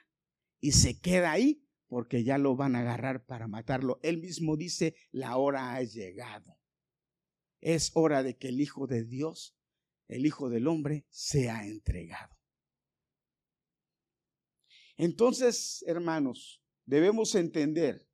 y 0.60 0.72
se 0.72 1.00
queda 1.00 1.32
ahí 1.32 1.66
porque 1.88 2.22
ya 2.22 2.38
lo 2.38 2.54
van 2.54 2.76
a 2.76 2.80
agarrar 2.80 3.26
para 3.26 3.48
matarlo. 3.48 3.98
Él 4.02 4.18
mismo 4.18 4.56
dice, 4.56 4.94
la 5.10 5.36
hora 5.36 5.74
ha 5.74 5.82
llegado. 5.82 6.58
Es 7.60 7.90
hora 7.94 8.22
de 8.22 8.36
que 8.36 8.48
el 8.48 8.60
Hijo 8.60 8.86
de 8.86 9.04
Dios 9.04 9.56
el 10.08 10.26
Hijo 10.26 10.48
del 10.48 10.68
Hombre 10.68 11.04
sea 11.10 11.66
entregado. 11.66 12.35
Entonces, 14.96 15.84
hermanos, 15.86 16.62
debemos 16.84 17.34
entender 17.34 18.06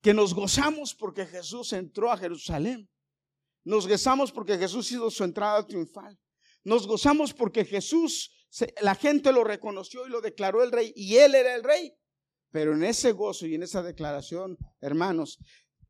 que 0.00 0.14
nos 0.14 0.34
gozamos 0.34 0.94
porque 0.94 1.26
Jesús 1.26 1.72
entró 1.72 2.12
a 2.12 2.16
Jerusalén. 2.16 2.90
Nos 3.64 3.88
gozamos 3.88 4.30
porque 4.30 4.58
Jesús 4.58 4.92
hizo 4.92 5.10
su 5.10 5.24
entrada 5.24 5.66
triunfal. 5.66 6.18
Nos 6.62 6.86
gozamos 6.86 7.32
porque 7.32 7.64
Jesús, 7.64 8.30
la 8.82 8.94
gente 8.94 9.32
lo 9.32 9.44
reconoció 9.44 10.06
y 10.06 10.10
lo 10.10 10.20
declaró 10.20 10.62
el 10.62 10.72
rey 10.72 10.92
y 10.94 11.16
él 11.16 11.34
era 11.34 11.54
el 11.54 11.64
rey. 11.64 11.94
Pero 12.50 12.74
en 12.74 12.84
ese 12.84 13.12
gozo 13.12 13.46
y 13.46 13.54
en 13.54 13.62
esa 13.62 13.82
declaración, 13.82 14.58
hermanos, 14.80 15.38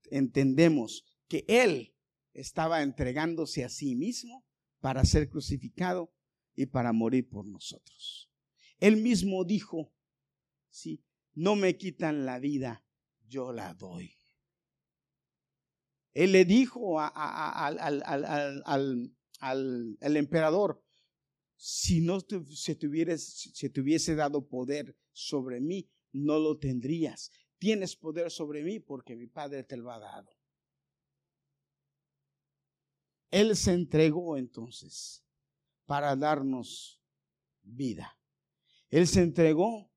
entendemos 0.05 1.05
que 1.29 1.45
él 1.49 1.95
estaba 2.33 2.83
entregándose 2.83 3.65
a 3.65 3.69
sí 3.69 3.97
mismo 3.97 4.45
para 4.81 5.05
ser 5.05 5.29
crucificado 5.29 6.13
y 6.55 6.67
para 6.67 6.93
morir 6.93 7.29
por 7.29 7.47
nosotros. 7.47 8.31
Él 8.79 8.97
mismo 8.99 9.45
dijo, 9.45 9.93
sí, 10.69 11.05
no 11.35 11.57
me 11.57 11.77
quitan 11.77 12.27
la 12.27 12.39
vida, 12.39 12.85
yo 13.27 13.53
la 13.53 13.75
doy. 13.75 14.15
Él 16.13 16.33
le 16.33 16.45
dijo 16.45 17.01
al, 17.01 18.03
al, 19.41 20.17
emperador, 20.17 20.83
si 21.57 22.01
no 22.01 22.21
se 22.21 22.75
se 23.17 23.71
te 23.71 23.81
hubiese 23.81 24.15
dado 24.15 24.47
poder 24.47 24.97
sobre 25.13 25.61
mí, 25.61 25.91
no 26.13 26.39
lo 26.39 26.59
tendrías. 26.59 27.31
Tienes 27.59 27.97
poder 27.97 28.31
sobre 28.31 28.63
mí 28.63 28.79
porque 28.79 29.17
mi 29.17 29.27
Padre 29.27 29.65
te 29.65 29.77
lo 29.77 29.91
ha 29.91 29.99
dado. 29.99 30.31
Él 33.31 33.57
se 33.57 33.73
entregó 33.73 34.37
entonces 34.37 35.25
para 35.87 36.15
darnos 36.15 37.03
vida. 37.63 38.17
Él 38.95 39.09
se 39.09 39.23
entregó 39.23 39.91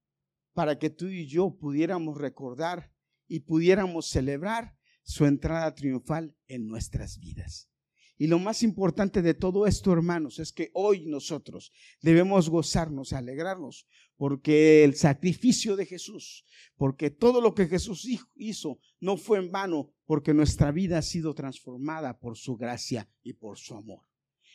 para 0.54 0.80
que 0.80 0.90
tú 0.90 1.06
y 1.06 1.28
yo 1.28 1.56
pudiéramos 1.56 2.18
recordar 2.18 2.92
y 3.28 3.42
pudiéramos 3.42 4.08
celebrar 4.08 4.76
su 5.04 5.28
entrada 5.28 5.76
triunfal 5.76 6.36
en 6.48 6.66
nuestras 6.66 7.20
vidas. 7.20 7.70
Y 8.18 8.26
lo 8.26 8.40
más 8.40 8.64
importante 8.64 9.22
de 9.22 9.36
todo 9.36 9.68
esto, 9.68 9.94
hermanos, 9.94 10.40
es 10.40 10.52
que 10.52 10.72
hoy 10.74 11.06
nosotros 11.06 11.72
debemos 12.02 12.50
gozarnos, 12.50 13.14
alegrarnos, 13.14 13.86
porque 14.16 14.84
el 14.84 14.96
sacrificio 14.96 15.76
de 15.76 15.86
Jesús, 15.86 16.44
porque 16.76 17.12
todo 17.12 17.40
lo 17.40 17.54
que 17.54 17.68
Jesús 17.68 18.08
hizo 18.34 18.80
no 19.00 19.18
fue 19.18 19.38
en 19.38 19.52
vano, 19.52 19.94
porque 20.08 20.34
nuestra 20.34 20.72
vida 20.72 20.98
ha 20.98 21.04
sido 21.04 21.36
transformada 21.36 22.18
por 22.18 22.36
su 22.36 22.58
gracia 22.58 23.08
y 23.22 23.34
por 23.34 23.60
su 23.60 23.76
amor. 23.76 24.08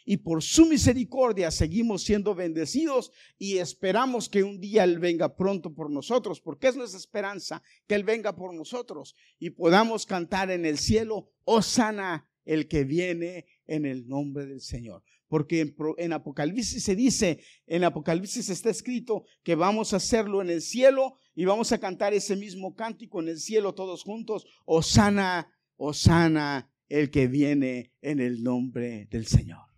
Y 0.05 0.19
por 0.19 0.43
su 0.43 0.67
misericordia 0.67 1.51
seguimos 1.51 2.03
siendo 2.03 2.35
bendecidos 2.35 3.13
y 3.39 3.59
esperamos 3.59 4.29
que 4.29 4.43
un 4.43 4.61
día 4.61 4.85
Él 4.85 4.99
venga 4.99 5.37
pronto 5.37 5.75
por 5.75 5.91
nosotros, 5.91 6.41
porque 6.41 6.69
es 6.69 6.77
nuestra 6.77 6.99
esperanza 6.99 7.63
que 7.87 7.95
Él 7.95 8.05
venga 8.05 8.35
por 8.35 8.55
nosotros 8.55 9.15
y 9.39 9.51
podamos 9.51 10.07
cantar 10.07 10.51
en 10.51 10.67
el 10.67 10.79
cielo, 10.79 11.31
oh 11.45 11.63
sana 11.63 12.29
el 12.45 12.69
que 12.69 12.85
viene 12.85 13.47
en 13.67 13.87
el 13.87 14.09
nombre 14.09 14.47
del 14.47 14.61
Señor. 14.61 15.03
Porque 15.29 15.75
en, 15.97 16.13
Apocalipsis 16.13 16.83
se 16.83 16.95
dice, 16.95 17.39
en 17.67 17.85
Apocalipsis 17.85 18.51
está 18.51 18.69
escrito 18.69 19.25
que 19.43 19.55
vamos 19.55 19.93
a 19.93 19.97
hacerlo 19.97 20.43
en 20.43 20.51
el 20.51 20.61
cielo 20.61 21.15
y 21.35 21.47
vamos 21.47 21.73
a 21.73 21.79
cantar 21.79 22.13
ese 22.13 22.37
mismo 22.37 22.75
cántico 22.75 23.21
en 23.21 23.29
el 23.29 23.39
cielo 23.39 23.75
todos 23.75 24.03
juntos. 24.03 24.47
Osana, 24.67 25.51
Osana, 25.77 26.71
el 26.89 27.11
que 27.11 27.29
viene 27.29 27.93
en 28.03 28.21
el 28.21 28.43
nombre 28.43 29.07
del 29.11 29.27
Señor. 29.27 29.72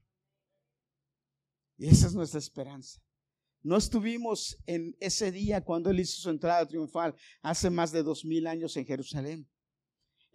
Y 1.76 1.88
esa 1.88 2.06
es 2.06 2.14
nuestra 2.14 2.38
esperanza. 2.38 3.00
No 3.62 3.76
estuvimos 3.76 4.58
en 4.66 4.94
ese 5.00 5.32
día 5.32 5.64
cuando 5.64 5.90
Él 5.90 6.00
hizo 6.00 6.20
su 6.20 6.30
entrada 6.30 6.66
triunfal 6.66 7.14
hace 7.40 7.70
más 7.70 7.92
de 7.92 8.02
dos 8.02 8.24
mil 8.24 8.46
años 8.46 8.76
en 8.76 8.84
Jerusalén. 8.84 9.48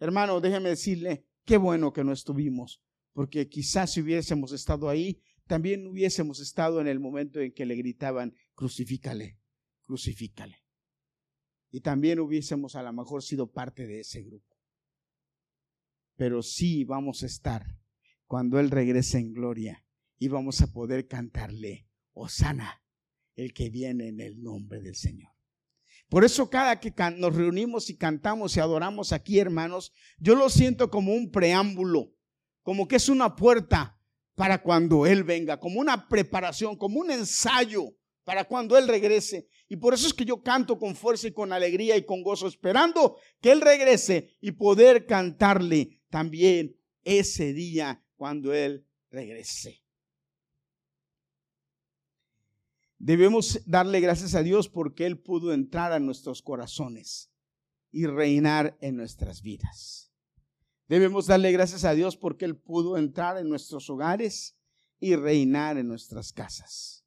Hermano, 0.00 0.40
déjeme 0.40 0.70
decirle, 0.70 1.26
qué 1.44 1.56
bueno 1.56 1.92
que 1.92 2.02
no 2.02 2.12
estuvimos, 2.12 2.82
porque 3.12 3.48
quizás 3.48 3.92
si 3.92 4.00
hubiésemos 4.00 4.52
estado 4.52 4.88
ahí, 4.88 5.22
también 5.46 5.86
hubiésemos 5.86 6.40
estado 6.40 6.80
en 6.80 6.88
el 6.88 6.98
momento 6.98 7.40
en 7.40 7.52
que 7.52 7.66
le 7.66 7.76
gritaban, 7.76 8.34
crucifícale, 8.54 9.38
crucifícale. 9.84 10.64
Y 11.70 11.80
también 11.80 12.18
hubiésemos 12.18 12.74
a 12.74 12.82
lo 12.82 12.92
mejor 12.92 13.22
sido 13.22 13.50
parte 13.52 13.86
de 13.86 14.00
ese 14.00 14.22
grupo. 14.22 14.56
Pero 16.16 16.42
sí 16.42 16.84
vamos 16.84 17.22
a 17.22 17.26
estar 17.26 17.64
cuando 18.26 18.58
Él 18.58 18.70
regrese 18.70 19.18
en 19.18 19.32
gloria 19.32 19.84
y 20.20 20.28
vamos 20.28 20.60
a 20.60 20.70
poder 20.70 21.08
cantarle, 21.08 21.88
Osana, 22.12 22.84
el 23.34 23.54
que 23.54 23.70
viene 23.70 24.08
en 24.08 24.20
el 24.20 24.42
nombre 24.42 24.80
del 24.80 24.94
Señor. 24.94 25.32
Por 26.10 26.24
eso 26.24 26.50
cada 26.50 26.78
que 26.78 26.92
nos 27.16 27.34
reunimos 27.34 27.88
y 27.88 27.96
cantamos 27.96 28.54
y 28.54 28.60
adoramos 28.60 29.12
aquí, 29.12 29.38
hermanos, 29.38 29.92
yo 30.18 30.34
lo 30.34 30.50
siento 30.50 30.90
como 30.90 31.14
un 31.14 31.30
preámbulo, 31.30 32.12
como 32.62 32.86
que 32.86 32.96
es 32.96 33.08
una 33.08 33.34
puerta 33.34 33.98
para 34.34 34.62
cuando 34.62 35.06
Él 35.06 35.24
venga, 35.24 35.58
como 35.58 35.80
una 35.80 36.06
preparación, 36.06 36.76
como 36.76 37.00
un 37.00 37.10
ensayo 37.10 37.96
para 38.22 38.44
cuando 38.44 38.76
Él 38.76 38.88
regrese. 38.88 39.48
Y 39.68 39.76
por 39.76 39.94
eso 39.94 40.06
es 40.06 40.12
que 40.12 40.26
yo 40.26 40.42
canto 40.42 40.78
con 40.78 40.94
fuerza 40.94 41.28
y 41.28 41.32
con 41.32 41.50
alegría 41.50 41.96
y 41.96 42.04
con 42.04 42.22
gozo, 42.22 42.46
esperando 42.46 43.16
que 43.40 43.52
Él 43.52 43.62
regrese 43.62 44.36
y 44.42 44.52
poder 44.52 45.06
cantarle 45.06 46.02
también 46.10 46.76
ese 47.04 47.54
día 47.54 48.04
cuando 48.16 48.52
Él 48.52 48.86
regrese. 49.10 49.80
Debemos 53.02 53.62
darle 53.64 53.98
gracias 54.00 54.34
a 54.34 54.42
Dios 54.42 54.68
porque 54.68 55.06
Él 55.06 55.18
pudo 55.18 55.54
entrar 55.54 55.94
a 55.94 56.00
nuestros 56.00 56.42
corazones 56.42 57.32
y 57.90 58.04
reinar 58.04 58.76
en 58.82 58.94
nuestras 58.96 59.40
vidas. 59.40 60.12
Debemos 60.86 61.26
darle 61.26 61.50
gracias 61.50 61.86
a 61.86 61.94
Dios 61.94 62.18
porque 62.18 62.44
Él 62.44 62.58
pudo 62.58 62.98
entrar 62.98 63.38
en 63.38 63.48
nuestros 63.48 63.88
hogares 63.88 64.54
y 64.98 65.16
reinar 65.16 65.78
en 65.78 65.88
nuestras 65.88 66.34
casas. 66.34 67.06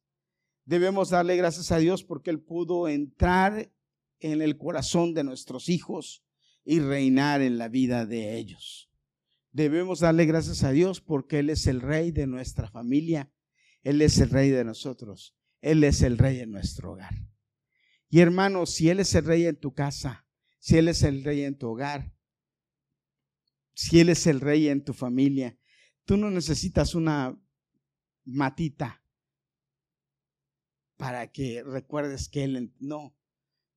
Debemos 0.64 1.10
darle 1.10 1.36
gracias 1.36 1.70
a 1.70 1.78
Dios 1.78 2.02
porque 2.02 2.30
Él 2.30 2.40
pudo 2.42 2.88
entrar 2.88 3.70
en 4.18 4.42
el 4.42 4.58
corazón 4.58 5.14
de 5.14 5.22
nuestros 5.22 5.68
hijos 5.68 6.24
y 6.64 6.80
reinar 6.80 7.40
en 7.40 7.56
la 7.56 7.68
vida 7.68 8.04
de 8.04 8.36
ellos. 8.36 8.90
Debemos 9.52 10.00
darle 10.00 10.26
gracias 10.26 10.64
a 10.64 10.72
Dios 10.72 11.00
porque 11.00 11.38
Él 11.38 11.50
es 11.50 11.68
el 11.68 11.80
rey 11.80 12.10
de 12.10 12.26
nuestra 12.26 12.68
familia, 12.68 13.30
Él 13.84 14.02
es 14.02 14.18
el 14.18 14.30
rey 14.30 14.50
de 14.50 14.64
nosotros 14.64 15.36
él 15.64 15.82
es 15.82 16.02
el 16.02 16.18
rey 16.18 16.40
en 16.40 16.52
nuestro 16.52 16.92
hogar. 16.92 17.14
Y 18.10 18.20
hermano, 18.20 18.66
si 18.66 18.90
Él 18.90 19.00
es 19.00 19.14
el 19.14 19.24
rey 19.24 19.46
en 19.46 19.56
tu 19.56 19.72
casa, 19.72 20.26
si 20.58 20.76
Él 20.76 20.88
es 20.88 21.02
el 21.02 21.24
rey 21.24 21.42
en 21.42 21.56
tu 21.56 21.68
hogar, 21.68 22.14
si 23.72 23.98
Él 23.98 24.10
es 24.10 24.26
el 24.26 24.42
rey 24.42 24.68
en 24.68 24.84
tu 24.84 24.92
familia, 24.92 25.58
tú 26.04 26.18
no 26.18 26.30
necesitas 26.30 26.94
una 26.94 27.36
matita 28.24 29.02
para 30.96 31.32
que 31.32 31.62
recuerdes 31.64 32.28
que 32.28 32.44
Él 32.44 32.74
no. 32.78 33.16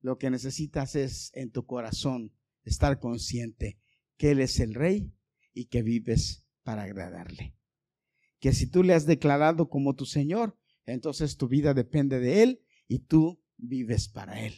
Lo 0.00 0.18
que 0.18 0.30
necesitas 0.30 0.94
es 0.94 1.30
en 1.34 1.50
tu 1.50 1.64
corazón 1.64 2.34
estar 2.64 3.00
consciente 3.00 3.80
que 4.18 4.32
Él 4.32 4.40
es 4.40 4.60
el 4.60 4.74
rey 4.74 5.10
y 5.54 5.64
que 5.64 5.82
vives 5.82 6.46
para 6.64 6.82
agradarle. 6.82 7.56
Que 8.40 8.52
si 8.52 8.70
tú 8.70 8.82
le 8.82 8.92
has 8.92 9.06
declarado 9.06 9.70
como 9.70 9.96
tu 9.96 10.04
Señor, 10.04 10.56
entonces 10.92 11.36
tu 11.36 11.48
vida 11.48 11.74
depende 11.74 12.18
de 12.18 12.42
Él 12.42 12.64
y 12.86 13.00
tú 13.00 13.42
vives 13.56 14.08
para 14.08 14.40
Él. 14.40 14.54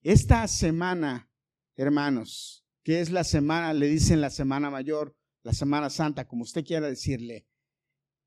Esta 0.00 0.46
semana, 0.48 1.30
hermanos, 1.76 2.66
que 2.82 3.00
es 3.00 3.10
la 3.10 3.24
semana, 3.24 3.72
le 3.74 3.88
dicen 3.88 4.20
la 4.20 4.30
semana 4.30 4.70
mayor, 4.70 5.16
la 5.42 5.52
semana 5.52 5.90
santa, 5.90 6.26
como 6.26 6.42
usted 6.42 6.64
quiera 6.64 6.88
decirle, 6.88 7.46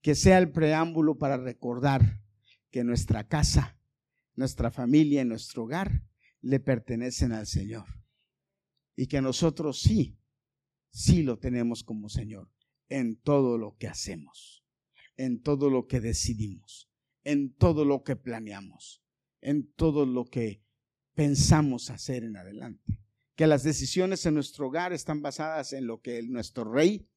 que 0.01 0.15
sea 0.15 0.37
el 0.37 0.51
preámbulo 0.51 1.17
para 1.17 1.37
recordar 1.37 2.21
que 2.69 2.83
nuestra 2.83 3.27
casa, 3.27 3.79
nuestra 4.35 4.71
familia 4.71 5.21
y 5.21 5.25
nuestro 5.25 5.63
hogar 5.63 6.03
le 6.41 6.59
pertenecen 6.59 7.31
al 7.31 7.47
Señor. 7.47 7.85
Y 8.95 9.07
que 9.07 9.21
nosotros 9.21 9.81
sí, 9.81 10.19
sí 10.91 11.23
lo 11.23 11.39
tenemos 11.39 11.83
como 11.83 12.09
Señor 12.09 12.51
en 12.89 13.19
todo 13.19 13.57
lo 13.57 13.75
que 13.77 13.87
hacemos 13.87 14.66
en 15.17 15.41
todo 15.41 15.69
lo 15.69 15.87
que 15.87 15.99
decidimos, 15.99 16.89
en 17.23 17.53
todo 17.53 17.83
lo 17.83 18.03
que 18.03 18.15
planeamos, 18.15 19.03
en 19.41 19.71
todo 19.73 20.05
lo 20.05 20.25
que 20.25 20.63
pensamos 21.13 21.89
hacer 21.89 22.23
en 22.23 22.37
adelante. 22.37 22.99
Que 23.35 23.47
las 23.47 23.63
decisiones 23.63 24.25
en 24.25 24.35
nuestro 24.35 24.67
hogar 24.67 24.93
están 24.93 25.21
basadas 25.21 25.73
en 25.73 25.87
lo 25.87 26.01
que 26.01 26.23
nuestro 26.23 26.63
rey 26.63 27.09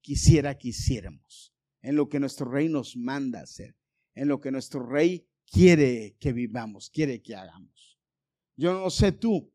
quisiera 0.00 0.56
que 0.56 0.68
hiciéramos, 0.68 1.52
en 1.82 1.96
lo 1.96 2.08
que 2.08 2.20
nuestro 2.20 2.50
rey 2.50 2.68
nos 2.68 2.96
manda 2.96 3.40
hacer, 3.40 3.76
en 4.14 4.28
lo 4.28 4.40
que 4.40 4.50
nuestro 4.50 4.84
rey 4.84 5.28
quiere 5.46 6.16
que 6.18 6.32
vivamos, 6.32 6.90
quiere 6.90 7.20
que 7.20 7.34
hagamos. 7.34 7.98
Yo 8.56 8.72
no 8.72 8.90
sé 8.90 9.12
tú, 9.12 9.52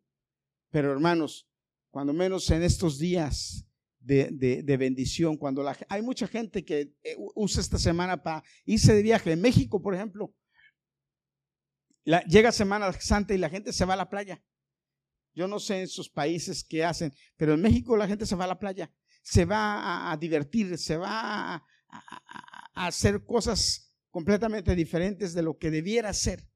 pero 0.70 0.92
hermanos, 0.92 1.50
cuando 1.92 2.14
menos 2.14 2.50
en 2.50 2.64
estos 2.64 2.98
días 2.98 3.68
de, 4.04 4.78
bendición. 4.78 5.38
Cuando 5.38 5.64
la, 5.64 5.78
hay 5.90 6.02
mucha 6.02 6.28
gente 6.28 6.64
que 6.64 6.94
eh, 7.04 7.16
usa 7.36 7.62
esta 7.62 7.78
semana 7.78 8.22
para 8.22 8.44
irse 8.66 8.94
de 8.94 9.02
viaje. 9.02 9.32
En 9.32 9.42
México, 9.42 9.82
por 9.82 9.96
ejemplo, 9.96 10.34
llega 12.28 12.52
Semana 12.52 12.92
Santa 12.94 13.34
y 13.34 13.38
la 13.38 13.50
gente 13.50 13.72
se 13.74 13.86
va 13.86 13.94
a 13.94 13.98
la 13.98 14.10
playa. 14.10 14.44
Yo 15.34 15.48
no 15.48 15.60
sé 15.60 15.82
en 15.82 15.88
sus 15.88 16.10
países 16.10 16.64
qué 16.64 16.84
hacen, 16.84 17.14
pero 17.38 17.54
en 17.54 17.62
México 17.62 17.98
la 17.98 18.08
gente 18.08 18.26
se 18.26 18.36
va 18.36 18.44
a 18.44 18.48
la 18.48 18.60
playa, 18.60 18.92
se 19.24 19.46
va 19.46 20.12
a, 20.12 20.18
divertir, 20.18 20.78
se 20.78 20.96
va 20.96 21.56
a, 21.56 21.66
a 21.90 22.88
hacer 22.88 23.26
cosas 23.26 23.96
completamente 24.12 24.76
diferentes 24.76 25.34
de 25.34 25.42
lo 25.42 25.58
que 25.58 25.72
debiera 25.72 26.14
ser. 26.14 26.48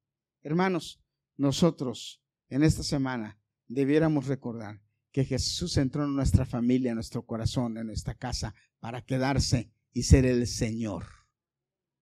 Hermanos, 0.43 1.01
nosotros 1.37 2.21
en 2.49 2.63
esta 2.63 2.83
semana 2.83 3.39
debiéramos 3.67 4.27
recordar 4.27 4.79
que 5.17 5.25
Jesús 5.25 5.77
entró 5.77 6.03
en 6.03 6.15
nuestra 6.15 6.45
familia, 6.45 6.91
en 6.91 6.95
nuestro 6.97 7.25
corazón, 7.25 7.75
en 7.79 7.87
nuestra 7.87 8.13
casa, 8.13 8.53
para 8.79 9.03
quedarse 9.03 9.73
y 9.91 10.03
ser 10.03 10.27
el 10.27 10.45
Señor 10.45 11.07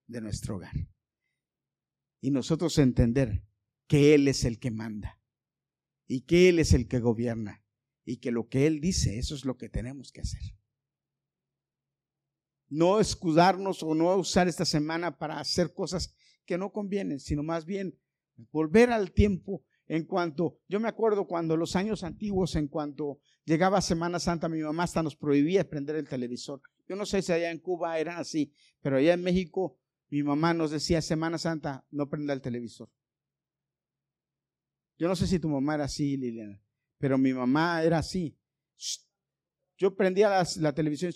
de 0.06 0.20
nuestro 0.20 0.56
hogar. 0.56 0.74
Y 2.20 2.30
nosotros 2.30 2.76
entender 2.76 3.42
que 3.86 4.14
Él 4.14 4.28
es 4.28 4.44
el 4.44 4.58
que 4.58 4.70
manda 4.70 5.18
y 6.06 6.26
que 6.26 6.50
Él 6.50 6.58
es 6.58 6.74
el 6.74 6.88
que 6.88 6.98
gobierna 6.98 7.64
y 8.04 8.18
que 8.18 8.30
lo 8.30 8.50
que 8.50 8.66
Él 8.66 8.82
dice, 8.82 9.18
eso 9.18 9.34
es 9.34 9.46
lo 9.46 9.56
que 9.56 9.70
tenemos 9.70 10.12
que 10.12 10.20
hacer. 10.20 10.42
No 12.68 13.00
escudarnos 13.00 13.82
o 13.82 13.94
no 13.94 14.14
usar 14.14 14.46
esta 14.46 14.66
semana 14.66 15.16
para 15.16 15.40
hacer 15.40 15.72
cosas 15.72 16.14
que 16.44 16.58
no 16.58 16.70
convienen, 16.70 17.18
sino 17.18 17.42
más 17.42 17.64
bien 17.64 17.98
volver 18.52 18.92
al 18.92 19.12
tiempo 19.12 19.64
en 19.88 20.04
cuanto, 20.04 20.58
yo 20.68 20.80
me 20.80 20.88
acuerdo 20.88 21.26
cuando 21.26 21.56
los 21.56 21.76
años 21.76 22.02
antiguos, 22.02 22.56
en 22.56 22.66
cuanto 22.66 23.20
llegaba 23.44 23.80
Semana 23.80 24.18
Santa, 24.18 24.48
mi 24.48 24.60
mamá 24.60 24.82
hasta 24.82 25.02
nos 25.02 25.14
prohibía 25.14 25.68
prender 25.68 25.96
el 25.96 26.08
televisor. 26.08 26.60
Yo 26.88 26.96
no 26.96 27.06
sé 27.06 27.22
si 27.22 27.32
allá 27.32 27.50
en 27.50 27.58
Cuba 27.58 27.98
era 27.98 28.18
así, 28.18 28.52
pero 28.80 28.96
allá 28.96 29.14
en 29.14 29.22
México 29.22 29.78
mi 30.08 30.22
mamá 30.22 30.54
nos 30.54 30.70
decía 30.70 31.00
Semana 31.02 31.38
Santa, 31.38 31.84
no 31.90 32.08
prenda 32.08 32.32
el 32.32 32.40
televisor. 32.40 32.90
Yo 34.98 35.08
no 35.08 35.14
sé 35.14 35.26
si 35.26 35.38
tu 35.38 35.48
mamá 35.48 35.74
era 35.74 35.84
así, 35.84 36.16
Liliana, 36.16 36.60
pero 36.98 37.18
mi 37.18 37.32
mamá 37.32 37.82
era 37.82 37.98
así. 37.98 38.36
Yo 39.76 39.94
prendía 39.94 40.44
la, 40.56 40.72
televisión. 40.72 41.12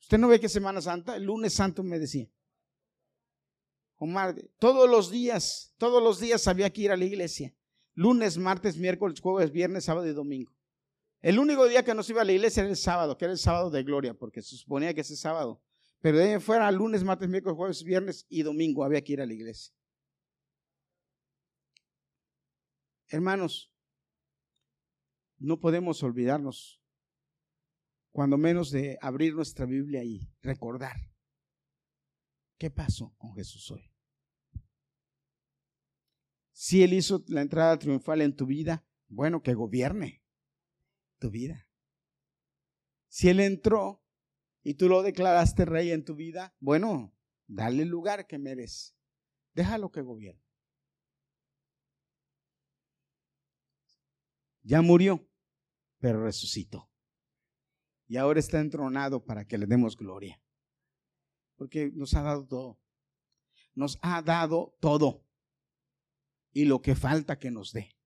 ¿Usted 0.00 0.18
no 0.18 0.28
ve 0.28 0.40
que 0.40 0.48
Semana 0.48 0.80
Santa? 0.80 1.16
El 1.16 1.24
lunes 1.24 1.52
santo 1.52 1.82
me 1.82 1.98
decía. 1.98 2.26
Omar, 3.96 4.34
todos 4.58 4.88
los 4.88 5.10
días, 5.10 5.74
todos 5.76 6.02
los 6.02 6.20
días 6.20 6.46
había 6.48 6.70
que 6.70 6.82
ir 6.82 6.90
a 6.90 6.96
la 6.96 7.04
iglesia. 7.04 7.54
Lunes, 7.98 8.38
martes, 8.38 8.76
miércoles, 8.76 9.18
jueves, 9.20 9.50
viernes, 9.50 9.86
sábado 9.86 10.06
y 10.06 10.12
domingo. 10.12 10.54
El 11.20 11.40
único 11.40 11.66
día 11.66 11.84
que 11.84 11.94
nos 11.94 12.08
iba 12.08 12.22
a 12.22 12.24
la 12.24 12.30
iglesia 12.30 12.60
era 12.60 12.70
el 12.70 12.76
sábado, 12.76 13.18
que 13.18 13.24
era 13.24 13.32
el 13.32 13.40
sábado 13.40 13.70
de 13.70 13.82
gloria, 13.82 14.14
porque 14.14 14.40
se 14.40 14.56
suponía 14.56 14.94
que 14.94 15.00
ese 15.00 15.16
sábado. 15.16 15.60
Pero 16.00 16.16
de 16.16 16.34
ahí 16.34 16.40
fuera 16.40 16.70
lunes, 16.70 17.02
martes, 17.02 17.28
miércoles, 17.28 17.56
jueves, 17.56 17.82
viernes 17.82 18.24
y 18.28 18.44
domingo 18.44 18.84
había 18.84 19.02
que 19.02 19.14
ir 19.14 19.20
a 19.20 19.26
la 19.26 19.32
iglesia. 19.32 19.74
Hermanos, 23.08 23.72
no 25.38 25.58
podemos 25.58 26.00
olvidarnos, 26.04 26.80
cuando 28.12 28.38
menos 28.38 28.70
de 28.70 28.96
abrir 29.00 29.34
nuestra 29.34 29.66
Biblia 29.66 30.04
y 30.04 30.32
recordar 30.40 30.94
qué 32.58 32.70
pasó 32.70 33.12
con 33.18 33.34
Jesús 33.34 33.68
hoy. 33.72 33.90
Si 36.60 36.82
Él 36.82 36.92
hizo 36.92 37.22
la 37.28 37.42
entrada 37.42 37.78
triunfal 37.78 38.20
en 38.20 38.34
tu 38.34 38.44
vida, 38.44 38.84
bueno, 39.06 39.44
que 39.44 39.54
gobierne 39.54 40.24
tu 41.20 41.30
vida. 41.30 41.68
Si 43.06 43.28
Él 43.28 43.38
entró 43.38 44.02
y 44.64 44.74
tú 44.74 44.88
lo 44.88 45.02
declaraste 45.02 45.66
rey 45.66 45.92
en 45.92 46.04
tu 46.04 46.16
vida, 46.16 46.56
bueno, 46.58 47.16
dale 47.46 47.84
el 47.84 47.88
lugar 47.88 48.26
que 48.26 48.40
merece. 48.40 48.92
Déjalo 49.54 49.92
que 49.92 50.00
gobierne. 50.00 50.42
Ya 54.62 54.82
murió, 54.82 55.30
pero 56.00 56.24
resucitó. 56.24 56.90
Y 58.08 58.16
ahora 58.16 58.40
está 58.40 58.58
entronado 58.58 59.24
para 59.24 59.46
que 59.46 59.58
le 59.58 59.66
demos 59.66 59.96
gloria. 59.96 60.42
Porque 61.54 61.92
nos 61.94 62.14
ha 62.14 62.22
dado 62.22 62.48
todo. 62.48 62.80
Nos 63.76 63.96
ha 64.02 64.22
dado 64.22 64.76
todo. 64.80 65.27
Y 66.52 66.64
lo 66.64 66.80
que 66.80 66.94
falta 66.94 67.38
que 67.38 67.50
nos 67.50 67.72
dé. 67.72 67.96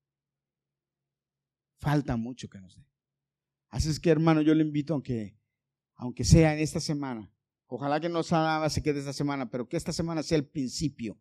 Falta 1.79 2.17
mucho 2.17 2.49
que 2.49 2.61
nos 2.61 2.77
dé. 2.77 2.87
Así 3.69 3.89
es 3.89 3.99
que 3.99 4.11
hermano, 4.11 4.43
yo 4.43 4.55
le 4.55 4.63
invito, 4.63 4.93
aunque, 4.93 5.39
aunque 5.95 6.25
sea 6.25 6.55
en 6.55 6.61
esta 6.61 6.79
semana, 6.79 7.33
ojalá 7.67 8.01
que 8.01 8.09
no 8.09 8.23
se 8.23 8.83
quede 8.83 8.99
esta 8.99 9.15
semana, 9.15 9.51
pero 9.51 9.69
que 9.69 9.79
esta 9.79 9.93
semana 9.93 10.23
sea 10.23 10.37
el 10.37 10.47
principio 10.47 11.19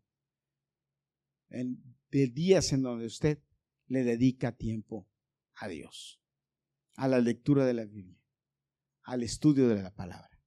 de 1.49 2.27
días 2.27 2.73
en 2.73 2.81
donde 2.81 3.05
usted 3.05 3.41
le 3.87 4.03
dedica 4.03 4.57
tiempo 4.57 5.09
a 5.55 5.67
Dios, 5.67 6.21
a 6.95 7.07
la 7.07 7.19
lectura 7.19 7.65
de 7.65 7.73
la 7.73 7.85
Biblia, 7.85 8.21
al 9.03 9.23
estudio 9.23 9.67
de 9.69 9.81
la 9.81 9.93
palabra, 9.93 10.41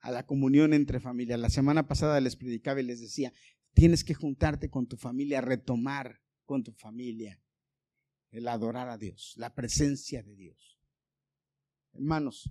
a 0.00 0.10
la 0.10 0.26
comunión 0.26 0.74
entre 0.74 1.00
familias. 1.00 1.38
La 1.38 1.50
semana 1.50 1.86
pasada 1.86 2.20
les 2.20 2.36
predicaba 2.36 2.80
y 2.80 2.84
les 2.84 3.00
decía, 3.00 3.32
tienes 3.74 4.04
que 4.04 4.14
juntarte 4.14 4.70
con 4.70 4.86
tu 4.86 4.96
familia, 4.96 5.40
retomar 5.40 6.20
con 6.44 6.62
tu 6.62 6.72
familia 6.72 7.40
el 8.30 8.48
adorar 8.48 8.88
a 8.88 8.98
Dios, 8.98 9.34
la 9.36 9.54
presencia 9.54 10.22
de 10.22 10.34
Dios. 10.34 10.80
Hermanos, 11.92 12.50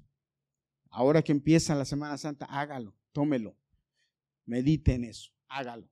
ahora 0.90 1.22
que 1.22 1.32
empieza 1.32 1.76
la 1.76 1.86
Semana 1.86 2.18
Santa, 2.18 2.46
hágalo, 2.46 2.96
tómelo, 3.12 3.58
medite 4.46 4.94
en 4.94 5.04
eso, 5.06 5.32
hágalo. 5.48 5.90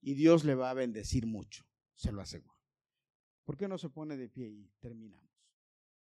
Y 0.00 0.14
Dios 0.14 0.44
le 0.44 0.54
va 0.54 0.70
a 0.70 0.74
bendecir 0.74 1.26
mucho, 1.26 1.64
se 1.94 2.12
lo 2.12 2.20
aseguro. 2.20 2.56
¿Por 3.44 3.56
qué 3.56 3.66
no 3.66 3.78
se 3.78 3.88
pone 3.88 4.16
de 4.16 4.28
pie 4.28 4.48
y 4.48 4.70
terminamos? 4.78 5.27